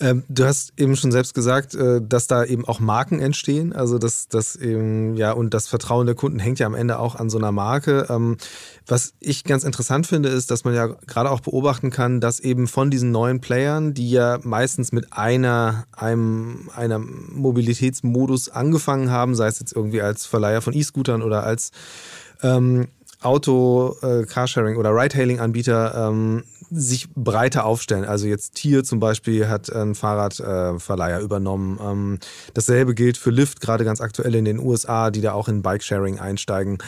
ähm, 0.00 0.24
du 0.30 0.46
hast 0.46 0.72
eben 0.78 0.96
schon 0.96 1.12
selbst 1.12 1.34
gesagt, 1.34 1.74
äh, 1.74 2.00
dass 2.02 2.26
da 2.26 2.42
eben 2.42 2.66
auch 2.66 2.80
Marken 2.80 3.20
entstehen. 3.20 3.74
Also 3.74 3.98
das, 3.98 4.28
das 4.28 4.56
eben, 4.56 5.14
ja, 5.14 5.32
und 5.32 5.52
das 5.52 5.68
Vertrauen 5.68 6.06
der 6.06 6.14
Kunden 6.14 6.38
hängt 6.38 6.58
ja 6.58 6.66
am 6.66 6.74
Ende 6.74 6.98
auch 6.98 7.16
an 7.16 7.28
so 7.28 7.36
einer 7.36 7.52
Marke. 7.52 8.06
Ähm, 8.08 8.38
was 8.86 9.12
ich 9.20 9.44
ganz 9.44 9.64
interessant 9.64 10.06
finde, 10.06 10.30
ist, 10.30 10.50
dass 10.50 10.64
man 10.64 10.74
ja 10.74 10.86
gerade 10.86 11.30
auch 11.30 11.40
beobachten 11.40 11.90
kann, 11.90 12.20
dass 12.22 12.40
eben 12.40 12.66
von 12.66 12.90
diesen 12.90 13.10
neuen 13.10 13.40
Playern, 13.42 13.92
die 13.92 14.10
ja 14.10 14.38
meistens 14.42 14.90
mit 14.90 15.12
einer, 15.12 15.84
einem, 15.92 16.70
einer 16.74 16.98
Mobilitätsmodus 16.98 18.48
angefangen 18.48 19.10
haben, 19.10 19.34
sei 19.34 19.48
es 19.48 19.60
jetzt 19.60 19.76
irgendwie 19.76 20.00
als 20.00 20.24
Verleiher 20.24 20.62
von 20.62 20.72
E-Scootern 20.72 21.20
oder 21.20 21.44
als 21.44 21.72
ähm, 22.42 22.88
Auto, 23.20 23.96
äh, 24.02 24.24
Carsharing 24.24 24.76
oder 24.76 24.90
Ride-Hailing-Anbieter 24.94 26.08
ähm, 26.08 26.44
sich 26.70 27.08
breiter 27.14 27.64
aufstellen. 27.64 28.04
Also 28.04 28.26
jetzt 28.26 28.54
Tier 28.54 28.84
zum 28.84 29.00
Beispiel 29.00 29.48
hat 29.48 29.70
ein 29.70 29.94
Fahrradverleiher 29.94 31.20
äh, 31.20 31.22
übernommen. 31.22 31.78
Ähm, 31.82 32.18
dasselbe 32.54 32.94
gilt 32.94 33.18
für 33.18 33.30
Lyft, 33.30 33.60
gerade 33.60 33.84
ganz 33.84 34.00
aktuell 34.00 34.34
in 34.34 34.44
den 34.44 34.58
USA, 34.58 35.10
die 35.10 35.20
da 35.20 35.32
auch 35.32 35.48
in 35.48 35.62
Bike-Sharing 35.62 36.18
einsteigen. 36.18 36.78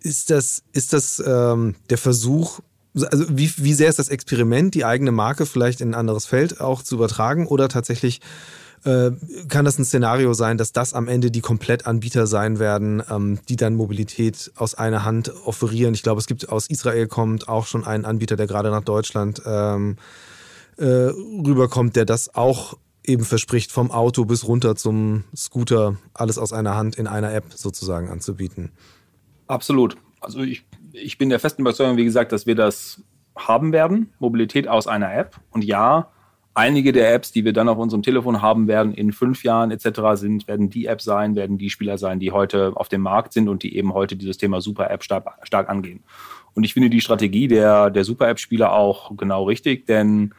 Ist 0.00 0.30
das, 0.30 0.62
ist 0.72 0.92
das 0.92 1.22
ähm, 1.24 1.76
der 1.90 1.98
Versuch, 1.98 2.60
also 2.94 3.26
wie, 3.28 3.52
wie 3.58 3.74
sehr 3.74 3.90
ist 3.90 3.98
das 3.98 4.08
Experiment, 4.08 4.74
die 4.74 4.84
eigene 4.84 5.12
Marke 5.12 5.46
vielleicht 5.46 5.80
in 5.80 5.90
ein 5.90 5.94
anderes 5.94 6.26
Feld 6.26 6.60
auch 6.60 6.82
zu 6.82 6.94
übertragen 6.94 7.46
oder 7.46 7.68
tatsächlich 7.68 8.20
äh, 8.86 9.10
kann 9.48 9.64
das 9.64 9.78
ein 9.78 9.84
Szenario 9.84 10.32
sein, 10.32 10.58
dass 10.58 10.72
das 10.72 10.94
am 10.94 11.08
Ende 11.08 11.32
die 11.32 11.40
Komplettanbieter 11.40 12.26
sein 12.26 12.58
werden, 12.60 13.02
ähm, 13.10 13.40
die 13.48 13.56
dann 13.56 13.74
Mobilität 13.74 14.52
aus 14.54 14.74
einer 14.74 15.04
Hand 15.04 15.32
offerieren. 15.44 15.92
Ich 15.94 16.04
glaube, 16.04 16.20
es 16.20 16.26
gibt 16.26 16.48
aus 16.48 16.68
Israel 16.68 17.08
kommt 17.08 17.48
auch 17.48 17.66
schon 17.66 17.84
einen 17.84 18.04
Anbieter, 18.04 18.36
der 18.36 18.46
gerade 18.46 18.70
nach 18.70 18.84
Deutschland 18.84 19.42
ähm, 19.44 19.96
äh, 20.76 20.84
rüberkommt, 20.84 21.96
der 21.96 22.04
das 22.04 22.34
auch 22.34 22.78
eben 23.04 23.24
verspricht, 23.24 23.72
vom 23.72 23.90
Auto 23.90 24.24
bis 24.24 24.46
runter 24.46 24.76
zum 24.76 25.24
Scooter 25.34 25.96
alles 26.14 26.38
aus 26.38 26.52
einer 26.52 26.76
Hand 26.76 26.96
in 26.96 27.06
einer 27.06 27.32
App 27.34 27.46
sozusagen 27.54 28.08
anzubieten. 28.08 28.70
Absolut. 29.48 29.96
Also 30.20 30.40
ich, 30.40 30.64
ich 30.92 31.18
bin 31.18 31.28
der 31.28 31.40
festen 31.40 31.62
Überzeugung, 31.62 31.96
wie 31.96 32.04
gesagt, 32.04 32.32
dass 32.32 32.46
wir 32.46 32.54
das 32.54 33.02
haben 33.36 33.72
werden, 33.72 34.12
Mobilität 34.18 34.68
aus 34.68 34.86
einer 34.86 35.12
App. 35.12 35.36
Und 35.50 35.64
ja, 35.64 36.10
einige 36.56 36.92
der 36.92 37.12
Apps, 37.12 37.32
die 37.32 37.44
wir 37.44 37.52
dann 37.52 37.68
auf 37.68 37.78
unserem 37.78 38.02
Telefon 38.02 38.40
haben 38.40 38.66
werden, 38.66 38.94
in 38.94 39.12
fünf 39.12 39.44
Jahren 39.44 39.70
etc. 39.70 40.00
sind, 40.14 40.48
werden 40.48 40.70
die 40.70 40.86
Apps 40.86 41.04
sein, 41.04 41.36
werden 41.36 41.58
die 41.58 41.70
Spieler 41.70 41.98
sein, 41.98 42.18
die 42.18 42.32
heute 42.32 42.72
auf 42.74 42.88
dem 42.88 43.02
Markt 43.02 43.34
sind 43.34 43.48
und 43.48 43.62
die 43.62 43.76
eben 43.76 43.92
heute 43.92 44.16
dieses 44.16 44.38
Thema 44.38 44.60
Super-App 44.60 45.04
stark, 45.04 45.26
stark 45.42 45.68
angehen. 45.68 46.02
Und 46.54 46.64
ich 46.64 46.72
finde 46.72 46.88
die 46.88 47.02
Strategie 47.02 47.46
der, 47.46 47.90
der 47.90 48.04
Super-App-Spieler 48.04 48.72
auch 48.72 49.14
genau 49.16 49.44
richtig, 49.44 49.86
denn 49.86 50.32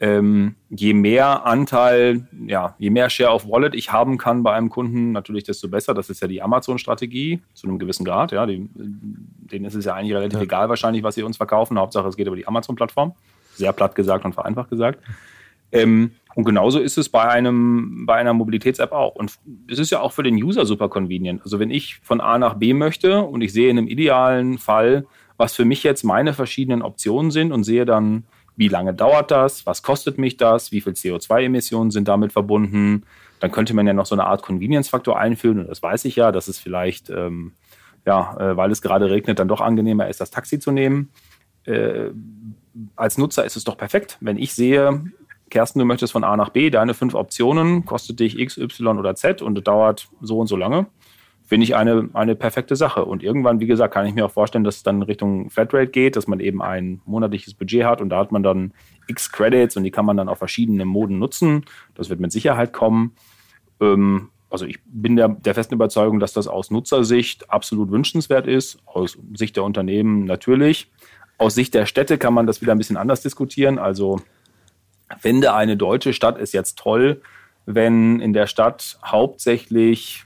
ähm, 0.00 0.56
je 0.70 0.92
mehr 0.94 1.46
Anteil, 1.46 2.26
ja, 2.46 2.74
je 2.78 2.90
mehr 2.90 3.08
Share 3.08 3.32
of 3.32 3.46
Wallet 3.46 3.74
ich 3.74 3.92
haben 3.92 4.18
kann 4.18 4.42
bei 4.42 4.52
einem 4.52 4.70
Kunden, 4.70 5.12
natürlich 5.12 5.44
desto 5.44 5.68
besser. 5.68 5.94
Das 5.94 6.10
ist 6.10 6.20
ja 6.20 6.26
die 6.26 6.42
Amazon-Strategie 6.42 7.40
zu 7.54 7.68
einem 7.68 7.78
gewissen 7.78 8.04
Grad. 8.04 8.32
Ja, 8.32 8.46
die, 8.46 8.68
denen 8.74 9.66
ist 9.66 9.74
es 9.74 9.84
ja 9.84 9.94
eigentlich 9.94 10.14
relativ 10.14 10.38
ja. 10.38 10.44
egal 10.44 10.68
wahrscheinlich, 10.68 11.02
was 11.02 11.14
sie 11.14 11.22
uns 11.22 11.36
verkaufen. 11.36 11.78
Hauptsache, 11.78 12.08
es 12.08 12.16
geht 12.16 12.26
über 12.26 12.36
die 12.36 12.48
Amazon-Plattform. 12.48 13.14
Sehr 13.54 13.72
platt 13.72 13.94
gesagt 13.94 14.24
und 14.24 14.32
vereinfacht 14.32 14.70
gesagt. 14.70 15.00
Ähm, 15.72 16.12
und 16.34 16.44
genauso 16.44 16.78
ist 16.78 16.96
es 16.96 17.08
bei 17.08 17.24
einem, 17.24 18.06
bei 18.06 18.14
einer 18.14 18.32
Mobilitäts-App 18.32 18.92
auch. 18.92 19.14
Und 19.14 19.38
es 19.68 19.78
ist 19.78 19.90
ja 19.90 20.00
auch 20.00 20.12
für 20.12 20.22
den 20.22 20.36
User 20.36 20.64
super 20.64 20.88
convenient. 20.88 21.42
Also 21.42 21.58
wenn 21.58 21.70
ich 21.70 21.96
von 22.02 22.20
A 22.20 22.38
nach 22.38 22.54
B 22.54 22.72
möchte 22.72 23.22
und 23.22 23.40
ich 23.40 23.52
sehe 23.52 23.70
in 23.70 23.78
einem 23.78 23.88
idealen 23.88 24.58
Fall, 24.58 25.06
was 25.36 25.54
für 25.54 25.64
mich 25.64 25.82
jetzt 25.82 26.04
meine 26.04 26.32
verschiedenen 26.32 26.82
Optionen 26.82 27.30
sind 27.30 27.52
und 27.52 27.64
sehe 27.64 27.84
dann, 27.84 28.24
wie 28.56 28.68
lange 28.68 28.94
dauert 28.94 29.30
das, 29.30 29.66
was 29.66 29.82
kostet 29.82 30.18
mich 30.18 30.36
das, 30.36 30.70
wie 30.70 30.80
viel 30.80 30.92
CO2-Emissionen 30.92 31.90
sind 31.90 32.08
damit 32.08 32.32
verbunden, 32.32 33.04
dann 33.40 33.50
könnte 33.50 33.74
man 33.74 33.86
ja 33.86 33.94
noch 33.94 34.06
so 34.06 34.14
eine 34.14 34.26
Art 34.26 34.42
Convenience-Faktor 34.42 35.18
einführen. 35.18 35.60
Und 35.60 35.68
das 35.68 35.82
weiß 35.82 36.04
ich 36.04 36.16
ja, 36.16 36.30
dass 36.30 36.46
es 36.46 36.58
vielleicht, 36.58 37.10
ähm, 37.10 37.52
ja, 38.04 38.36
äh, 38.38 38.56
weil 38.56 38.70
es 38.70 38.82
gerade 38.82 39.10
regnet, 39.10 39.38
dann 39.38 39.48
doch 39.48 39.62
angenehmer 39.62 40.08
ist, 40.08 40.20
das 40.20 40.30
Taxi 40.30 40.58
zu 40.58 40.72
nehmen. 40.72 41.10
Äh, 41.64 42.10
als 42.96 43.18
Nutzer 43.18 43.44
ist 43.44 43.56
es 43.56 43.64
doch 43.64 43.76
perfekt, 43.76 44.18
wenn 44.20 44.36
ich 44.36 44.54
sehe, 44.54 45.04
Kersten, 45.50 45.80
du 45.80 45.84
möchtest 45.84 46.12
von 46.12 46.24
A 46.24 46.36
nach 46.36 46.50
B, 46.50 46.70
deine 46.70 46.94
fünf 46.94 47.14
Optionen, 47.14 47.84
kostet 47.84 48.20
dich 48.20 48.38
X, 48.38 48.56
Y 48.56 48.98
oder 48.98 49.14
Z 49.14 49.42
und 49.42 49.66
dauert 49.66 50.08
so 50.20 50.38
und 50.38 50.46
so 50.46 50.56
lange. 50.56 50.86
finde 51.50 51.64
ich 51.64 51.74
eine, 51.74 52.08
eine 52.12 52.36
perfekte 52.36 52.76
Sache. 52.76 53.04
Und 53.04 53.24
irgendwann, 53.24 53.58
wie 53.58 53.66
gesagt, 53.66 53.92
kann 53.92 54.06
ich 54.06 54.14
mir 54.14 54.24
auch 54.24 54.30
vorstellen, 54.30 54.62
dass 54.62 54.76
es 54.76 54.82
dann 54.84 55.02
Richtung 55.02 55.50
Flatrate 55.50 55.88
geht, 55.88 56.14
dass 56.14 56.28
man 56.28 56.38
eben 56.38 56.62
ein 56.62 57.00
monatliches 57.06 57.54
Budget 57.54 57.84
hat 57.84 58.00
und 58.00 58.08
da 58.08 58.18
hat 58.18 58.30
man 58.30 58.44
dann 58.44 58.72
x 59.08 59.32
Credits 59.32 59.76
und 59.76 59.82
die 59.82 59.90
kann 59.90 60.06
man 60.06 60.16
dann 60.16 60.28
auf 60.28 60.38
verschiedene 60.38 60.84
Moden 60.84 61.18
nutzen. 61.18 61.64
Das 61.96 62.08
wird 62.08 62.20
mit 62.20 62.30
Sicherheit 62.30 62.72
kommen. 62.72 63.16
Ähm, 63.80 64.28
also 64.48 64.64
ich 64.64 64.78
bin 64.84 65.16
der, 65.16 65.28
der 65.28 65.54
festen 65.54 65.74
Überzeugung, 65.74 66.20
dass 66.20 66.32
das 66.32 66.46
aus 66.46 66.70
Nutzersicht 66.70 67.50
absolut 67.50 67.90
wünschenswert 67.90 68.46
ist, 68.46 68.78
aus 68.86 69.18
Sicht 69.34 69.56
der 69.56 69.64
Unternehmen 69.64 70.26
natürlich. 70.26 70.88
Aus 71.36 71.56
Sicht 71.56 71.74
der 71.74 71.86
Städte 71.86 72.16
kann 72.16 72.34
man 72.34 72.46
das 72.46 72.60
wieder 72.60 72.70
ein 72.72 72.78
bisschen 72.78 72.96
anders 72.96 73.22
diskutieren. 73.22 73.80
Also 73.80 74.20
finde 75.18 75.54
eine 75.54 75.76
deutsche 75.76 76.12
Stadt 76.12 76.38
ist 76.38 76.52
jetzt 76.52 76.78
toll, 76.78 77.20
wenn 77.66 78.20
in 78.20 78.32
der 78.32 78.46
Stadt 78.46 78.98
hauptsächlich 79.04 80.24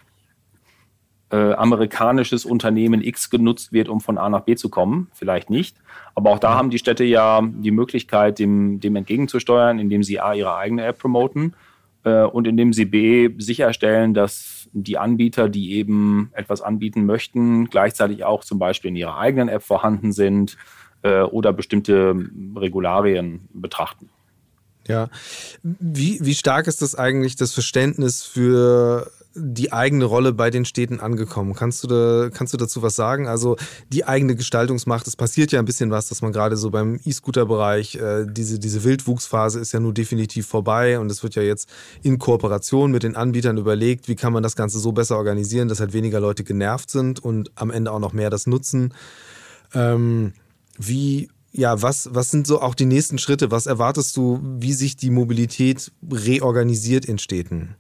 äh, 1.30 1.52
amerikanisches 1.54 2.44
Unternehmen 2.44 3.02
X 3.02 3.30
genutzt 3.30 3.72
wird, 3.72 3.88
um 3.88 4.00
von 4.00 4.18
A 4.18 4.28
nach 4.28 4.42
B 4.42 4.54
zu 4.56 4.68
kommen. 4.68 5.08
Vielleicht 5.12 5.50
nicht. 5.50 5.76
Aber 6.14 6.30
auch 6.30 6.38
da 6.38 6.54
haben 6.54 6.70
die 6.70 6.78
Städte 6.78 7.04
ja 7.04 7.42
die 7.42 7.70
Möglichkeit, 7.70 8.38
dem, 8.38 8.78
dem 8.80 8.94
entgegenzusteuern, 8.96 9.78
indem 9.78 10.02
sie 10.02 10.20
A, 10.20 10.34
ihre 10.34 10.56
eigene 10.56 10.84
App 10.84 10.98
promoten 10.98 11.54
äh, 12.04 12.22
und 12.22 12.46
indem 12.46 12.72
sie 12.72 12.84
B, 12.84 13.30
sicherstellen, 13.38 14.14
dass 14.14 14.68
die 14.72 14.98
Anbieter, 14.98 15.48
die 15.48 15.74
eben 15.74 16.30
etwas 16.34 16.60
anbieten 16.60 17.06
möchten, 17.06 17.66
gleichzeitig 17.66 18.24
auch 18.24 18.44
zum 18.44 18.58
Beispiel 18.58 18.90
in 18.90 18.96
ihrer 18.96 19.18
eigenen 19.18 19.48
App 19.48 19.62
vorhanden 19.62 20.12
sind 20.12 20.56
äh, 21.02 21.22
oder 21.22 21.52
bestimmte 21.52 22.14
Regularien 22.56 23.48
betrachten. 23.52 24.10
Ja. 24.86 25.08
Wie, 25.62 26.18
wie 26.22 26.34
stark 26.34 26.66
ist 26.66 26.82
das 26.82 26.94
eigentlich, 26.94 27.36
das 27.36 27.52
Verständnis 27.52 28.22
für 28.22 29.10
die 29.36 29.72
eigene 29.72 30.04
Rolle 30.04 30.32
bei 30.32 30.50
den 30.50 30.64
Städten 30.64 31.00
angekommen? 31.00 31.54
Kannst 31.54 31.82
du, 31.82 31.88
da, 31.88 32.30
kannst 32.30 32.52
du 32.52 32.56
dazu 32.56 32.82
was 32.82 32.94
sagen? 32.94 33.26
Also 33.26 33.56
die 33.92 34.04
eigene 34.04 34.36
Gestaltungsmacht, 34.36 35.06
es 35.08 35.16
passiert 35.16 35.50
ja 35.52 35.58
ein 35.58 35.64
bisschen 35.64 35.90
was, 35.90 36.08
dass 36.08 36.22
man 36.22 36.32
gerade 36.32 36.56
so 36.56 36.70
beim 36.70 37.00
E-Scooter-Bereich, 37.04 37.96
äh, 37.96 38.26
diese, 38.28 38.58
diese 38.58 38.84
Wildwuchsphase 38.84 39.58
ist 39.58 39.72
ja 39.72 39.80
nun 39.80 39.94
definitiv 39.94 40.46
vorbei 40.46 40.98
und 40.98 41.10
es 41.10 41.22
wird 41.22 41.34
ja 41.34 41.42
jetzt 41.42 41.68
in 42.02 42.18
Kooperation 42.18 42.92
mit 42.92 43.02
den 43.02 43.16
Anbietern 43.16 43.58
überlegt, 43.58 44.08
wie 44.08 44.16
kann 44.16 44.32
man 44.32 44.42
das 44.42 44.56
Ganze 44.56 44.78
so 44.78 44.92
besser 44.92 45.16
organisieren, 45.16 45.68
dass 45.68 45.80
halt 45.80 45.92
weniger 45.92 46.20
Leute 46.20 46.44
genervt 46.44 46.90
sind 46.90 47.18
und 47.18 47.50
am 47.56 47.70
Ende 47.70 47.90
auch 47.90 48.00
noch 48.00 48.12
mehr 48.12 48.30
das 48.30 48.46
nutzen. 48.46 48.94
Ähm, 49.74 50.32
wie, 50.78 51.28
ja, 51.56 51.80
was, 51.82 52.12
was 52.12 52.30
sind 52.32 52.46
so 52.48 52.60
auch 52.60 52.74
die 52.74 52.84
nächsten 52.84 53.18
Schritte? 53.18 53.52
Was 53.52 53.66
erwartest 53.66 54.16
du, 54.16 54.40
wie 54.42 54.72
sich 54.72 54.96
die 54.96 55.10
Mobilität 55.10 55.92
reorganisiert 56.10 57.04
in 57.04 57.18
Städten? 57.18 57.76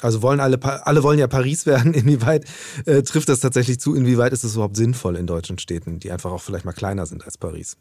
Also 0.00 0.22
wollen 0.22 0.38
alle, 0.38 0.62
alle 0.86 1.02
wollen 1.02 1.18
ja 1.18 1.26
Paris 1.26 1.66
werden. 1.66 1.92
Inwieweit 1.94 2.44
äh, 2.84 3.02
trifft 3.02 3.28
das 3.28 3.40
tatsächlich 3.40 3.80
zu? 3.80 3.96
Inwieweit 3.96 4.32
ist 4.32 4.44
es 4.44 4.54
überhaupt 4.54 4.76
sinnvoll 4.76 5.16
in 5.16 5.26
deutschen 5.26 5.58
Städten, 5.58 5.98
die 5.98 6.12
einfach 6.12 6.30
auch 6.30 6.42
vielleicht 6.42 6.64
mal 6.64 6.72
kleiner 6.72 7.06
sind 7.06 7.24
als 7.24 7.36
Paris? 7.36 7.76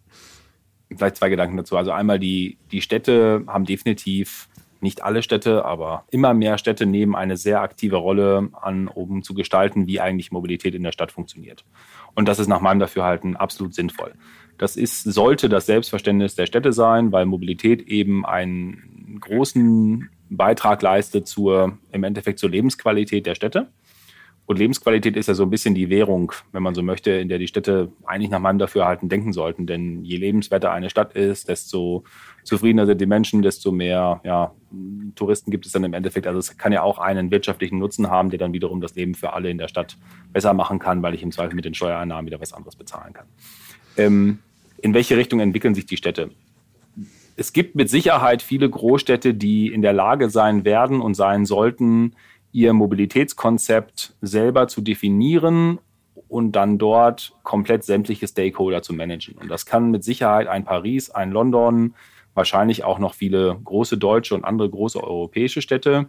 Vielleicht 0.95 1.17
zwei 1.17 1.29
Gedanken 1.29 1.57
dazu. 1.57 1.77
Also 1.77 1.91
einmal 1.91 2.19
die, 2.19 2.57
die 2.71 2.81
Städte 2.81 3.43
haben 3.47 3.65
definitiv 3.65 4.49
nicht 4.81 5.03
alle 5.03 5.23
Städte, 5.23 5.65
aber 5.65 6.05
immer 6.09 6.33
mehr 6.33 6.57
Städte 6.57 6.85
nehmen 6.85 7.15
eine 7.15 7.37
sehr 7.37 7.61
aktive 7.61 7.97
Rolle 7.97 8.49
an, 8.61 8.87
um 8.87 9.23
zu 9.23 9.33
gestalten, 9.33 9.87
wie 9.87 9.99
eigentlich 9.99 10.31
Mobilität 10.31 10.75
in 10.75 10.83
der 10.83 10.91
Stadt 10.91 11.11
funktioniert. 11.11 11.65
Und 12.13 12.27
das 12.27 12.39
ist 12.39 12.47
nach 12.47 12.61
meinem 12.61 12.79
Dafürhalten 12.79 13.35
absolut 13.35 13.73
sinnvoll. 13.73 14.13
Das 14.57 14.77
ist, 14.77 15.03
sollte 15.03 15.49
das 15.49 15.65
Selbstverständnis 15.65 16.35
der 16.35 16.45
Städte 16.45 16.71
sein, 16.71 17.11
weil 17.11 17.25
Mobilität 17.25 17.81
eben 17.87 18.25
einen 18.25 19.19
großen 19.19 20.09
Beitrag 20.29 20.81
leistet 20.81 21.27
zur, 21.27 21.77
im 21.91 22.03
Endeffekt 22.03 22.39
zur 22.39 22.49
Lebensqualität 22.49 23.25
der 23.25 23.35
Städte. 23.35 23.69
Und 24.47 24.59
Lebensqualität 24.59 25.17
ist 25.17 25.27
ja 25.27 25.33
so 25.33 25.41
ein 25.41 25.49
bisschen 25.49 25.73
die 25.73 25.89
Währung, 25.89 26.31
wenn 26.51 26.61
man 26.61 26.75
so 26.75 26.83
möchte, 26.83 27.09
in 27.09 27.29
der 27.29 27.39
die 27.39 27.47
Städte 27.47 27.91
eigentlich 28.05 28.29
nach 28.29 28.39
meinem 28.39 28.59
Dafürhalten 28.59 29.09
denken 29.09 29.33
sollten. 29.33 29.65
Denn 29.65 30.03
je 30.03 30.17
lebenswerter 30.17 30.71
eine 30.71 30.91
Stadt 30.91 31.13
ist, 31.15 31.49
desto 31.49 32.03
zufriedener 32.43 32.85
sind 32.85 33.01
die 33.01 33.07
Menschen, 33.07 33.41
desto 33.41 33.71
mehr 33.71 34.21
ja, 34.23 34.53
Touristen 35.15 35.49
gibt 35.49 35.65
es 35.65 35.71
dann 35.71 35.83
im 35.83 35.93
Endeffekt. 35.93 36.27
Also 36.27 36.37
es 36.37 36.55
kann 36.59 36.71
ja 36.71 36.83
auch 36.83 36.99
einen 36.99 37.31
wirtschaftlichen 37.31 37.79
Nutzen 37.79 38.11
haben, 38.11 38.29
der 38.29 38.37
dann 38.37 38.53
wiederum 38.53 38.81
das 38.81 38.93
Leben 38.93 39.15
für 39.15 39.33
alle 39.33 39.49
in 39.49 39.57
der 39.57 39.67
Stadt 39.67 39.97
besser 40.31 40.53
machen 40.53 40.77
kann, 40.77 41.01
weil 41.01 41.15
ich 41.15 41.23
im 41.23 41.31
Zweifel 41.31 41.55
mit 41.55 41.65
den 41.65 41.73
Steuereinnahmen 41.73 42.27
wieder 42.27 42.39
was 42.39 42.53
anderes 42.53 42.75
bezahlen 42.75 43.13
kann. 43.13 43.25
Ähm, 43.97 44.39
in 44.77 44.93
welche 44.93 45.17
Richtung 45.17 45.39
entwickeln 45.39 45.75
sich 45.75 45.85
die 45.85 45.97
Städte? 45.97 46.31
es 47.37 47.53
gibt 47.53 47.75
mit 47.75 47.89
Sicherheit 47.89 48.41
viele 48.41 48.69
Großstädte, 48.69 49.33
die 49.33 49.67
in 49.67 49.81
der 49.81 49.93
Lage 49.93 50.29
sein 50.29 50.63
werden 50.63 51.01
und 51.01 51.15
sein 51.15 51.45
sollten, 51.45 52.15
ihr 52.51 52.73
Mobilitätskonzept 52.73 54.15
selber 54.21 54.67
zu 54.67 54.81
definieren 54.81 55.79
und 56.29 56.53
dann 56.53 56.77
dort 56.77 57.33
komplett 57.43 57.83
sämtliche 57.83 58.27
Stakeholder 58.27 58.81
zu 58.81 58.93
managen. 58.93 59.35
Und 59.37 59.49
das 59.49 59.65
kann 59.65 59.91
mit 59.91 60.03
Sicherheit 60.03 60.47
ein 60.47 60.63
Paris, 60.63 61.09
ein 61.09 61.31
London, 61.31 61.93
wahrscheinlich 62.33 62.83
auch 62.85 62.99
noch 62.99 63.13
viele 63.13 63.59
große 63.63 63.97
deutsche 63.97 64.35
und 64.35 64.45
andere 64.45 64.69
große 64.69 65.03
europäische 65.03 65.61
Städte. 65.61 66.07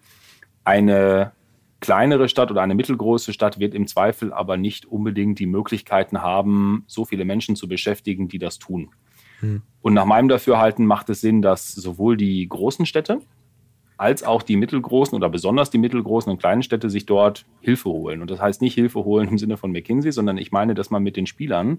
Eine 0.64 1.32
kleinere 1.80 2.28
Stadt 2.28 2.50
oder 2.50 2.62
eine 2.62 2.74
mittelgroße 2.74 3.32
Stadt 3.32 3.58
wird 3.58 3.74
im 3.74 3.86
Zweifel 3.86 4.32
aber 4.32 4.56
nicht 4.56 4.86
unbedingt 4.86 5.38
die 5.38 5.46
Möglichkeiten 5.46 6.22
haben, 6.22 6.84
so 6.86 7.04
viele 7.04 7.24
Menschen 7.24 7.56
zu 7.56 7.68
beschäftigen, 7.68 8.28
die 8.28 8.38
das 8.38 8.58
tun. 8.58 8.90
Hm. 9.40 9.62
Und 9.82 9.94
nach 9.94 10.06
meinem 10.06 10.28
Dafürhalten 10.28 10.86
macht 10.86 11.10
es 11.10 11.20
Sinn, 11.20 11.42
dass 11.42 11.72
sowohl 11.72 12.16
die 12.16 12.48
großen 12.48 12.86
Städte 12.86 13.20
als 13.98 14.22
auch 14.22 14.42
die 14.42 14.56
mittelgroßen 14.56 15.16
oder 15.16 15.28
besonders 15.28 15.70
die 15.70 15.78
mittelgroßen 15.78 16.30
und 16.30 16.38
kleinen 16.38 16.62
Städte 16.62 16.90
sich 16.90 17.06
dort 17.06 17.46
Hilfe 17.60 17.88
holen. 17.88 18.20
Und 18.20 18.30
das 18.30 18.40
heißt 18.40 18.60
nicht 18.60 18.74
Hilfe 18.74 19.04
holen 19.04 19.28
im 19.28 19.38
Sinne 19.38 19.56
von 19.56 19.72
McKinsey, 19.72 20.12
sondern 20.12 20.36
ich 20.36 20.52
meine, 20.52 20.74
dass 20.74 20.90
man 20.90 21.02
mit 21.02 21.16
den 21.16 21.26
Spielern, 21.26 21.78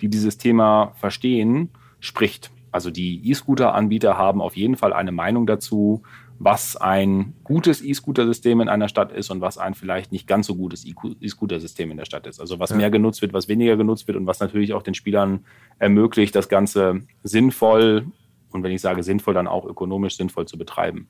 die 0.00 0.08
dieses 0.08 0.38
Thema 0.38 0.92
verstehen, 0.96 1.70
spricht. 2.00 2.50
Also 2.72 2.90
die 2.90 3.28
E-Scooter-Anbieter 3.28 4.16
haben 4.16 4.40
auf 4.40 4.56
jeden 4.56 4.76
Fall 4.76 4.92
eine 4.92 5.12
Meinung 5.12 5.46
dazu, 5.46 6.02
was 6.44 6.76
ein 6.76 7.34
gutes 7.44 7.82
E-Scooter-System 7.82 8.60
in 8.60 8.68
einer 8.68 8.88
Stadt 8.88 9.12
ist 9.12 9.30
und 9.30 9.40
was 9.40 9.58
ein 9.58 9.74
vielleicht 9.74 10.10
nicht 10.10 10.26
ganz 10.26 10.48
so 10.48 10.56
gutes 10.56 10.84
E-Scooter-System 10.84 11.92
in 11.92 11.96
der 11.96 12.04
Stadt 12.04 12.26
ist. 12.26 12.40
Also 12.40 12.58
was 12.58 12.70
ja. 12.70 12.76
mehr 12.76 12.90
genutzt 12.90 13.22
wird, 13.22 13.32
was 13.32 13.46
weniger 13.46 13.76
genutzt 13.76 14.08
wird 14.08 14.16
und 14.16 14.26
was 14.26 14.40
natürlich 14.40 14.72
auch 14.72 14.82
den 14.82 14.94
Spielern 14.94 15.44
ermöglicht, 15.78 16.34
das 16.34 16.48
Ganze 16.48 17.02
sinnvoll 17.22 18.06
und 18.50 18.64
wenn 18.64 18.72
ich 18.72 18.80
sage 18.80 19.04
sinnvoll, 19.04 19.34
dann 19.34 19.46
auch 19.46 19.64
ökonomisch 19.64 20.16
sinnvoll 20.16 20.46
zu 20.46 20.58
betreiben. 20.58 21.08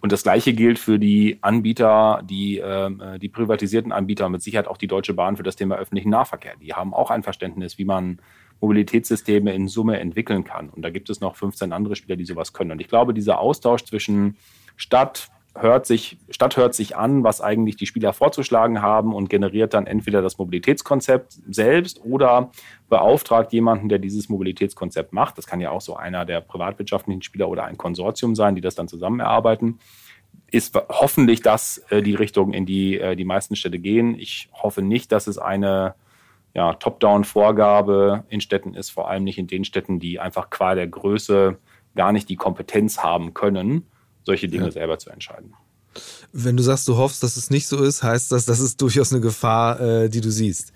Und 0.00 0.10
das 0.10 0.24
Gleiche 0.24 0.52
gilt 0.52 0.80
für 0.80 0.98
die 0.98 1.38
Anbieter, 1.42 2.22
die, 2.28 2.58
äh, 2.58 3.18
die 3.20 3.28
privatisierten 3.28 3.92
Anbieter, 3.92 4.28
mit 4.28 4.42
Sicherheit 4.42 4.66
auch 4.66 4.76
die 4.76 4.88
Deutsche 4.88 5.14
Bahn 5.14 5.36
für 5.36 5.44
das 5.44 5.54
Thema 5.54 5.76
öffentlichen 5.76 6.10
Nahverkehr. 6.10 6.54
Die 6.60 6.74
haben 6.74 6.92
auch 6.92 7.10
ein 7.10 7.22
Verständnis, 7.22 7.78
wie 7.78 7.84
man 7.84 8.20
Mobilitätssysteme 8.60 9.54
in 9.54 9.68
Summe 9.68 10.00
entwickeln 10.00 10.42
kann. 10.42 10.70
Und 10.70 10.82
da 10.82 10.90
gibt 10.90 11.08
es 11.08 11.20
noch 11.20 11.36
15 11.36 11.72
andere 11.72 11.94
Spieler, 11.94 12.16
die 12.16 12.24
sowas 12.24 12.52
können. 12.52 12.72
Und 12.72 12.80
ich 12.80 12.88
glaube, 12.88 13.14
dieser 13.14 13.38
Austausch 13.38 13.84
zwischen 13.84 14.36
Stadt 14.76 15.28
hört 15.54 15.86
sich, 15.86 16.18
Stadt 16.30 16.56
hört 16.56 16.74
sich 16.74 16.96
an, 16.96 17.24
was 17.24 17.40
eigentlich 17.40 17.76
die 17.76 17.86
Spieler 17.86 18.12
vorzuschlagen 18.12 18.80
haben 18.80 19.14
und 19.14 19.28
generiert 19.28 19.74
dann 19.74 19.86
entweder 19.86 20.22
das 20.22 20.38
Mobilitätskonzept 20.38 21.38
selbst 21.50 22.00
oder 22.04 22.50
beauftragt 22.88 23.52
jemanden, 23.52 23.88
der 23.88 23.98
dieses 23.98 24.28
Mobilitätskonzept 24.28 25.12
macht. 25.12 25.36
Das 25.36 25.46
kann 25.46 25.60
ja 25.60 25.70
auch 25.70 25.80
so 25.80 25.96
einer 25.96 26.24
der 26.24 26.40
privatwirtschaftlichen 26.40 27.22
Spieler 27.22 27.48
oder 27.48 27.64
ein 27.64 27.76
Konsortium 27.76 28.34
sein, 28.34 28.54
die 28.54 28.60
das 28.60 28.74
dann 28.74 28.88
zusammen 28.88 29.20
erarbeiten. 29.20 29.78
Ist 30.50 30.74
hoffentlich 30.88 31.42
das 31.42 31.78
äh, 31.90 32.02
die 32.02 32.14
Richtung, 32.14 32.52
in 32.52 32.64
die 32.64 32.98
äh, 32.98 33.16
die 33.16 33.24
meisten 33.24 33.56
Städte 33.56 33.78
gehen. 33.78 34.18
Ich 34.18 34.48
hoffe 34.54 34.80
nicht, 34.80 35.12
dass 35.12 35.26
es 35.26 35.36
eine 35.36 35.94
ja, 36.54 36.74
Top-Down-Vorgabe 36.74 38.24
in 38.28 38.40
Städten 38.40 38.74
ist, 38.74 38.90
vor 38.90 39.08
allem 39.08 39.24
nicht 39.24 39.38
in 39.38 39.46
den 39.46 39.64
Städten, 39.64 39.98
die 39.98 40.20
einfach 40.20 40.50
qua 40.50 40.74
der 40.74 40.86
Größe 40.86 41.58
gar 41.94 42.12
nicht 42.12 42.28
die 42.28 42.36
Kompetenz 42.36 43.02
haben 43.02 43.34
können, 43.34 43.86
solche 44.24 44.48
Dinge 44.48 44.66
ja. 44.66 44.70
selber 44.70 44.98
zu 44.98 45.10
entscheiden. 45.10 45.54
Wenn 46.32 46.56
du 46.56 46.62
sagst, 46.62 46.88
du 46.88 46.96
hoffst, 46.96 47.22
dass 47.22 47.36
es 47.36 47.50
nicht 47.50 47.66
so 47.66 47.82
ist, 47.82 48.02
heißt 48.02 48.32
das, 48.32 48.46
das 48.46 48.60
ist 48.60 48.80
durchaus 48.80 49.12
eine 49.12 49.20
Gefahr, 49.20 49.80
äh, 49.80 50.08
die 50.08 50.20
du 50.20 50.30
siehst. 50.30 50.72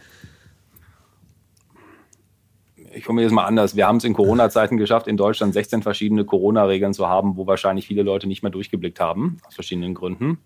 Ich 2.94 3.04
formuliere 3.04 3.28
es 3.28 3.34
mal 3.34 3.44
anders. 3.44 3.76
Wir 3.76 3.86
haben 3.86 3.96
es 3.96 4.04
in 4.04 4.14
Corona-Zeiten 4.14 4.78
geschafft, 4.78 5.06
in 5.06 5.16
Deutschland 5.16 5.52
16 5.52 5.82
verschiedene 5.82 6.24
Corona-Regeln 6.24 6.94
zu 6.94 7.08
haben, 7.08 7.36
wo 7.36 7.46
wahrscheinlich 7.46 7.86
viele 7.86 8.02
Leute 8.02 8.26
nicht 8.26 8.42
mehr 8.42 8.52
durchgeblickt 8.52 9.00
haben, 9.00 9.38
aus 9.46 9.54
verschiedenen 9.54 9.94
Gründen 9.94 10.38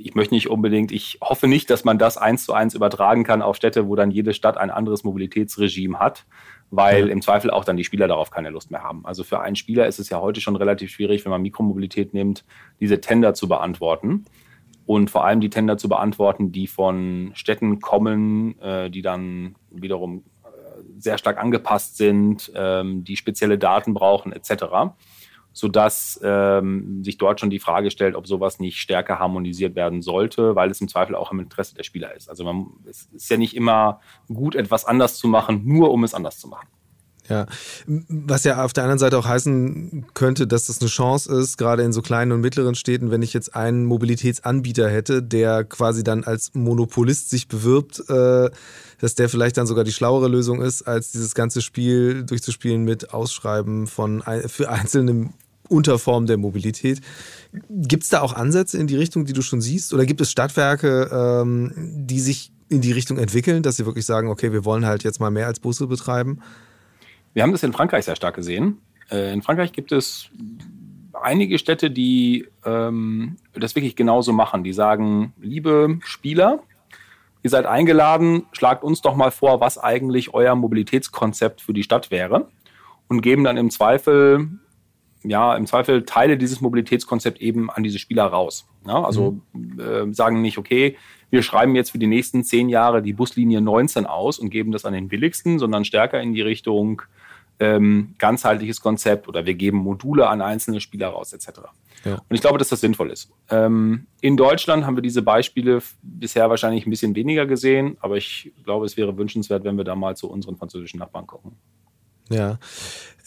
ich 0.00 0.14
möchte 0.14 0.34
nicht 0.34 0.48
unbedingt, 0.48 0.92
ich 0.92 1.18
hoffe 1.20 1.46
nicht, 1.46 1.68
dass 1.70 1.84
man 1.84 1.98
das 1.98 2.16
eins 2.16 2.44
zu 2.44 2.52
eins 2.52 2.74
übertragen 2.74 3.24
kann 3.24 3.42
auf 3.42 3.56
Städte, 3.56 3.86
wo 3.86 3.96
dann 3.96 4.10
jede 4.10 4.32
Stadt 4.34 4.56
ein 4.56 4.70
anderes 4.70 5.04
Mobilitätsregime 5.04 5.98
hat, 5.98 6.24
weil 6.70 7.06
ja. 7.06 7.12
im 7.12 7.22
Zweifel 7.22 7.50
auch 7.50 7.64
dann 7.64 7.76
die 7.76 7.84
Spieler 7.84 8.08
darauf 8.08 8.30
keine 8.30 8.50
Lust 8.50 8.70
mehr 8.70 8.82
haben. 8.82 9.04
Also 9.04 9.24
für 9.24 9.40
einen 9.40 9.56
Spieler 9.56 9.86
ist 9.86 9.98
es 9.98 10.08
ja 10.08 10.20
heute 10.20 10.40
schon 10.40 10.56
relativ 10.56 10.90
schwierig, 10.90 11.24
wenn 11.24 11.30
man 11.30 11.42
Mikromobilität 11.42 12.14
nimmt, 12.14 12.44
diese 12.80 13.00
Tender 13.00 13.34
zu 13.34 13.48
beantworten. 13.48 14.24
Und 14.86 15.10
vor 15.10 15.24
allem 15.24 15.40
die 15.40 15.50
Tender 15.50 15.78
zu 15.78 15.88
beantworten, 15.88 16.52
die 16.52 16.66
von 16.66 17.32
Städten 17.34 17.80
kommen, 17.80 18.58
äh, 18.60 18.90
die 18.90 19.02
dann 19.02 19.54
wiederum 19.70 20.24
äh, 20.42 20.48
sehr 20.98 21.18
stark 21.18 21.38
angepasst 21.38 21.96
sind, 21.96 22.50
ähm, 22.54 23.04
die 23.04 23.16
spezielle 23.16 23.58
Daten 23.58 23.94
brauchen 23.94 24.32
etc. 24.32 24.64
sodass 25.52 26.20
ähm, 26.22 27.02
sich 27.02 27.18
dort 27.18 27.40
schon 27.40 27.50
die 27.50 27.58
Frage 27.58 27.90
stellt, 27.90 28.14
ob 28.14 28.26
sowas 28.26 28.60
nicht 28.60 28.78
stärker 28.78 29.18
harmonisiert 29.18 29.74
werden 29.74 30.02
sollte, 30.02 30.54
weil 30.54 30.70
es 30.70 30.80
im 30.80 30.88
Zweifel 30.88 31.14
auch 31.14 31.32
im 31.32 31.40
Interesse 31.40 31.74
der 31.74 31.82
Spieler 31.82 32.14
ist. 32.14 32.28
Also 32.28 32.44
man, 32.44 32.66
es 32.88 33.08
ist 33.12 33.30
ja 33.30 33.36
nicht 33.36 33.56
immer 33.56 34.00
gut, 34.28 34.54
etwas 34.54 34.84
anders 34.84 35.18
zu 35.18 35.28
machen, 35.28 35.62
nur 35.64 35.90
um 35.90 36.04
es 36.04 36.14
anders 36.14 36.38
zu 36.38 36.48
machen. 36.48 36.68
Ja, 37.30 37.46
was 37.86 38.42
ja 38.42 38.64
auf 38.64 38.72
der 38.72 38.82
anderen 38.82 38.98
Seite 38.98 39.16
auch 39.16 39.26
heißen 39.26 40.06
könnte, 40.14 40.48
dass 40.48 40.66
das 40.66 40.80
eine 40.80 40.90
Chance 40.90 41.32
ist, 41.32 41.58
gerade 41.58 41.84
in 41.84 41.92
so 41.92 42.02
kleinen 42.02 42.32
und 42.32 42.40
mittleren 42.40 42.74
Städten, 42.74 43.12
wenn 43.12 43.22
ich 43.22 43.32
jetzt 43.32 43.54
einen 43.54 43.84
Mobilitätsanbieter 43.84 44.90
hätte, 44.90 45.22
der 45.22 45.62
quasi 45.62 46.02
dann 46.02 46.24
als 46.24 46.50
Monopolist 46.54 47.30
sich 47.30 47.46
bewirbt, 47.46 48.02
äh, 48.10 48.50
dass 49.00 49.14
der 49.14 49.28
vielleicht 49.28 49.56
dann 49.56 49.68
sogar 49.68 49.84
die 49.84 49.92
schlauere 49.92 50.26
Lösung 50.26 50.60
ist, 50.60 50.82
als 50.82 51.12
dieses 51.12 51.36
ganze 51.36 51.62
Spiel 51.62 52.24
durchzuspielen 52.24 52.82
mit 52.82 53.14
Ausschreiben 53.14 53.86
von 53.86 54.22
für 54.48 54.68
einzelne 54.68 55.30
Unterformen 55.68 56.26
der 56.26 56.36
Mobilität. 56.36 57.00
Gibt 57.70 58.02
es 58.02 58.08
da 58.08 58.22
auch 58.22 58.32
Ansätze 58.32 58.76
in 58.76 58.88
die 58.88 58.96
Richtung, 58.96 59.24
die 59.24 59.32
du 59.32 59.42
schon 59.42 59.60
siehst? 59.60 59.94
Oder 59.94 60.04
gibt 60.04 60.20
es 60.20 60.32
Stadtwerke, 60.32 61.08
ähm, 61.12 61.72
die 61.76 62.20
sich 62.20 62.50
in 62.68 62.80
die 62.80 62.92
Richtung 62.92 63.18
entwickeln, 63.18 63.62
dass 63.62 63.76
sie 63.76 63.86
wirklich 63.86 64.06
sagen, 64.06 64.28
okay, 64.28 64.52
wir 64.52 64.64
wollen 64.64 64.84
halt 64.84 65.04
jetzt 65.04 65.20
mal 65.20 65.30
mehr 65.30 65.46
als 65.46 65.60
Busse 65.60 65.86
betreiben? 65.86 66.40
Wir 67.32 67.42
haben 67.42 67.52
das 67.52 67.62
in 67.62 67.72
Frankreich 67.72 68.04
sehr 68.04 68.16
stark 68.16 68.34
gesehen. 68.34 68.78
Äh, 69.10 69.32
in 69.32 69.42
Frankreich 69.42 69.72
gibt 69.72 69.92
es 69.92 70.30
einige 71.12 71.58
Städte, 71.58 71.90
die 71.90 72.46
ähm, 72.64 73.36
das 73.54 73.74
wirklich 73.74 73.96
genauso 73.96 74.32
machen. 74.32 74.64
Die 74.64 74.72
sagen, 74.72 75.32
liebe 75.40 75.98
Spieler, 76.02 76.60
ihr 77.42 77.50
seid 77.50 77.66
eingeladen, 77.66 78.46
schlagt 78.52 78.82
uns 78.84 79.00
doch 79.02 79.14
mal 79.14 79.30
vor, 79.30 79.60
was 79.60 79.78
eigentlich 79.78 80.34
euer 80.34 80.54
Mobilitätskonzept 80.54 81.60
für 81.60 81.72
die 81.72 81.82
Stadt 81.82 82.10
wäre 82.10 82.48
und 83.08 83.22
geben 83.22 83.44
dann 83.44 83.56
im 83.56 83.70
Zweifel, 83.70 84.48
ja, 85.22 85.54
im 85.54 85.66
Zweifel 85.66 86.04
Teile 86.04 86.36
dieses 86.36 86.60
Mobilitätskonzept 86.60 87.40
eben 87.40 87.70
an 87.70 87.82
diese 87.82 87.98
Spieler 87.98 88.24
raus. 88.24 88.66
Ja, 88.86 89.02
also 89.02 89.40
mhm. 89.52 89.80
äh, 89.80 90.14
sagen 90.14 90.40
nicht, 90.40 90.58
okay, 90.58 90.96
wir 91.28 91.42
schreiben 91.42 91.76
jetzt 91.76 91.90
für 91.90 91.98
die 91.98 92.06
nächsten 92.06 92.42
zehn 92.44 92.68
Jahre 92.68 93.02
die 93.02 93.12
Buslinie 93.12 93.60
19 93.60 94.06
aus 94.06 94.38
und 94.38 94.50
geben 94.50 94.72
das 94.72 94.84
an 94.84 94.94
den 94.94 95.08
billigsten, 95.08 95.58
sondern 95.58 95.84
stärker 95.84 96.20
in 96.20 96.34
die 96.34 96.42
Richtung, 96.42 97.02
ähm, 97.60 98.14
ganzheitliches 98.18 98.80
Konzept 98.80 99.28
oder 99.28 99.46
wir 99.46 99.54
geben 99.54 99.78
Module 99.78 100.28
an 100.28 100.40
einzelne 100.40 100.80
Spieler 100.80 101.08
raus, 101.08 101.32
etc. 101.32 101.60
Ja. 102.04 102.14
Und 102.14 102.34
ich 102.34 102.40
glaube, 102.40 102.58
dass 102.58 102.70
das 102.70 102.80
sinnvoll 102.80 103.10
ist. 103.10 103.30
Ähm, 103.50 104.06
in 104.20 104.36
Deutschland 104.36 104.86
haben 104.86 104.96
wir 104.96 105.02
diese 105.02 105.22
Beispiele 105.22 105.80
bisher 106.02 106.48
wahrscheinlich 106.48 106.86
ein 106.86 106.90
bisschen 106.90 107.14
weniger 107.14 107.46
gesehen, 107.46 107.98
aber 108.00 108.16
ich 108.16 108.52
glaube, 108.64 108.86
es 108.86 108.96
wäre 108.96 109.16
wünschenswert, 109.16 109.64
wenn 109.64 109.76
wir 109.76 109.84
da 109.84 109.94
mal 109.94 110.16
zu 110.16 110.30
unseren 110.30 110.56
französischen 110.56 110.98
Nachbarn 110.98 111.26
gucken. 111.26 111.52
Ja. 112.30 112.58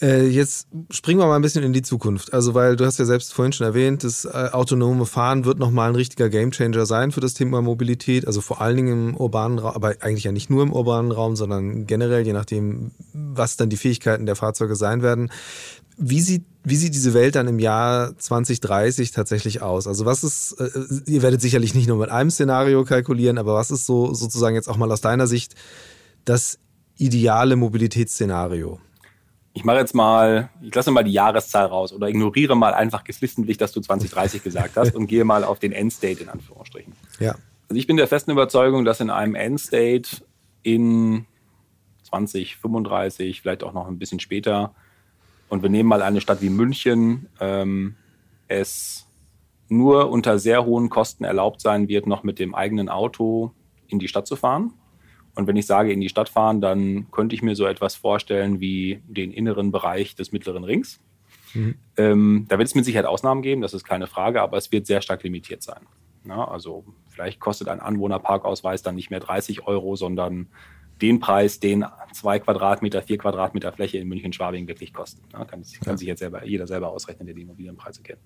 Äh, 0.00 0.26
jetzt 0.26 0.66
springen 0.90 1.20
wir 1.20 1.26
mal 1.26 1.36
ein 1.36 1.42
bisschen 1.42 1.62
in 1.62 1.72
die 1.72 1.82
Zukunft. 1.82 2.32
Also, 2.32 2.54
weil 2.54 2.74
du 2.74 2.84
hast 2.84 2.98
ja 2.98 3.04
selbst 3.04 3.32
vorhin 3.32 3.52
schon 3.52 3.66
erwähnt, 3.66 4.02
das 4.02 4.24
äh, 4.24 4.48
autonome 4.50 5.06
Fahren 5.06 5.44
wird 5.44 5.58
nochmal 5.58 5.90
ein 5.90 5.94
richtiger 5.94 6.30
Gamechanger 6.30 6.86
sein 6.86 7.12
für 7.12 7.20
das 7.20 7.34
Thema 7.34 7.62
Mobilität. 7.62 8.26
Also 8.26 8.40
vor 8.40 8.60
allen 8.60 8.76
Dingen 8.76 9.10
im 9.10 9.16
urbanen 9.16 9.58
Raum, 9.58 9.74
aber 9.74 9.94
eigentlich 10.00 10.24
ja 10.24 10.32
nicht 10.32 10.50
nur 10.50 10.62
im 10.62 10.72
urbanen 10.72 11.12
Raum, 11.12 11.36
sondern 11.36 11.86
generell, 11.86 12.26
je 12.26 12.32
nachdem, 12.32 12.92
was 13.36 13.56
dann 13.56 13.70
die 13.70 13.76
Fähigkeiten 13.76 14.26
der 14.26 14.36
Fahrzeuge 14.36 14.76
sein 14.76 15.02
werden. 15.02 15.30
Wie 15.96 16.20
sieht, 16.20 16.44
wie 16.64 16.76
sieht 16.76 16.94
diese 16.94 17.14
Welt 17.14 17.36
dann 17.36 17.46
im 17.46 17.58
Jahr 17.58 18.16
2030 18.18 19.12
tatsächlich 19.12 19.62
aus? 19.62 19.86
Also 19.86 20.06
was 20.06 20.24
ist, 20.24 20.52
äh, 20.58 20.70
ihr 21.06 21.22
werdet 21.22 21.40
sicherlich 21.40 21.74
nicht 21.74 21.86
nur 21.86 21.98
mit 21.98 22.10
einem 22.10 22.30
Szenario 22.30 22.84
kalkulieren, 22.84 23.38
aber 23.38 23.54
was 23.54 23.70
ist 23.70 23.86
so 23.86 24.12
sozusagen 24.12 24.56
jetzt 24.56 24.68
auch 24.68 24.76
mal 24.76 24.90
aus 24.90 25.00
deiner 25.00 25.26
Sicht 25.26 25.54
das 26.24 26.58
ideale 26.96 27.56
Mobilitätsszenario? 27.56 28.80
ich 29.54 29.64
mache 29.64 29.78
jetzt 29.78 29.94
mal, 29.94 30.50
ich 30.60 30.74
lasse 30.74 30.90
mal 30.90 31.04
die 31.04 31.12
Jahreszahl 31.12 31.66
raus 31.66 31.92
oder 31.92 32.08
ignoriere 32.08 32.56
mal 32.56 32.74
einfach 32.74 33.04
geflissentlich, 33.04 33.56
dass 33.56 33.72
du 33.72 33.80
2030 33.80 34.42
gesagt 34.44 34.76
hast 34.76 34.94
und 34.94 35.06
gehe 35.06 35.24
mal 35.24 35.44
auf 35.44 35.60
den 35.60 35.72
Endstate 35.72 36.24
in 36.24 36.28
Anführungsstrichen. 36.28 36.92
Ja. 37.20 37.36
Also 37.68 37.78
ich 37.78 37.86
bin 37.86 37.96
der 37.96 38.08
festen 38.08 38.32
Überzeugung, 38.32 38.84
dass 38.84 39.00
in 39.00 39.10
einem 39.10 39.36
Endstate 39.36 40.22
in 40.64 41.24
2035, 42.22 43.40
vielleicht 43.40 43.62
auch 43.62 43.72
noch 43.72 43.88
ein 43.88 43.98
bisschen 43.98 44.20
später, 44.20 44.74
und 45.48 45.62
wir 45.62 45.70
nehmen 45.70 45.88
mal 45.88 46.02
eine 46.02 46.20
Stadt 46.20 46.42
wie 46.42 46.50
München, 46.50 47.28
ähm, 47.40 47.96
es 48.48 49.06
nur 49.68 50.10
unter 50.10 50.38
sehr 50.38 50.64
hohen 50.64 50.90
Kosten 50.90 51.24
erlaubt 51.24 51.60
sein 51.60 51.88
wird, 51.88 52.06
noch 52.06 52.22
mit 52.22 52.38
dem 52.38 52.54
eigenen 52.54 52.88
Auto 52.88 53.52
in 53.88 53.98
die 53.98 54.08
Stadt 54.08 54.26
zu 54.26 54.36
fahren. 54.36 54.72
Und 55.34 55.46
wenn 55.46 55.56
ich 55.56 55.66
sage, 55.66 55.92
in 55.92 56.00
die 56.00 56.08
Stadt 56.08 56.28
fahren, 56.28 56.60
dann 56.60 57.10
könnte 57.10 57.34
ich 57.34 57.42
mir 57.42 57.56
so 57.56 57.66
etwas 57.66 57.96
vorstellen 57.96 58.60
wie 58.60 59.02
den 59.08 59.32
inneren 59.32 59.72
Bereich 59.72 60.14
des 60.14 60.32
mittleren 60.32 60.64
Rings. 60.64 61.00
Mhm. 61.54 61.74
Ähm, 61.96 62.46
da 62.48 62.58
wird 62.58 62.68
es 62.68 62.74
mit 62.74 62.84
Sicherheit 62.84 63.06
Ausnahmen 63.06 63.42
geben, 63.42 63.60
das 63.60 63.74
ist 63.74 63.84
keine 63.84 64.06
Frage, 64.06 64.42
aber 64.42 64.56
es 64.56 64.70
wird 64.70 64.86
sehr 64.86 65.00
stark 65.00 65.22
limitiert 65.22 65.62
sein. 65.62 65.86
Ja, 66.26 66.46
also 66.46 66.84
vielleicht 67.08 67.40
kostet 67.40 67.68
ein 67.68 67.80
Anwohnerparkausweis 67.80 68.82
dann 68.82 68.94
nicht 68.94 69.10
mehr 69.10 69.20
30 69.20 69.66
Euro, 69.66 69.94
sondern 69.96 70.48
den 71.00 71.18
Preis, 71.18 71.58
den 71.58 71.84
zwei 72.12 72.38
Quadratmeter, 72.38 73.02
vier 73.02 73.18
Quadratmeter 73.18 73.72
Fläche 73.72 73.98
in 73.98 74.08
München-Schwabing 74.08 74.68
wirklich 74.68 74.92
kosten. 74.92 75.22
Ja, 75.32 75.44
kann, 75.44 75.64
kann 75.84 75.96
sich 75.96 76.06
jetzt 76.06 76.20
selber, 76.20 76.44
jeder 76.46 76.66
selber 76.66 76.90
ausrechnen, 76.90 77.26
der 77.26 77.34
die 77.34 77.42
Immobilienpreise 77.42 78.02
kennt. 78.02 78.20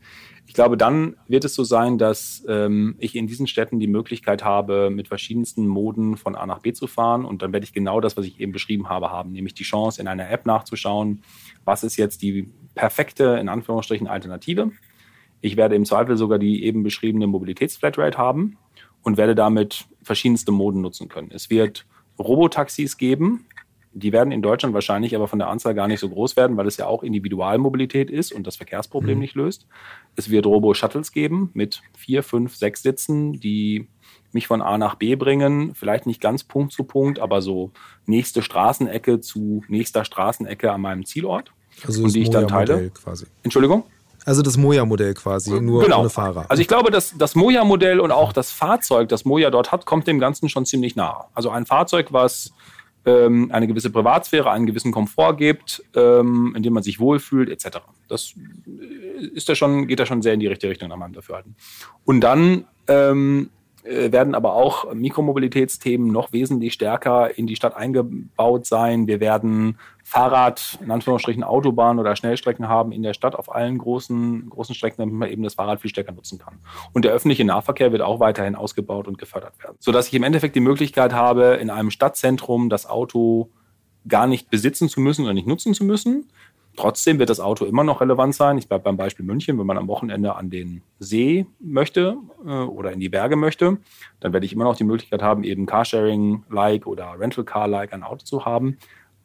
Ich 0.46 0.54
glaube, 0.54 0.76
dann 0.76 1.16
wird 1.26 1.44
es 1.44 1.54
so 1.54 1.64
sein, 1.64 1.96
dass 1.96 2.44
ähm, 2.46 2.96
ich 2.98 3.16
in 3.16 3.26
diesen 3.26 3.46
Städten 3.46 3.80
die 3.80 3.86
Möglichkeit 3.86 4.44
habe, 4.44 4.90
mit 4.90 5.08
verschiedensten 5.08 5.66
Moden 5.66 6.16
von 6.16 6.34
A 6.34 6.46
nach 6.46 6.60
B 6.60 6.72
zu 6.72 6.86
fahren. 6.86 7.24
Und 7.24 7.42
dann 7.42 7.52
werde 7.52 7.64
ich 7.64 7.72
genau 7.72 8.00
das, 8.00 8.16
was 8.16 8.26
ich 8.26 8.38
eben 8.38 8.52
beschrieben 8.52 8.88
habe, 8.88 9.10
haben, 9.10 9.32
nämlich 9.32 9.54
die 9.54 9.64
Chance, 9.64 10.00
in 10.00 10.08
einer 10.08 10.30
App 10.30 10.44
nachzuschauen, 10.44 11.22
was 11.64 11.82
ist 11.82 11.96
jetzt 11.96 12.22
die 12.22 12.52
perfekte, 12.74 13.38
in 13.40 13.48
Anführungsstrichen, 13.48 14.06
Alternative. 14.06 14.70
Ich 15.40 15.56
werde 15.56 15.74
im 15.74 15.84
Zweifel 15.84 16.16
sogar 16.16 16.38
die 16.38 16.64
eben 16.64 16.82
beschriebene 16.82 17.26
Mobilitätsflatrate 17.26 18.18
haben 18.18 18.58
und 19.02 19.16
werde 19.16 19.34
damit 19.34 19.86
verschiedenste 20.02 20.52
Moden 20.52 20.80
nutzen 20.80 21.08
können. 21.08 21.30
Es 21.32 21.48
wird 21.48 21.86
Robotaxis 22.18 22.96
geben. 22.96 23.46
Die 23.92 24.12
werden 24.12 24.32
in 24.32 24.42
Deutschland 24.42 24.74
wahrscheinlich 24.74 25.16
aber 25.16 25.28
von 25.28 25.38
der 25.38 25.48
Anzahl 25.48 25.74
gar 25.74 25.88
nicht 25.88 26.00
so 26.00 26.08
groß 26.08 26.36
werden, 26.36 26.56
weil 26.56 26.66
es 26.66 26.76
ja 26.76 26.86
auch 26.86 27.02
Individualmobilität 27.02 28.10
ist 28.10 28.32
und 28.32 28.46
das 28.46 28.56
Verkehrsproblem 28.56 29.14
mhm. 29.14 29.20
nicht 29.20 29.34
löst. 29.34 29.66
Es 30.14 30.30
wird 30.30 30.46
Robo-Shuttles 30.46 31.12
geben 31.12 31.50
mit 31.54 31.82
vier, 31.96 32.22
fünf, 32.22 32.54
sechs 32.54 32.82
Sitzen, 32.82 33.32
die 33.32 33.88
mich 34.32 34.46
von 34.46 34.60
A 34.60 34.78
nach 34.78 34.96
B 34.96 35.16
bringen. 35.16 35.74
Vielleicht 35.74 36.06
nicht 36.06 36.20
ganz 36.20 36.44
Punkt 36.44 36.72
zu 36.72 36.84
Punkt, 36.84 37.18
aber 37.18 37.40
so 37.40 37.72
nächste 38.06 38.42
Straßenecke 38.42 39.20
zu 39.20 39.64
nächster 39.68 40.04
Straßenecke 40.04 40.70
an 40.70 40.82
meinem 40.82 41.04
Zielort. 41.04 41.52
Also 41.86 42.04
und 42.04 42.14
die 42.14 42.22
ich 42.22 42.30
dann 42.30 42.48
teile. 42.48 42.90
Quasi. 42.90 43.26
Entschuldigung? 43.42 43.84
Also 44.28 44.42
das 44.42 44.58
Moja-Modell 44.58 45.14
quasi, 45.14 45.58
nur 45.58 45.84
genau. 45.84 46.00
ohne 46.00 46.10
Fahrer. 46.10 46.44
Also 46.50 46.60
ich 46.60 46.68
glaube, 46.68 46.90
dass 46.90 47.16
das 47.16 47.34
Moja-Modell 47.34 47.98
und 47.98 48.12
auch 48.12 48.34
das 48.34 48.52
Fahrzeug, 48.52 49.08
das 49.08 49.24
Moja 49.24 49.48
dort 49.50 49.72
hat, 49.72 49.86
kommt 49.86 50.06
dem 50.06 50.18
Ganzen 50.18 50.50
schon 50.50 50.66
ziemlich 50.66 50.96
nahe. 50.96 51.24
Also 51.32 51.48
ein 51.48 51.64
Fahrzeug, 51.64 52.12
was 52.12 52.52
ähm, 53.06 53.50
eine 53.50 53.66
gewisse 53.66 53.88
Privatsphäre, 53.88 54.50
einen 54.50 54.66
gewissen 54.66 54.92
Komfort 54.92 55.36
gibt, 55.38 55.82
ähm, 55.96 56.52
in 56.54 56.62
dem 56.62 56.74
man 56.74 56.82
sich 56.82 57.00
wohlfühlt, 57.00 57.48
etc. 57.48 57.78
Das 58.10 58.34
ist 59.32 59.48
da 59.48 59.54
schon, 59.54 59.86
geht 59.86 59.98
da 59.98 60.04
schon 60.04 60.20
sehr 60.20 60.34
in 60.34 60.40
die 60.40 60.46
richtige 60.46 60.72
Richtung 60.72 60.90
nach 60.90 60.98
meinem 60.98 61.14
Dafürhalten. 61.14 61.56
Und 62.04 62.20
dann 62.20 62.66
ähm, 62.86 63.48
äh, 63.48 63.57
werden 63.88 64.34
aber 64.34 64.54
auch 64.54 64.92
Mikromobilitätsthemen 64.92 66.12
noch 66.12 66.32
wesentlich 66.32 66.74
stärker 66.74 67.36
in 67.36 67.46
die 67.46 67.56
Stadt 67.56 67.76
eingebaut 67.76 68.66
sein. 68.66 69.06
Wir 69.06 69.20
werden 69.20 69.78
Fahrrad, 70.04 70.78
in 70.82 70.90
Anführungsstrichen 70.90 71.42
Autobahnen 71.42 71.98
oder 71.98 72.14
Schnellstrecken 72.16 72.68
haben 72.68 72.92
in 72.92 73.02
der 73.02 73.14
Stadt 73.14 73.34
auf 73.34 73.54
allen 73.54 73.78
großen, 73.78 74.48
großen 74.50 74.74
Strecken, 74.74 75.02
damit 75.02 75.14
man 75.14 75.30
eben 75.30 75.42
das 75.42 75.54
Fahrrad 75.54 75.80
viel 75.80 75.90
stärker 75.90 76.12
nutzen 76.12 76.38
kann. 76.38 76.58
Und 76.92 77.04
der 77.04 77.12
öffentliche 77.12 77.44
Nahverkehr 77.44 77.92
wird 77.92 78.02
auch 78.02 78.20
weiterhin 78.20 78.54
ausgebaut 78.54 79.08
und 79.08 79.18
gefördert 79.18 79.58
werden. 79.62 79.76
Sodass 79.78 80.08
ich 80.08 80.14
im 80.14 80.22
Endeffekt 80.22 80.56
die 80.56 80.60
Möglichkeit 80.60 81.12
habe, 81.12 81.58
in 81.60 81.70
einem 81.70 81.90
Stadtzentrum 81.90 82.68
das 82.68 82.88
Auto 82.88 83.50
gar 84.06 84.26
nicht 84.26 84.50
besitzen 84.50 84.88
zu 84.88 85.00
müssen 85.00 85.24
oder 85.24 85.34
nicht 85.34 85.46
nutzen 85.46 85.74
zu 85.74 85.84
müssen, 85.84 86.28
Trotzdem 86.78 87.18
wird 87.18 87.28
das 87.28 87.40
Auto 87.40 87.64
immer 87.64 87.82
noch 87.82 88.00
relevant 88.00 88.36
sein. 88.36 88.56
Ich 88.56 88.68
bleibe 88.68 88.84
beim 88.84 88.96
Beispiel 88.96 89.26
München. 89.26 89.58
Wenn 89.58 89.66
man 89.66 89.78
am 89.78 89.88
Wochenende 89.88 90.36
an 90.36 90.48
den 90.48 90.82
See 91.00 91.44
möchte 91.58 92.16
äh, 92.46 92.50
oder 92.50 92.92
in 92.92 93.00
die 93.00 93.08
Berge 93.08 93.34
möchte, 93.34 93.78
dann 94.20 94.32
werde 94.32 94.46
ich 94.46 94.52
immer 94.52 94.62
noch 94.62 94.76
die 94.76 94.84
Möglichkeit 94.84 95.20
haben, 95.20 95.42
eben 95.42 95.66
Carsharing-like 95.66 96.86
oder 96.86 97.18
Rental-Car-like 97.18 97.92
ein 97.92 98.04
Auto 98.04 98.24
zu 98.24 98.44
haben. 98.44 98.78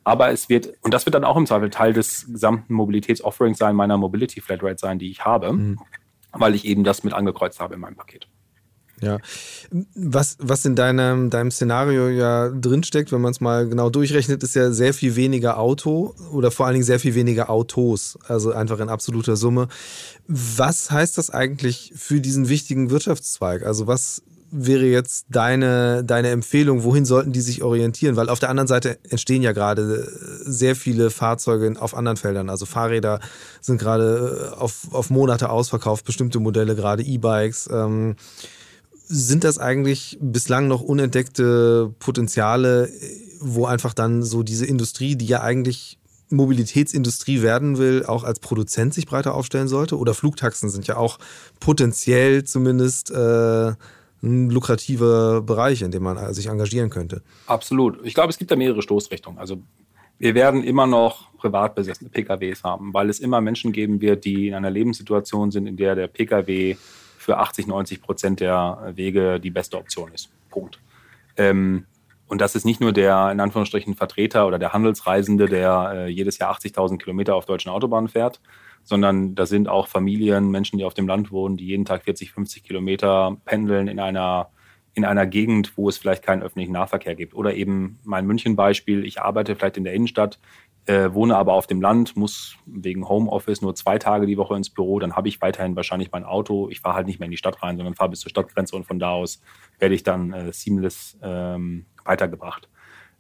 Aber 0.03 0.31
es 0.31 0.49
wird, 0.49 0.73
und 0.81 0.95
das 0.95 1.05
wird 1.05 1.13
dann 1.13 1.23
auch 1.23 1.37
im 1.37 1.45
Zweifel 1.45 1.69
Teil 1.69 1.93
des 1.93 2.25
gesamten 2.25 2.73
Mobilitäts-Offerings 2.73 3.59
sein, 3.59 3.75
meiner 3.75 3.97
Mobility 3.97 4.41
Flatrate 4.41 4.79
sein, 4.79 4.97
die 4.97 5.11
ich 5.11 5.23
habe, 5.23 5.53
mhm. 5.53 5.79
weil 6.31 6.55
ich 6.55 6.65
eben 6.65 6.83
das 6.83 7.03
mit 7.03 7.13
angekreuzt 7.13 7.59
habe 7.59 7.75
in 7.75 7.81
meinem 7.81 7.95
Paket. 7.95 8.27
Ja. 9.03 9.19
Was, 9.95 10.37
was 10.39 10.65
in 10.65 10.75
deinem, 10.75 11.29
deinem 11.29 11.51
Szenario 11.51 12.09
ja 12.09 12.49
drinsteckt, 12.49 13.11
wenn 13.11 13.21
man 13.21 13.31
es 13.31 13.41
mal 13.41 13.67
genau 13.67 13.89
durchrechnet, 13.89 14.43
ist 14.43 14.55
ja 14.55 14.71
sehr 14.71 14.93
viel 14.93 15.15
weniger 15.15 15.57
Auto 15.57 16.15
oder 16.31 16.51
vor 16.51 16.65
allen 16.65 16.73
Dingen 16.73 16.85
sehr 16.85 16.99
viel 16.99 17.15
weniger 17.15 17.49
Autos, 17.49 18.17
also 18.27 18.51
einfach 18.51 18.79
in 18.79 18.89
absoluter 18.89 19.35
Summe. 19.35 19.67
Was 20.27 20.91
heißt 20.91 21.17
das 21.17 21.29
eigentlich 21.29 21.93
für 21.95 22.21
diesen 22.21 22.49
wichtigen 22.49 22.89
Wirtschaftszweig? 22.89 23.65
Also 23.65 23.87
was, 23.87 24.21
wäre 24.53 24.85
jetzt 24.85 25.25
deine, 25.29 26.03
deine 26.03 26.29
Empfehlung? 26.29 26.83
Wohin 26.83 27.05
sollten 27.05 27.31
die 27.31 27.41
sich 27.41 27.63
orientieren? 27.63 28.15
Weil 28.15 28.29
auf 28.29 28.39
der 28.39 28.49
anderen 28.49 28.67
Seite 28.67 28.99
entstehen 29.09 29.41
ja 29.41 29.51
gerade 29.51 30.07
sehr 30.45 30.75
viele 30.75 31.09
Fahrzeuge 31.09 31.73
auf 31.79 31.95
anderen 31.95 32.17
Feldern. 32.17 32.49
Also 32.49 32.65
Fahrräder 32.65 33.19
sind 33.61 33.79
gerade 33.79 34.51
äh, 34.53 34.55
auf, 34.55 34.87
auf 34.91 35.09
Monate 35.09 35.49
ausverkauft, 35.49 36.05
bestimmte 36.05 36.39
Modelle, 36.39 36.75
gerade 36.75 37.03
E-Bikes. 37.03 37.67
Ähm, 37.73 38.15
sind 39.13 39.43
das 39.43 39.59
eigentlich 39.59 40.17
bislang 40.19 40.67
noch 40.67 40.81
unentdeckte 40.81 41.93
Potenziale, 41.99 42.89
wo 43.39 43.65
einfach 43.65 43.93
dann 43.93 44.23
so 44.23 44.41
diese 44.41 44.65
Industrie, 44.65 45.15
die 45.15 45.27
ja 45.27 45.41
eigentlich 45.41 45.99
Mobilitätsindustrie 46.29 47.43
werden 47.43 47.77
will, 47.77 48.05
auch 48.07 48.23
als 48.23 48.39
Produzent 48.39 48.93
sich 48.95 49.05
breiter 49.05 49.35
aufstellen 49.35 49.67
sollte? 49.67 49.99
Oder 49.99 50.15
Flugtaxen 50.15 50.69
sind 50.69 50.87
ja 50.87 50.97
auch 50.97 51.19
potenziell 51.59 52.43
zumindest 52.43 53.11
äh, 53.11 53.73
ein 54.23 54.49
lukrativer 54.49 55.41
Bereich, 55.41 55.83
in 55.83 55.91
dem 55.91 56.01
man 56.01 56.17
äh, 56.17 56.33
sich 56.33 56.47
engagieren 56.47 56.89
könnte. 56.89 57.21
Absolut. 57.45 57.99
Ich 58.03 58.15
glaube, 58.15 58.31
es 58.31 58.39
gibt 58.39 58.49
da 58.49 58.55
mehrere 58.55 58.81
Stoßrichtungen. 58.81 59.37
Also 59.37 59.61
wir 60.17 60.33
werden 60.33 60.63
immer 60.63 60.87
noch 60.87 61.31
privat 61.37 61.75
besessene 61.75 62.09
PKWs 62.09 62.63
haben, 62.63 62.93
weil 62.95 63.09
es 63.09 63.19
immer 63.19 63.41
Menschen 63.41 63.71
geben 63.71 64.01
wird, 64.01 64.25
die 64.25 64.47
in 64.47 64.55
einer 64.55 64.71
Lebenssituation 64.71 65.51
sind, 65.51 65.67
in 65.67 65.77
der 65.77 65.93
der 65.93 66.07
PKW 66.07 66.77
für 67.23 67.37
80, 67.37 67.67
90 67.67 68.01
Prozent 68.01 68.39
der 68.39 68.91
Wege 68.95 69.39
die 69.39 69.49
beste 69.49 69.77
Option 69.77 70.11
ist. 70.13 70.29
Punkt. 70.49 70.79
Ähm, 71.37 71.85
und 72.27 72.41
das 72.41 72.55
ist 72.55 72.65
nicht 72.65 72.81
nur 72.81 72.93
der, 72.93 73.31
in 73.31 73.39
Anführungsstrichen, 73.39 73.95
Vertreter 73.95 74.47
oder 74.47 74.57
der 74.57 74.73
Handelsreisende, 74.73 75.47
der 75.47 75.91
äh, 75.93 76.07
jedes 76.07 76.37
Jahr 76.37 76.55
80.000 76.55 76.97
Kilometer 76.97 77.35
auf 77.35 77.45
deutschen 77.45 77.69
Autobahnen 77.69 78.09
fährt, 78.09 78.41
sondern 78.83 79.35
da 79.35 79.45
sind 79.45 79.67
auch 79.67 79.87
Familien, 79.87 80.49
Menschen, 80.49 80.77
die 80.77 80.85
auf 80.85 80.93
dem 80.93 81.07
Land 81.07 81.31
wohnen, 81.31 81.57
die 81.57 81.67
jeden 81.67 81.85
Tag 81.85 82.03
40, 82.03 82.31
50 82.31 82.63
Kilometer 82.63 83.37
pendeln 83.45 83.87
in 83.87 83.99
einer, 83.99 84.49
in 84.93 85.05
einer 85.05 85.25
Gegend, 85.25 85.77
wo 85.77 85.89
es 85.89 85.97
vielleicht 85.97 86.23
keinen 86.23 86.43
öffentlichen 86.43 86.73
Nahverkehr 86.73 87.15
gibt. 87.15 87.33
Oder 87.35 87.53
eben 87.53 87.99
mein 88.03 88.25
München-Beispiel, 88.25 89.05
ich 89.05 89.21
arbeite 89.21 89.55
vielleicht 89.55 89.77
in 89.77 89.83
der 89.83 89.93
Innenstadt, 89.93 90.39
äh, 90.85 91.13
wohne 91.13 91.37
aber 91.37 91.53
auf 91.53 91.67
dem 91.67 91.81
Land, 91.81 92.17
muss 92.17 92.57
wegen 92.65 93.07
Homeoffice 93.07 93.61
nur 93.61 93.73
zwei 93.75 93.97
Tage 93.97 94.25
die 94.25 94.37
Woche 94.37 94.55
ins 94.55 94.69
Büro, 94.69 94.99
dann 94.99 95.15
habe 95.15 95.29
ich 95.29 95.41
weiterhin 95.41 95.75
wahrscheinlich 95.75 96.11
mein 96.11 96.25
Auto. 96.25 96.69
Ich 96.69 96.81
fahre 96.81 96.95
halt 96.95 97.07
nicht 97.07 97.19
mehr 97.19 97.25
in 97.25 97.31
die 97.31 97.37
Stadt 97.37 97.63
rein, 97.63 97.77
sondern 97.77 97.95
fahre 97.95 98.09
bis 98.09 98.19
zur 98.19 98.29
Stadtgrenze 98.29 98.75
und 98.75 98.85
von 98.85 98.99
da 98.99 99.11
aus 99.11 99.41
werde 99.79 99.95
ich 99.95 100.03
dann 100.03 100.33
äh, 100.33 100.51
seamless 100.51 101.17
ähm, 101.21 101.85
weitergebracht. 102.03 102.67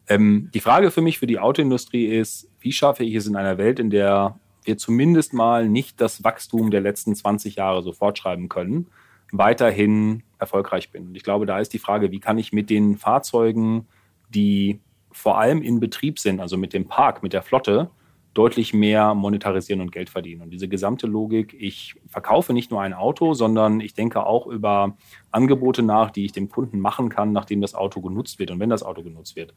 Ähm, 0.09 0.49
die 0.53 0.59
Frage 0.59 0.91
für 0.91 1.01
mich, 1.01 1.19
für 1.19 1.27
die 1.27 1.39
Autoindustrie 1.39 2.07
ist, 2.07 2.49
wie 2.59 2.73
schaffe 2.73 3.03
ich 3.03 3.15
es 3.15 3.27
in 3.27 3.37
einer 3.37 3.57
Welt, 3.57 3.79
in 3.79 3.89
der 3.89 4.37
wir 4.65 4.77
zumindest 4.77 5.33
mal 5.33 5.67
nicht 5.67 5.99
das 6.01 6.23
Wachstum 6.23 6.71
der 6.71 6.81
letzten 6.81 7.15
20 7.15 7.55
Jahre 7.55 7.81
so 7.81 7.91
fortschreiben 7.91 8.49
können, 8.49 8.87
weiterhin 9.31 10.23
erfolgreich 10.37 10.91
bin. 10.91 11.07
Und 11.07 11.15
ich 11.15 11.23
glaube, 11.23 11.45
da 11.45 11.59
ist 11.59 11.73
die 11.73 11.79
Frage, 11.79 12.11
wie 12.11 12.19
kann 12.19 12.37
ich 12.37 12.53
mit 12.53 12.69
den 12.69 12.97
Fahrzeugen, 12.97 13.87
die 14.29 14.79
vor 15.13 15.39
allem 15.39 15.61
in 15.61 15.79
Betrieb 15.79 16.19
sind, 16.19 16.39
also 16.39 16.57
mit 16.57 16.73
dem 16.73 16.87
Park, 16.87 17.23
mit 17.23 17.33
der 17.33 17.41
Flotte, 17.41 17.89
deutlich 18.33 18.73
mehr 18.73 19.13
monetarisieren 19.13 19.81
und 19.81 19.91
Geld 19.91 20.09
verdienen. 20.09 20.41
Und 20.41 20.49
diese 20.49 20.67
gesamte 20.67 21.05
Logik, 21.05 21.55
ich 21.57 21.95
verkaufe 22.07 22.53
nicht 22.53 22.71
nur 22.71 22.81
ein 22.81 22.93
Auto, 22.93 23.33
sondern 23.33 23.79
ich 23.79 23.93
denke 23.93 24.25
auch 24.25 24.47
über 24.47 24.97
Angebote 25.31 25.83
nach, 25.83 26.09
die 26.09 26.25
ich 26.25 26.31
dem 26.31 26.49
Kunden 26.49 26.79
machen 26.79 27.09
kann, 27.09 27.31
nachdem 27.31 27.61
das 27.61 27.75
Auto 27.75 28.01
genutzt 28.01 28.39
wird 28.39 28.51
und 28.51 28.59
wenn 28.59 28.69
das 28.69 28.83
Auto 28.83 29.03
genutzt 29.03 29.35
wird. 29.35 29.53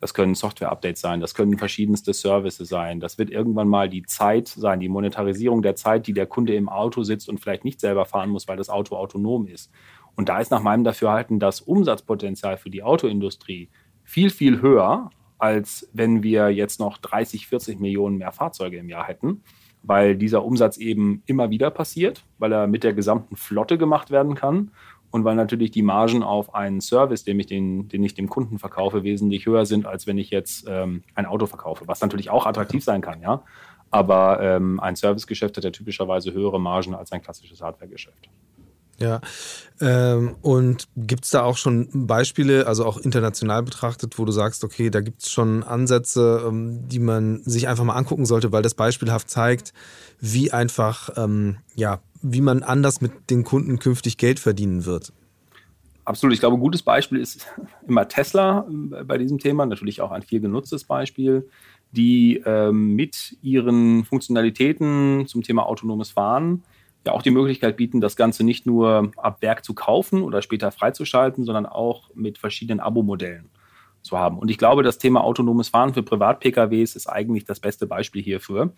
Das 0.00 0.12
können 0.12 0.34
Software-Updates 0.34 1.00
sein, 1.00 1.20
das 1.20 1.34
können 1.34 1.56
verschiedenste 1.56 2.12
Services 2.12 2.68
sein. 2.68 3.00
Das 3.00 3.16
wird 3.16 3.30
irgendwann 3.30 3.68
mal 3.68 3.88
die 3.88 4.02
Zeit 4.02 4.48
sein, 4.48 4.78
die 4.78 4.88
Monetarisierung 4.88 5.62
der 5.62 5.76
Zeit, 5.76 6.06
die 6.06 6.12
der 6.12 6.26
Kunde 6.26 6.54
im 6.54 6.68
Auto 6.68 7.02
sitzt 7.04 7.28
und 7.28 7.40
vielleicht 7.40 7.64
nicht 7.64 7.80
selber 7.80 8.04
fahren 8.04 8.30
muss, 8.30 8.46
weil 8.46 8.56
das 8.56 8.68
Auto 8.68 8.96
autonom 8.96 9.46
ist. 9.46 9.70
Und 10.14 10.28
da 10.28 10.40
ist 10.40 10.50
nach 10.50 10.62
meinem 10.62 10.84
Dafürhalten 10.84 11.40
das 11.40 11.60
Umsatzpotenzial 11.60 12.58
für 12.58 12.70
die 12.70 12.82
Autoindustrie 12.82 13.70
viel, 14.04 14.30
viel 14.30 14.62
höher, 14.62 15.10
als 15.38 15.88
wenn 15.92 16.22
wir 16.22 16.50
jetzt 16.50 16.80
noch 16.80 16.98
30, 16.98 17.48
40 17.48 17.80
Millionen 17.80 18.18
mehr 18.18 18.32
Fahrzeuge 18.32 18.78
im 18.78 18.88
Jahr 18.88 19.06
hätten, 19.06 19.42
weil 19.82 20.16
dieser 20.16 20.44
Umsatz 20.44 20.76
eben 20.76 21.22
immer 21.26 21.50
wieder 21.50 21.70
passiert, 21.70 22.24
weil 22.38 22.52
er 22.52 22.66
mit 22.66 22.84
der 22.84 22.94
gesamten 22.94 23.36
Flotte 23.36 23.76
gemacht 23.76 24.10
werden 24.10 24.34
kann 24.34 24.70
und 25.10 25.24
weil 25.24 25.36
natürlich 25.36 25.70
die 25.70 25.82
Margen 25.82 26.22
auf 26.22 26.54
einen 26.54 26.80
Service, 26.80 27.24
den 27.24 27.38
ich, 27.38 27.46
den, 27.46 27.88
den 27.88 28.02
ich 28.02 28.14
dem 28.14 28.28
Kunden 28.28 28.58
verkaufe, 28.58 29.04
wesentlich 29.04 29.46
höher 29.46 29.66
sind, 29.66 29.86
als 29.86 30.06
wenn 30.06 30.18
ich 30.18 30.30
jetzt 30.30 30.66
ähm, 30.68 31.02
ein 31.14 31.26
Auto 31.26 31.46
verkaufe, 31.46 31.86
was 31.86 32.00
natürlich 32.00 32.30
auch 32.30 32.46
attraktiv 32.46 32.82
sein 32.82 33.00
kann, 33.00 33.20
ja. 33.20 33.42
Aber 33.90 34.40
ähm, 34.40 34.80
ein 34.80 34.96
Servicegeschäft 34.96 35.56
hat 35.56 35.62
ja 35.62 35.70
typischerweise 35.70 36.32
höhere 36.32 36.60
Margen 36.60 36.96
als 36.96 37.12
ein 37.12 37.22
klassisches 37.22 37.62
Hardwaregeschäft. 37.62 38.28
Ja, 39.00 39.20
ähm, 39.80 40.36
und 40.40 40.86
gibt 40.96 41.24
es 41.24 41.30
da 41.30 41.42
auch 41.42 41.56
schon 41.56 42.06
Beispiele, 42.06 42.68
also 42.68 42.84
auch 42.84 42.96
international 42.96 43.64
betrachtet, 43.64 44.18
wo 44.18 44.24
du 44.24 44.30
sagst, 44.30 44.62
okay, 44.62 44.88
da 44.88 45.00
gibt 45.00 45.22
es 45.22 45.30
schon 45.30 45.64
Ansätze, 45.64 46.44
ähm, 46.46 46.86
die 46.88 47.00
man 47.00 47.42
sich 47.42 47.66
einfach 47.66 47.82
mal 47.82 47.94
angucken 47.94 48.24
sollte, 48.24 48.52
weil 48.52 48.62
das 48.62 48.74
beispielhaft 48.74 49.28
zeigt, 49.28 49.72
wie 50.20 50.52
einfach, 50.52 51.10
ähm, 51.16 51.56
ja, 51.74 52.00
wie 52.22 52.40
man 52.40 52.62
anders 52.62 53.00
mit 53.00 53.30
den 53.30 53.42
Kunden 53.42 53.80
künftig 53.80 54.16
Geld 54.16 54.38
verdienen 54.38 54.84
wird? 54.84 55.12
Absolut. 56.04 56.34
Ich 56.34 56.40
glaube, 56.40 56.56
ein 56.56 56.60
gutes 56.60 56.82
Beispiel 56.82 57.18
ist 57.18 57.46
immer 57.88 58.06
Tesla 58.06 58.66
äh, 58.92 59.02
bei 59.02 59.18
diesem 59.18 59.38
Thema, 59.38 59.66
natürlich 59.66 60.00
auch 60.00 60.12
ein 60.12 60.22
viel 60.22 60.40
genutztes 60.40 60.84
Beispiel, 60.84 61.48
die 61.90 62.42
ähm, 62.46 62.94
mit 62.94 63.36
ihren 63.42 64.04
Funktionalitäten 64.04 65.26
zum 65.26 65.42
Thema 65.42 65.66
autonomes 65.66 66.10
Fahren 66.10 66.62
ja 67.06 67.12
auch 67.12 67.22
die 67.22 67.30
Möglichkeit 67.30 67.76
bieten, 67.76 68.00
das 68.00 68.16
Ganze 68.16 68.44
nicht 68.44 68.66
nur 68.66 69.12
ab 69.16 69.42
Werk 69.42 69.64
zu 69.64 69.74
kaufen 69.74 70.22
oder 70.22 70.42
später 70.42 70.70
freizuschalten, 70.70 71.44
sondern 71.44 71.66
auch 71.66 72.10
mit 72.14 72.38
verschiedenen 72.38 72.80
Abo-Modellen 72.80 73.50
zu 74.02 74.18
haben. 74.18 74.38
Und 74.38 74.50
ich 74.50 74.58
glaube, 74.58 74.82
das 74.82 74.98
Thema 74.98 75.22
autonomes 75.24 75.68
Fahren 75.68 75.94
für 75.94 76.02
Privat-PKWs 76.02 76.96
ist 76.96 77.06
eigentlich 77.06 77.44
das 77.44 77.60
beste 77.60 77.86
Beispiel 77.86 78.22
hierfür. 78.22 78.72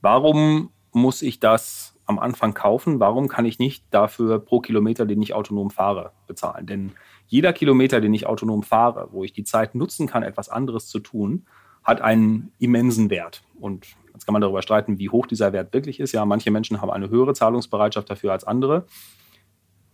Warum 0.00 0.70
muss 0.92 1.22
ich 1.22 1.40
das 1.40 1.94
am 2.06 2.18
Anfang 2.18 2.54
kaufen? 2.54 3.00
Warum 3.00 3.28
kann 3.28 3.44
ich 3.44 3.58
nicht 3.58 3.84
dafür 3.90 4.38
pro 4.38 4.60
Kilometer, 4.60 5.04
den 5.04 5.20
ich 5.20 5.34
autonom 5.34 5.70
fahre, 5.70 6.12
bezahlen? 6.26 6.66
Denn 6.66 6.92
jeder 7.26 7.52
Kilometer, 7.52 8.00
den 8.00 8.14
ich 8.14 8.26
autonom 8.26 8.62
fahre, 8.62 9.08
wo 9.12 9.24
ich 9.24 9.32
die 9.32 9.44
Zeit 9.44 9.74
nutzen 9.74 10.06
kann, 10.06 10.22
etwas 10.22 10.48
anderes 10.48 10.88
zu 10.88 11.00
tun, 11.00 11.46
hat 11.84 12.00
einen 12.00 12.52
immensen 12.58 13.10
Wert. 13.10 13.42
Und 13.60 13.86
Jetzt 14.18 14.24
kann 14.24 14.32
man 14.32 14.42
darüber 14.42 14.62
streiten, 14.62 14.98
wie 14.98 15.10
hoch 15.10 15.26
dieser 15.26 15.52
Wert 15.52 15.72
wirklich 15.72 16.00
ist. 16.00 16.10
Ja, 16.10 16.24
manche 16.24 16.50
Menschen 16.50 16.80
haben 16.80 16.90
eine 16.90 17.08
höhere 17.08 17.34
Zahlungsbereitschaft 17.34 18.10
dafür 18.10 18.32
als 18.32 18.42
andere. 18.42 18.84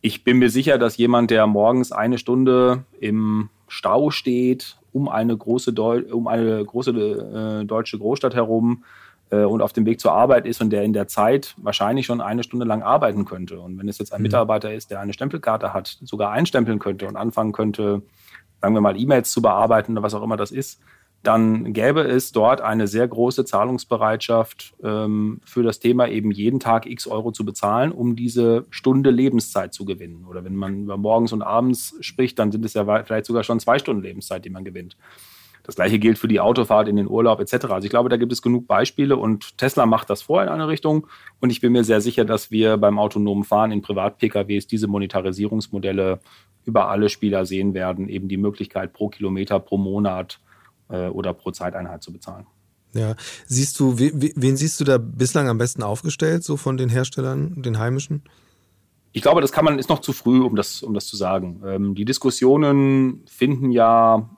Ich 0.00 0.24
bin 0.24 0.38
mir 0.38 0.48
sicher, 0.48 0.78
dass 0.78 0.96
jemand, 0.96 1.30
der 1.30 1.46
morgens 1.46 1.92
eine 1.92 2.16
Stunde 2.16 2.84
im 2.98 3.50
Stau 3.68 4.08
steht, 4.08 4.78
um 4.92 5.10
eine 5.10 5.36
große, 5.36 5.74
Deu 5.74 6.04
um 6.10 6.26
eine 6.26 6.64
große 6.64 6.92
äh, 6.92 7.66
deutsche 7.66 7.98
Großstadt 7.98 8.34
herum 8.34 8.84
äh, 9.28 9.44
und 9.44 9.60
auf 9.60 9.74
dem 9.74 9.84
Weg 9.84 10.00
zur 10.00 10.12
Arbeit 10.12 10.46
ist 10.46 10.62
und 10.62 10.70
der 10.70 10.84
in 10.84 10.94
der 10.94 11.06
Zeit 11.06 11.54
wahrscheinlich 11.58 12.06
schon 12.06 12.22
eine 12.22 12.44
Stunde 12.44 12.64
lang 12.64 12.82
arbeiten 12.82 13.26
könnte. 13.26 13.60
Und 13.60 13.78
wenn 13.78 13.90
es 13.90 13.98
jetzt 13.98 14.14
ein 14.14 14.20
mhm. 14.20 14.28
Mitarbeiter 14.28 14.72
ist, 14.72 14.90
der 14.90 15.00
eine 15.00 15.12
Stempelkarte 15.12 15.74
hat, 15.74 15.98
sogar 16.00 16.30
einstempeln 16.30 16.78
könnte 16.78 17.06
und 17.06 17.16
anfangen 17.16 17.52
könnte, 17.52 18.00
sagen 18.62 18.72
wir 18.72 18.80
mal, 18.80 18.98
E-Mails 18.98 19.30
zu 19.32 19.42
bearbeiten 19.42 19.92
oder 19.92 20.02
was 20.02 20.14
auch 20.14 20.22
immer 20.22 20.38
das 20.38 20.50
ist, 20.50 20.80
dann 21.26 21.72
gäbe 21.72 22.02
es 22.02 22.32
dort 22.32 22.60
eine 22.60 22.86
sehr 22.86 23.08
große 23.08 23.44
Zahlungsbereitschaft 23.44 24.74
ähm, 24.82 25.40
für 25.44 25.62
das 25.62 25.80
Thema, 25.80 26.08
eben 26.08 26.30
jeden 26.30 26.60
Tag 26.60 26.86
x 26.86 27.06
Euro 27.06 27.32
zu 27.32 27.44
bezahlen, 27.44 27.92
um 27.92 28.14
diese 28.14 28.66
Stunde 28.70 29.10
Lebenszeit 29.10 29.72
zu 29.72 29.84
gewinnen. 29.84 30.26
Oder 30.28 30.44
wenn 30.44 30.54
man 30.54 30.84
über 30.84 30.96
morgens 30.96 31.32
und 31.32 31.42
abends 31.42 31.96
spricht, 32.00 32.38
dann 32.38 32.52
sind 32.52 32.64
es 32.64 32.74
ja 32.74 32.84
vielleicht 33.04 33.26
sogar 33.26 33.42
schon 33.42 33.58
zwei 33.58 33.78
Stunden 33.78 34.02
Lebenszeit, 34.02 34.44
die 34.44 34.50
man 34.50 34.64
gewinnt. 34.64 34.96
Das 35.64 35.76
gleiche 35.76 35.98
gilt 35.98 36.18
für 36.18 36.28
die 36.28 36.40
Autofahrt 36.40 36.88
in 36.88 36.96
den 36.96 37.08
Urlaub 37.08 37.40
etc. 37.40 37.64
Also 37.70 37.86
ich 37.86 37.90
glaube, 37.90 38.10
da 38.10 38.18
gibt 38.18 38.32
es 38.32 38.42
genug 38.42 38.66
Beispiele 38.66 39.16
und 39.16 39.56
Tesla 39.56 39.86
macht 39.86 40.10
das 40.10 40.20
vor 40.20 40.42
in 40.42 40.50
eine 40.50 40.68
Richtung. 40.68 41.06
Und 41.40 41.48
ich 41.48 41.62
bin 41.62 41.72
mir 41.72 41.84
sehr 41.84 42.02
sicher, 42.02 42.26
dass 42.26 42.50
wir 42.50 42.76
beim 42.76 42.98
autonomen 42.98 43.44
Fahren 43.44 43.72
in 43.72 43.80
Privat-PKWs 43.80 44.66
diese 44.66 44.88
Monetarisierungsmodelle 44.88 46.20
über 46.66 46.90
alle 46.90 47.08
Spieler 47.08 47.46
sehen 47.46 47.72
werden. 47.72 48.10
Eben 48.10 48.28
die 48.28 48.36
Möglichkeit 48.36 48.92
pro 48.92 49.08
Kilometer, 49.08 49.58
pro 49.58 49.78
Monat 49.78 50.38
oder 50.88 51.32
pro 51.32 51.50
Zeiteinheit 51.50 52.02
zu 52.02 52.12
bezahlen. 52.12 52.46
Ja, 52.94 53.16
siehst 53.46 53.78
du, 53.80 53.98
wen 53.98 54.56
siehst 54.56 54.80
du 54.80 54.84
da 54.84 54.98
bislang 54.98 55.48
am 55.48 55.58
besten 55.58 55.82
aufgestellt, 55.82 56.44
so 56.44 56.56
von 56.56 56.76
den 56.76 56.88
Herstellern, 56.88 57.62
den 57.62 57.78
heimischen? 57.78 58.22
Ich 59.12 59.22
glaube, 59.22 59.40
das 59.40 59.52
kann 59.52 59.64
man, 59.64 59.78
ist 59.78 59.88
noch 59.88 60.00
zu 60.00 60.12
früh, 60.12 60.40
um 60.40 60.56
das, 60.56 60.82
um 60.82 60.94
das 60.94 61.06
zu 61.06 61.16
sagen. 61.16 61.62
Ähm, 61.64 61.94
die 61.94 62.04
Diskussionen 62.04 63.24
finden 63.26 63.70
ja, 63.70 64.28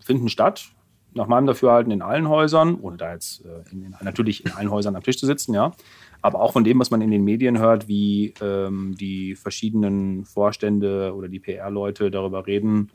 finden 0.00 0.28
statt, 0.28 0.70
nach 1.14 1.26
meinem 1.26 1.46
Dafürhalten 1.46 1.92
in 1.92 2.02
allen 2.02 2.28
Häusern, 2.28 2.78
ohne 2.80 2.96
da 2.96 3.12
jetzt 3.12 3.44
äh, 3.44 3.72
in, 3.72 3.82
in, 3.82 3.94
natürlich 4.02 4.44
in 4.44 4.52
allen 4.52 4.70
Häusern 4.70 4.94
am 4.94 5.02
Tisch 5.02 5.18
zu 5.18 5.26
sitzen, 5.26 5.54
ja. 5.54 5.72
Aber 6.22 6.40
auch 6.40 6.52
von 6.52 6.64
dem, 6.64 6.78
was 6.78 6.90
man 6.90 7.00
in 7.00 7.10
den 7.10 7.24
Medien 7.24 7.58
hört, 7.58 7.88
wie 7.88 8.34
ähm, 8.40 8.94
die 8.98 9.34
verschiedenen 9.34 10.24
Vorstände 10.24 11.14
oder 11.14 11.28
die 11.28 11.40
PR-Leute 11.40 12.10
darüber 12.10 12.46
reden, 12.46 12.90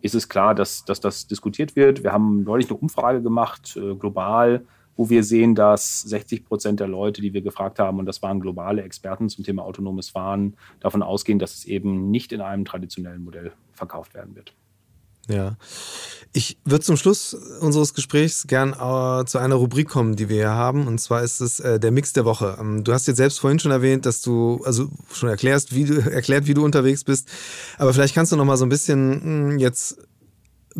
ist 0.00 0.14
es 0.14 0.28
klar, 0.28 0.54
dass, 0.54 0.84
dass 0.84 1.00
das 1.00 1.26
diskutiert 1.26 1.76
wird. 1.76 2.04
Wir 2.04 2.12
haben 2.12 2.44
neulich 2.44 2.68
eine 2.68 2.78
Umfrage 2.78 3.22
gemacht, 3.22 3.76
äh, 3.76 3.94
global, 3.94 4.64
wo 4.96 5.08
wir 5.10 5.22
sehen, 5.22 5.54
dass 5.54 6.00
60 6.02 6.44
Prozent 6.44 6.80
der 6.80 6.88
Leute, 6.88 7.22
die 7.22 7.32
wir 7.32 7.42
gefragt 7.42 7.78
haben, 7.78 7.98
und 7.98 8.06
das 8.06 8.22
waren 8.22 8.40
globale 8.40 8.82
Experten 8.82 9.28
zum 9.28 9.44
Thema 9.44 9.64
autonomes 9.64 10.10
Fahren, 10.10 10.56
davon 10.80 11.02
ausgehen, 11.02 11.38
dass 11.38 11.54
es 11.54 11.64
eben 11.64 12.10
nicht 12.10 12.32
in 12.32 12.40
einem 12.40 12.64
traditionellen 12.64 13.22
Modell 13.22 13.52
verkauft 13.72 14.14
werden 14.14 14.34
wird. 14.34 14.54
Ja. 15.28 15.56
Ich 16.32 16.58
würde 16.64 16.84
zum 16.84 16.96
Schluss 16.96 17.34
unseres 17.60 17.94
Gesprächs 17.94 18.46
gern 18.46 18.72
äh, 18.72 19.24
zu 19.24 19.38
einer 19.38 19.54
Rubrik 19.54 19.88
kommen, 19.88 20.14
die 20.14 20.28
wir 20.28 20.36
hier 20.36 20.50
haben. 20.50 20.86
Und 20.86 21.00
zwar 21.00 21.22
ist 21.22 21.40
es 21.40 21.58
äh, 21.60 21.80
der 21.80 21.90
Mix 21.90 22.12
der 22.12 22.24
Woche. 22.24 22.56
Ähm, 22.60 22.84
du 22.84 22.92
hast 22.92 23.06
jetzt 23.06 23.16
selbst 23.16 23.40
vorhin 23.40 23.58
schon 23.58 23.70
erwähnt, 23.70 24.04
dass 24.04 24.20
du, 24.20 24.62
also 24.64 24.88
schon 25.12 25.28
erklärst, 25.28 25.74
wie 25.74 25.84
du, 25.84 25.94
erklärt, 26.10 26.46
wie 26.46 26.54
du 26.54 26.64
unterwegs 26.64 27.04
bist. 27.04 27.28
Aber 27.78 27.94
vielleicht 27.94 28.14
kannst 28.14 28.32
du 28.32 28.36
noch 28.36 28.44
mal 28.44 28.56
so 28.56 28.66
ein 28.66 28.68
bisschen 28.68 29.08
mh, 29.10 29.50
hm, 29.52 29.58
jetzt 29.58 29.96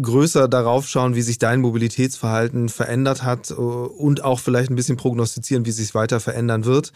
größer 0.01 0.49
darauf 0.49 0.87
schauen, 0.87 1.15
wie 1.15 1.23
sich 1.23 1.39
dein 1.39 1.61
Mobilitätsverhalten 1.61 2.69
verändert 2.69 3.23
hat 3.23 3.51
äh, 3.51 3.55
und 3.55 4.23
auch 4.23 4.41
vielleicht 4.41 4.71
ein 4.71 4.77
bisschen 4.77 4.97
prognostizieren, 4.97 5.65
wie 5.67 5.73
sich 5.73 5.95
weiter 5.95 6.21
verändern 6.21 6.67
wird. 6.67 6.93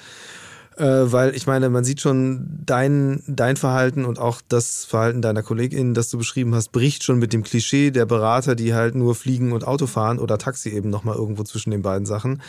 Äh, 0.83 1.13
weil 1.13 1.37
ich 1.37 1.47
meine, 1.47 1.71
man 1.71 1.85
sieht 1.85 2.01
schon, 2.01 2.59
dein, 2.67 3.23
dein 3.29 3.57
Verhalten 3.57 4.05
und 4.05 4.19
auch 4.19 4.41
das 4.49 4.85
Verhalten 4.85 5.23
deiner 5.23 5.45
KollegInnen, 5.45 5.95
das 5.95 6.11
du 6.11 6.19
beschrieben 6.19 6.57
hast, 6.57 6.73
bricht 6.73 7.05
schon 7.05 7.21
mit 7.21 7.33
dem 7.33 7.45
Klischee 7.45 7.93
der 7.93 8.05
Berater, 8.05 8.57
die 8.57 8.75
halt 8.75 8.97
nur 8.97 9.15
fliegen 9.15 9.53
und 9.53 9.65
Auto 9.65 9.87
fahren 9.87 10.19
oder 10.19 10.39
Taxi 10.39 10.71
eben 10.71 10.91
nochmal 10.91 11.15
irgendwo 11.15 11.45
zwischen 11.45 11.71
den 11.71 11.83
beiden 11.83 12.05
Sachen. 12.05 12.43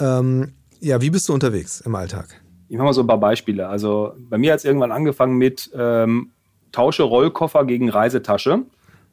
Ähm, 0.00 0.54
ja, 0.80 1.02
wie 1.02 1.10
bist 1.10 1.28
du 1.28 1.34
unterwegs 1.34 1.82
im 1.82 1.94
Alltag? 1.94 2.40
Ich 2.70 2.78
mache 2.78 2.86
mal 2.86 2.92
so 2.94 3.02
ein 3.02 3.06
paar 3.06 3.20
Beispiele. 3.20 3.68
Also 3.68 4.14
bei 4.20 4.38
mir 4.38 4.52
hat 4.52 4.60
es 4.60 4.64
irgendwann 4.64 4.90
angefangen 4.90 5.36
mit 5.36 5.70
ähm, 5.74 6.30
Tausche 6.72 7.02
Rollkoffer 7.02 7.66
gegen 7.66 7.90
Reisetasche 7.90 8.62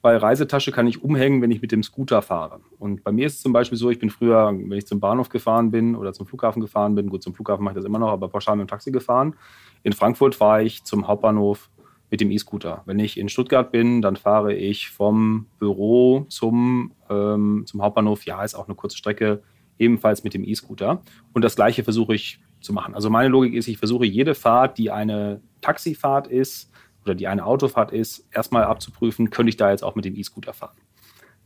weil 0.04 0.18
Reisetasche 0.18 0.74
kann 0.74 0.86
ich 0.86 1.02
umhängen, 1.02 1.42
wenn 1.42 1.50
ich 1.50 1.62
mit 1.62 1.72
dem 1.72 1.82
Scooter 1.82 2.22
fahre. 2.22 2.60
Und 2.78 3.06
bei 3.06 3.14
mir 3.14 3.26
ist 3.26 3.36
es 3.36 3.42
zum 3.42 3.54
Beispiel 3.54 3.78
so, 3.78 3.90
ich 3.90 4.00
bin 4.00 4.10
früher, 4.10 4.48
wenn 4.48 4.78
ich 4.78 4.86
zum 4.86 5.00
Bahnhof 5.00 5.30
gefahren 5.30 5.72
bin 5.72 5.96
oder 5.96 6.12
zum 6.12 6.28
Flughafen 6.28 6.62
gefahren 6.62 6.94
bin, 6.94 7.10
gut, 7.10 7.24
zum 7.24 7.34
Flughafen 7.34 7.64
mache 7.64 7.74
ich 7.74 7.78
das 7.78 7.86
immer 7.86 8.00
noch, 8.00 8.10
aber 8.10 8.28
pauschal 8.28 8.58
mit 8.58 8.68
dem 8.68 8.70
Taxi 8.70 8.92
gefahren. 8.92 9.36
In 9.82 9.94
Frankfurt 9.94 10.36
fahre 10.36 10.62
ich 10.62 10.84
zum 10.84 11.08
Hauptbahnhof 11.08 11.70
mit 12.12 12.20
dem 12.20 12.32
E-Scooter. 12.32 12.84
Wenn 12.86 13.00
ich 13.00 13.18
in 13.18 13.30
Stuttgart 13.30 13.72
bin, 13.72 14.02
dann 14.02 14.18
fahre 14.18 14.54
ich 14.54 14.90
vom 14.90 15.48
Büro 15.58 16.26
zum, 16.28 16.92
ähm, 17.10 17.64
zum 17.66 17.82
Hauptbahnhof. 17.82 18.26
Ja, 18.26 18.44
ist 18.44 18.56
auch 18.56 18.68
eine 18.68 18.76
kurze 18.76 18.98
Strecke, 18.98 19.42
ebenfalls 19.80 20.26
mit 20.26 20.34
dem 20.34 20.44
E-Scooter. 20.44 21.02
Und 21.32 21.46
das 21.46 21.56
Gleiche 21.56 21.86
versuche 21.86 22.14
ich 22.14 22.42
zu 22.60 22.74
machen. 22.74 22.94
Also 22.94 23.10
meine 23.10 23.30
Logik 23.30 23.54
ist, 23.54 23.70
ich 23.70 23.78
versuche 23.78 24.06
jede 24.06 24.36
Fahrt, 24.36 24.78
die 24.78 24.92
eine 24.92 25.40
Taxifahrt 25.62 26.28
ist, 26.28 26.73
oder 27.04 27.16
die 27.16 27.28
eine 27.28 27.46
Autofahrt 27.46 27.92
ist, 27.92 28.28
erstmal 28.32 28.64
abzuprüfen, 28.64 29.30
könnte 29.30 29.50
ich 29.50 29.58
da 29.58 29.72
jetzt 29.72 29.84
auch 29.84 29.96
mit 29.96 30.06
dem 30.06 30.16
E-Scooter 30.16 30.54
fahren. 30.54 30.78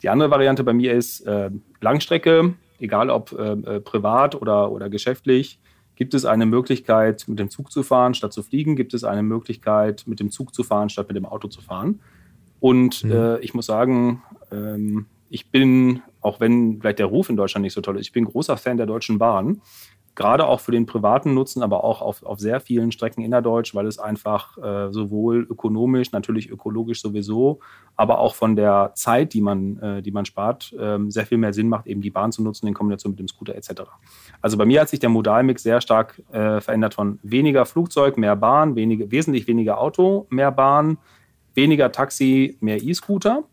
Die 0.03 0.09
andere 0.09 0.29
Variante 0.29 0.63
bei 0.63 0.73
mir 0.73 0.93
ist 0.93 1.21
äh, 1.21 1.49
Langstrecke, 1.81 2.53
egal 2.79 3.09
ob 3.09 3.31
äh, 3.31 3.53
äh, 3.53 3.79
privat 3.79 4.35
oder, 4.35 4.71
oder 4.71 4.89
geschäftlich. 4.89 5.59
Gibt 5.95 6.13
es 6.13 6.25
eine 6.25 6.45
Möglichkeit, 6.45 7.25
mit 7.27 7.39
dem 7.39 7.49
Zug 7.49 7.71
zu 7.71 7.81
fahren, 7.81 8.13
statt 8.13 8.31
zu 8.31 8.43
fliegen? 8.43 8.75
Gibt 8.75 8.93
es 8.93 9.03
eine 9.03 9.23
Möglichkeit, 9.23 10.03
mit 10.05 10.19
dem 10.19 10.29
Zug 10.29 10.53
zu 10.53 10.63
fahren, 10.63 10.89
statt 10.89 11.07
mit 11.07 11.17
dem 11.17 11.25
Auto 11.25 11.47
zu 11.47 11.61
fahren? 11.61 11.99
Und 12.59 13.03
mhm. 13.03 13.11
äh, 13.11 13.39
ich 13.39 13.55
muss 13.55 13.65
sagen, 13.65 14.21
ähm, 14.51 15.07
ich 15.29 15.49
bin, 15.49 16.01
auch 16.21 16.39
wenn 16.39 16.79
vielleicht 16.79 16.99
der 16.99 17.07
Ruf 17.07 17.29
in 17.29 17.35
Deutschland 17.35 17.63
nicht 17.63 17.73
so 17.73 17.81
toll 17.81 17.97
ist, 17.97 18.07
ich 18.07 18.13
bin 18.13 18.25
großer 18.25 18.57
Fan 18.57 18.77
der 18.77 18.85
Deutschen 18.85 19.17
Bahn 19.17 19.61
gerade 20.17 20.47
auch 20.47 20.59
für 20.59 20.71
den 20.71 20.87
privaten 20.87 21.35
Nutzen, 21.35 21.61
aber 21.61 21.83
auch 21.83 22.01
auf, 22.01 22.23
auf 22.23 22.39
sehr 22.39 22.59
vielen 22.59 22.91
Strecken 22.91 23.21
innerdeutsch, 23.21 23.75
weil 23.75 23.85
es 23.85 23.99
einfach 23.99 24.57
äh, 24.57 24.91
sowohl 24.91 25.45
ökonomisch, 25.47 26.11
natürlich 26.11 26.49
ökologisch 26.49 27.01
sowieso, 27.01 27.59
aber 27.95 28.17
auch 28.17 28.33
von 28.33 28.55
der 28.55 28.93
Zeit, 28.95 29.33
die 29.33 29.41
man, 29.41 29.77
äh, 29.77 30.01
die 30.01 30.09
man 30.09 30.25
spart, 30.25 30.73
äh, 30.73 30.97
sehr 31.09 31.27
viel 31.27 31.37
mehr 31.37 31.53
Sinn 31.53 31.69
macht, 31.69 31.85
eben 31.85 32.01
die 32.01 32.09
Bahn 32.09 32.31
zu 32.31 32.41
nutzen 32.41 32.65
in 32.65 32.73
Kombination 32.73 33.11
mit 33.11 33.19
dem 33.19 33.27
Scooter 33.27 33.55
etc. 33.55 33.83
Also 34.41 34.57
bei 34.57 34.65
mir 34.65 34.81
hat 34.81 34.89
sich 34.89 34.99
der 34.99 35.09
Modalmix 35.09 35.61
sehr 35.61 35.81
stark 35.81 36.19
äh, 36.31 36.61
verändert 36.61 36.95
von 36.95 37.19
weniger 37.21 37.67
Flugzeug, 37.67 38.17
mehr 38.17 38.35
Bahn, 38.35 38.75
wenige, 38.75 39.11
wesentlich 39.11 39.45
weniger 39.45 39.79
Auto, 39.79 40.25
mehr 40.31 40.51
Bahn, 40.51 40.97
weniger 41.53 41.91
Taxi, 41.91 42.57
mehr 42.59 42.81
E-Scooter. 42.81 43.43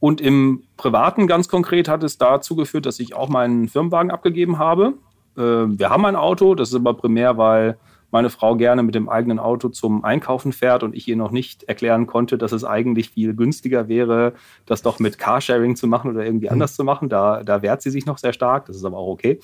Und 0.00 0.20
im 0.20 0.64
Privaten 0.76 1.26
ganz 1.26 1.48
konkret 1.48 1.88
hat 1.88 2.02
es 2.02 2.18
dazu 2.18 2.56
geführt, 2.56 2.84
dass 2.84 3.00
ich 3.00 3.16
auch 3.16 3.30
meinen 3.30 3.68
Firmenwagen 3.68 4.10
abgegeben 4.10 4.58
habe 4.58 4.94
wir 5.38 5.90
haben 5.90 6.04
ein 6.04 6.16
Auto, 6.16 6.54
das 6.54 6.70
ist 6.70 6.74
aber 6.74 6.94
primär, 6.94 7.36
weil 7.38 7.78
meine 8.10 8.30
Frau 8.30 8.56
gerne 8.56 8.82
mit 8.82 8.94
dem 8.94 9.08
eigenen 9.08 9.38
Auto 9.38 9.68
zum 9.68 10.04
Einkaufen 10.04 10.52
fährt 10.52 10.82
und 10.82 10.94
ich 10.94 11.06
ihr 11.08 11.16
noch 11.16 11.30
nicht 11.30 11.64
erklären 11.64 12.06
konnte, 12.06 12.38
dass 12.38 12.52
es 12.52 12.64
eigentlich 12.64 13.10
viel 13.10 13.34
günstiger 13.34 13.88
wäre, 13.88 14.32
das 14.66 14.82
doch 14.82 14.98
mit 14.98 15.18
Carsharing 15.18 15.76
zu 15.76 15.86
machen 15.86 16.10
oder 16.10 16.24
irgendwie 16.24 16.46
mhm. 16.46 16.52
anders 16.52 16.74
zu 16.74 16.84
machen. 16.84 17.08
Da, 17.08 17.42
da 17.42 17.62
wehrt 17.62 17.82
sie 17.82 17.90
sich 17.90 18.06
noch 18.06 18.18
sehr 18.18 18.32
stark, 18.32 18.66
das 18.66 18.76
ist 18.76 18.84
aber 18.84 18.96
auch 18.96 19.08
okay. 19.08 19.40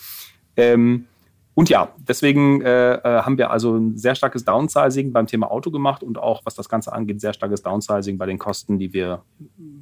Ähm, 0.57 1.07
und 1.57 1.69
ja, 1.69 1.91
deswegen 1.97 2.63
äh, 2.63 2.95
äh 2.95 3.23
haben 3.23 3.39
wir 3.39 3.51
also 3.51 3.77
ein 3.77 3.97
sehr 3.97 4.17
starkes 4.17 4.45
Downsizing 4.45 5.13
beim 5.13 5.29
Thema 5.29 5.51
Auto 5.53 5.71
gemacht 5.71 6.03
und 6.03 6.19
auch, 6.19 6.41
was 6.45 6.57
das 6.57 6.69
Ganze 6.69 6.93
angeht, 6.93 7.21
sehr 7.21 7.33
starkes 7.33 7.63
Downsizing 7.63 8.19
bei 8.19 8.27
den 8.27 8.39
Kosten, 8.39 8.79
die 8.79 8.93
wir 8.93 9.23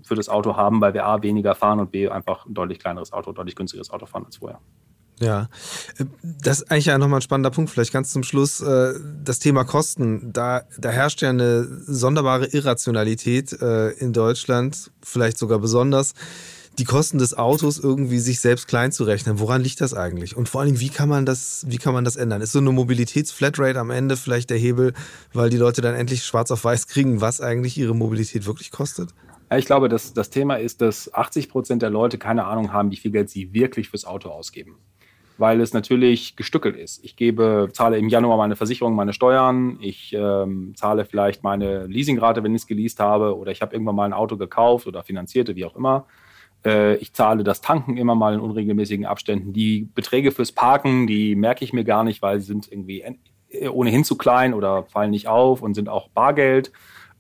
für 0.03 0.15
das 0.15 0.29
Auto 0.29 0.57
haben, 0.57 0.83
weil 0.83 0.93
wir 0.93 1.07
A 1.07 1.23
weniger 1.23 1.55
fahren 1.55 1.81
und 1.81 1.91
B 1.91 2.09
einfach 2.09 2.45
ein 2.45 2.53
deutlich 2.53 2.79
kleineres 2.79 3.13
Auto, 3.13 3.33
deutlich 3.33 3.57
günstigeres 3.57 3.91
Auto 3.91 4.05
fahren 4.05 4.27
als 4.27 4.37
vorher. 4.37 4.61
Ja, 5.23 5.49
äh, 5.99 6.05
das 6.23 6.61
ist 6.61 6.71
eigentlich 6.71 6.87
ja 6.87 6.99
nochmal 6.99 7.21
ein 7.21 7.23
spannender 7.23 7.51
Punkt. 7.51 7.71
Vielleicht 7.71 7.93
ganz 7.93 8.13
zum 8.13 8.25
Schluss 8.25 8.61
äh, 8.61 8.95
das 9.23 9.39
Thema 9.39 9.65
Kosten. 9.65 10.33
Da, 10.33 10.63
da 10.79 10.91
herrscht 10.91 11.23
ja 11.23 11.31
eine 11.31 11.65
sonderbare 11.65 12.47
Irrationalität 12.47 13.53
äh, 13.61 13.91
in 13.91 14.13
Deutschland, 14.13 14.91
vielleicht 15.03 15.39
sogar 15.39 15.59
besonders. 15.59 16.15
Die 16.79 16.85
Kosten 16.85 17.19
des 17.19 17.37
Autos 17.37 17.79
irgendwie 17.79 18.19
sich 18.19 18.41
selbst 18.41 18.67
klein 18.67 18.93
zu 18.93 19.05
rechnen. 19.05 19.39
Woran 19.39 19.61
liegt 19.61 19.83
das 19.83 19.93
eigentlich? 19.93 20.37
Und 20.37 20.49
vor 20.49 20.63
allem, 20.63 20.81
wie 20.81 20.89
kann 20.89 21.09
man 21.09 21.27
das, 21.27 21.67
wie 21.69 21.77
kann 21.77 21.93
man 21.93 22.05
das 22.05 22.17
ändern? 22.17 22.41
Ist 22.41 22.53
so 22.53 22.61
eine 22.61 22.73
Mobilitätsflatrate 22.73 23.79
am 23.79 23.91
Ende 23.91 24.17
vielleicht 24.17 24.49
der 24.49 24.57
Hebel, 24.57 24.95
weil 25.35 25.51
die 25.51 25.59
Leute 25.59 25.83
dann 25.83 25.95
endlich 25.95 26.25
schwarz 26.25 26.51
auf 26.51 26.65
weiß 26.65 26.87
kriegen, 26.87 27.21
was 27.21 27.43
eigentlich 27.43 27.77
ihre 27.77 27.95
Mobilität 27.95 28.47
wirklich 28.47 28.71
kostet? 28.71 29.11
Ich 29.55 29.67
glaube, 29.67 29.91
dass 29.91 30.15
das 30.15 30.31
Thema 30.31 30.55
ist, 30.55 30.81
dass 30.81 31.13
80 31.13 31.51
Prozent 31.51 31.83
der 31.83 31.91
Leute 31.91 32.17
keine 32.17 32.47
Ahnung 32.47 32.73
haben, 32.73 32.91
wie 32.91 32.97
viel 32.97 33.11
Geld 33.11 33.29
sie 33.29 33.53
wirklich 33.53 33.91
fürs 33.91 34.07
Auto 34.07 34.31
ausgeben 34.31 34.79
weil 35.39 35.61
es 35.61 35.73
natürlich 35.73 36.37
gestückelt 36.37 36.77
ist. 36.77 37.05
Ich 37.05 37.17
gebe, 37.17 37.69
zahle 37.73 37.99
im 37.99 38.09
Januar 38.09 38.37
meine 38.37 38.57
Versicherung, 38.57 38.95
meine 38.95 39.13
Steuern, 39.13 39.79
ich 39.81 40.13
ähm, 40.13 40.75
zahle 40.77 41.05
vielleicht 41.05 41.43
meine 41.43 41.87
Leasingrate, 41.87 42.43
wenn 42.43 42.55
ich 42.55 42.63
es 42.63 42.67
geleast 42.67 43.01
habe, 43.01 43.37
oder 43.37 43.53
ich 43.53 43.63
habe 43.63 43.75
irgendwann 43.75 43.97
mal 43.97 44.05
ein 44.05 44.13
Auto 44.13 44.37
gekauft 44.37 44.87
oder 44.87 45.03
finanzierte, 45.03 45.57
wie 45.57 45.65
auch 45.65 45.77
immer. 45.77 46.07
Äh, 46.65 46.97
ich 46.97 47.13
zahle 47.13 47.45
das 47.45 47.61
Tanken 47.61 47.97
immer 47.97 48.15
mal 48.15 48.35
in 48.35 48.41
unregelmäßigen 48.41 49.07
Abständen. 49.07 49.53
Die 49.53 49.89
Beträge 49.95 50.33
fürs 50.33 50.53
Parken, 50.53 51.07
die 51.07 51.35
merke 51.35 51.65
ich 51.65 51.73
mir 51.73 51.85
gar 51.85 52.05
nicht, 52.05 52.23
weil 52.23 52.41
sie 52.41 52.47
sind 52.47 52.71
irgendwie 52.71 53.05
ohnehin 53.71 54.05
zu 54.05 54.17
klein 54.17 54.55
oder 54.55 54.85
fallen 54.85 55.11
nicht 55.11 55.29
auf 55.29 55.63
und 55.63 55.75
sind 55.75 55.89
auch 55.89 56.09
Bargeld. 56.09 56.73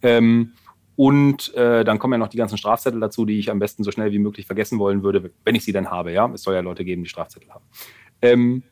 Ähm, 0.03 0.53
und 0.97 1.55
äh, 1.55 1.85
dann 1.85 1.99
kommen 1.99 2.13
ja 2.13 2.19
noch 2.19 2.29
die 2.29 2.37
ganzen 2.37 2.59
Strafzettel 2.59 3.01
dazu, 3.01 3.25
die 3.25 3.39
ich 3.39 3.51
am 3.51 3.59
besten 3.59 3.83
so 3.83 3.91
schnell 3.91 4.13
wie 4.13 4.19
möglich 4.19 4.47
vergessen 4.47 4.79
wollen 4.79 5.03
würde, 5.03 5.31
wenn 5.45 5.55
ich 5.55 5.65
sie 5.65 5.73
dann 5.73 5.91
habe. 5.91 6.13
Ja, 6.13 6.31
es 6.33 6.43
soll 6.43 6.55
ja 6.55 6.61
Leute 6.61 6.85
geben, 6.85 7.03
die 7.03 7.09
Strafzettel 7.09 7.51
haben. 7.51 7.65
Ähm, 8.23 8.63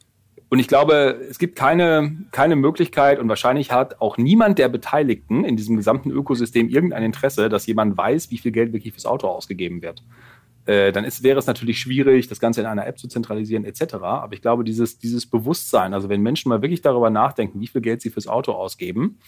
und 0.48 0.58
ich 0.58 0.66
glaube, 0.66 1.20
es 1.30 1.38
gibt 1.38 1.54
keine, 1.54 2.16
keine 2.32 2.56
Möglichkeit 2.56 3.20
und 3.20 3.28
wahrscheinlich 3.28 3.70
hat 3.70 4.00
auch 4.00 4.16
niemand 4.16 4.58
der 4.58 4.68
Beteiligten 4.68 5.44
in 5.44 5.56
diesem 5.56 5.76
gesamten 5.76 6.10
Ökosystem 6.10 6.68
irgendein 6.68 7.04
Interesse, 7.04 7.48
dass 7.48 7.66
jemand 7.66 7.96
weiß, 7.96 8.32
wie 8.32 8.38
viel 8.38 8.50
Geld 8.50 8.72
wirklich 8.72 8.92
fürs 8.92 9.06
Auto 9.06 9.28
ausgegeben 9.28 9.80
wird. 9.80 10.02
Äh, 10.66 10.90
dann 10.90 11.04
ist, 11.04 11.22
wäre 11.22 11.38
es 11.38 11.46
natürlich 11.46 11.78
schwierig, 11.78 12.26
das 12.26 12.40
Ganze 12.40 12.60
in 12.60 12.66
einer 12.66 12.86
App 12.86 12.98
zu 12.98 13.06
zentralisieren 13.06 13.64
etc. 13.64 13.94
Aber 14.02 14.32
ich 14.32 14.42
glaube, 14.42 14.64
dieses, 14.64 14.98
dieses 14.98 15.24
Bewusstsein, 15.24 15.94
also 15.94 16.08
wenn 16.08 16.20
Menschen 16.20 16.48
mal 16.48 16.62
wirklich 16.62 16.82
darüber 16.82 17.10
nachdenken, 17.10 17.60
wie 17.60 17.68
viel 17.68 17.80
Geld 17.80 18.02
sie 18.02 18.10
fürs 18.10 18.26
Auto 18.26 18.50
ausgeben 18.52 19.18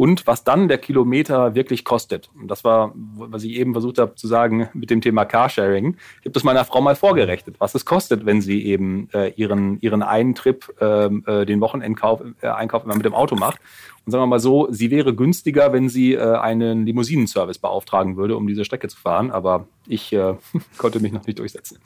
und 0.00 0.26
was 0.26 0.44
dann 0.44 0.68
der 0.68 0.78
Kilometer 0.78 1.54
wirklich 1.54 1.84
kostet. 1.84 2.30
Und 2.34 2.48
das 2.48 2.64
war, 2.64 2.94
was 2.94 3.44
ich 3.44 3.52
eben 3.52 3.74
versucht 3.74 3.98
habe 3.98 4.14
zu 4.14 4.28
sagen 4.28 4.70
mit 4.72 4.88
dem 4.88 5.02
Thema 5.02 5.26
Carsharing. 5.26 5.94
Ich 6.20 6.24
habe 6.24 6.30
das 6.30 6.42
meiner 6.42 6.64
Frau 6.64 6.80
mal 6.80 6.96
vorgerechnet, 6.96 7.56
was 7.58 7.74
es 7.74 7.84
kostet, 7.84 8.24
wenn 8.24 8.40
sie 8.40 8.64
eben 8.64 9.10
äh, 9.12 9.34
ihren, 9.36 9.78
ihren 9.82 10.02
einen 10.02 10.34
Trip, 10.34 10.74
ähm, 10.80 11.22
äh, 11.26 11.44
den 11.44 11.60
Wochenendkauf, 11.60 12.22
äh, 12.40 12.46
Einkauf 12.46 12.84
immer 12.84 12.96
mit 12.96 13.04
dem 13.04 13.12
Auto 13.12 13.36
macht. 13.36 13.58
Und 14.06 14.12
sagen 14.12 14.22
wir 14.22 14.26
mal 14.26 14.40
so, 14.40 14.68
sie 14.70 14.90
wäre 14.90 15.14
günstiger, 15.14 15.74
wenn 15.74 15.90
sie 15.90 16.14
äh, 16.14 16.36
einen 16.38 16.86
Limousinenservice 16.86 17.58
beauftragen 17.58 18.16
würde, 18.16 18.38
um 18.38 18.46
diese 18.46 18.64
Strecke 18.64 18.88
zu 18.88 18.96
fahren. 18.96 19.30
Aber 19.30 19.66
ich 19.86 20.14
äh, 20.14 20.32
konnte 20.78 21.00
mich 21.00 21.12
noch 21.12 21.26
nicht 21.26 21.38
durchsetzen. 21.38 21.78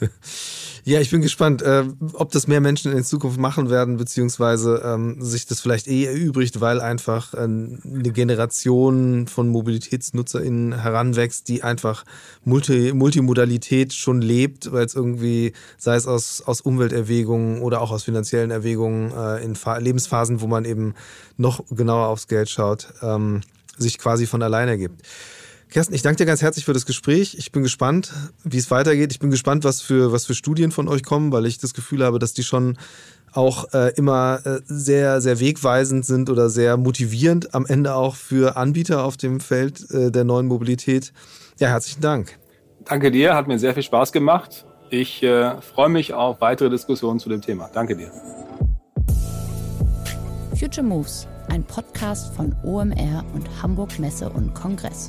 Ja, 0.84 1.00
ich 1.00 1.10
bin 1.10 1.22
gespannt, 1.22 1.62
äh, 1.62 1.84
ob 2.14 2.32
das 2.32 2.48
mehr 2.48 2.60
Menschen 2.60 2.90
in 2.90 3.04
Zukunft 3.04 3.38
machen 3.38 3.70
werden, 3.70 3.98
beziehungsweise 3.98 4.82
ähm, 4.84 5.22
sich 5.22 5.46
das 5.46 5.60
vielleicht 5.60 5.86
eh 5.86 6.06
erübrigt, 6.06 6.60
weil 6.60 6.80
einfach 6.80 7.34
äh, 7.34 7.38
eine 7.38 7.78
Generation 7.84 9.28
von 9.28 9.48
MobilitätsnutzerInnen 9.48 10.80
heranwächst, 10.80 11.46
die 11.46 11.62
einfach 11.62 12.04
Multi 12.44 12.92
Multimodalität 12.94 13.92
schon 13.92 14.22
lebt, 14.22 14.72
weil 14.72 14.84
es 14.84 14.96
irgendwie, 14.96 15.52
sei 15.78 15.94
es 15.94 16.08
aus, 16.08 16.42
aus 16.42 16.60
Umwelterwägungen 16.60 17.62
oder 17.62 17.80
auch 17.80 17.92
aus 17.92 18.02
finanziellen 18.02 18.50
Erwägungen 18.50 19.12
äh, 19.16 19.44
in 19.44 19.54
Fa 19.54 19.76
Lebensphasen, 19.76 20.40
wo 20.40 20.48
man 20.48 20.64
eben 20.64 20.94
noch 21.36 21.64
genauer 21.70 22.08
aufs 22.08 22.26
Geld 22.26 22.50
schaut, 22.50 22.92
ähm, 23.02 23.42
sich 23.78 23.98
quasi 23.98 24.26
von 24.26 24.42
alleine 24.42 24.76
gibt. 24.78 25.02
Kerstin, 25.72 25.94
ich 25.94 26.02
danke 26.02 26.18
dir 26.18 26.26
ganz 26.26 26.42
herzlich 26.42 26.66
für 26.66 26.74
das 26.74 26.84
Gespräch. 26.84 27.34
Ich 27.38 27.50
bin 27.50 27.62
gespannt, 27.62 28.12
wie 28.44 28.58
es 28.58 28.70
weitergeht. 28.70 29.10
Ich 29.10 29.18
bin 29.20 29.30
gespannt, 29.30 29.64
was 29.64 29.80
für, 29.80 30.12
was 30.12 30.26
für 30.26 30.34
Studien 30.34 30.70
von 30.70 30.86
euch 30.86 31.02
kommen, 31.02 31.32
weil 31.32 31.46
ich 31.46 31.56
das 31.56 31.72
Gefühl 31.72 32.04
habe, 32.04 32.18
dass 32.18 32.34
die 32.34 32.42
schon 32.42 32.76
auch 33.32 33.72
äh, 33.72 33.90
immer 33.94 34.40
äh, 34.44 34.60
sehr, 34.66 35.22
sehr 35.22 35.40
wegweisend 35.40 36.04
sind 36.04 36.28
oder 36.28 36.50
sehr 36.50 36.76
motivierend 36.76 37.54
am 37.54 37.64
Ende 37.64 37.94
auch 37.94 38.16
für 38.16 38.58
Anbieter 38.58 39.02
auf 39.02 39.16
dem 39.16 39.40
Feld 39.40 39.90
äh, 39.90 40.10
der 40.10 40.24
neuen 40.24 40.46
Mobilität. 40.46 41.14
Ja, 41.58 41.68
herzlichen 41.68 42.02
Dank. 42.02 42.38
Danke 42.84 43.10
dir, 43.10 43.34
hat 43.34 43.48
mir 43.48 43.58
sehr 43.58 43.72
viel 43.72 43.82
Spaß 43.82 44.12
gemacht. 44.12 44.66
Ich 44.90 45.22
äh, 45.22 45.58
freue 45.62 45.88
mich 45.88 46.12
auf 46.12 46.42
weitere 46.42 46.68
Diskussionen 46.68 47.18
zu 47.18 47.30
dem 47.30 47.40
Thema. 47.40 47.70
Danke 47.72 47.96
dir. 47.96 48.12
Future 50.54 50.86
Moves, 50.86 51.26
ein 51.48 51.64
Podcast 51.64 52.34
von 52.34 52.54
OMR 52.62 53.24
und 53.32 53.48
Hamburg 53.62 53.98
Messe 53.98 54.28
und 54.28 54.52
Kongress. 54.52 55.08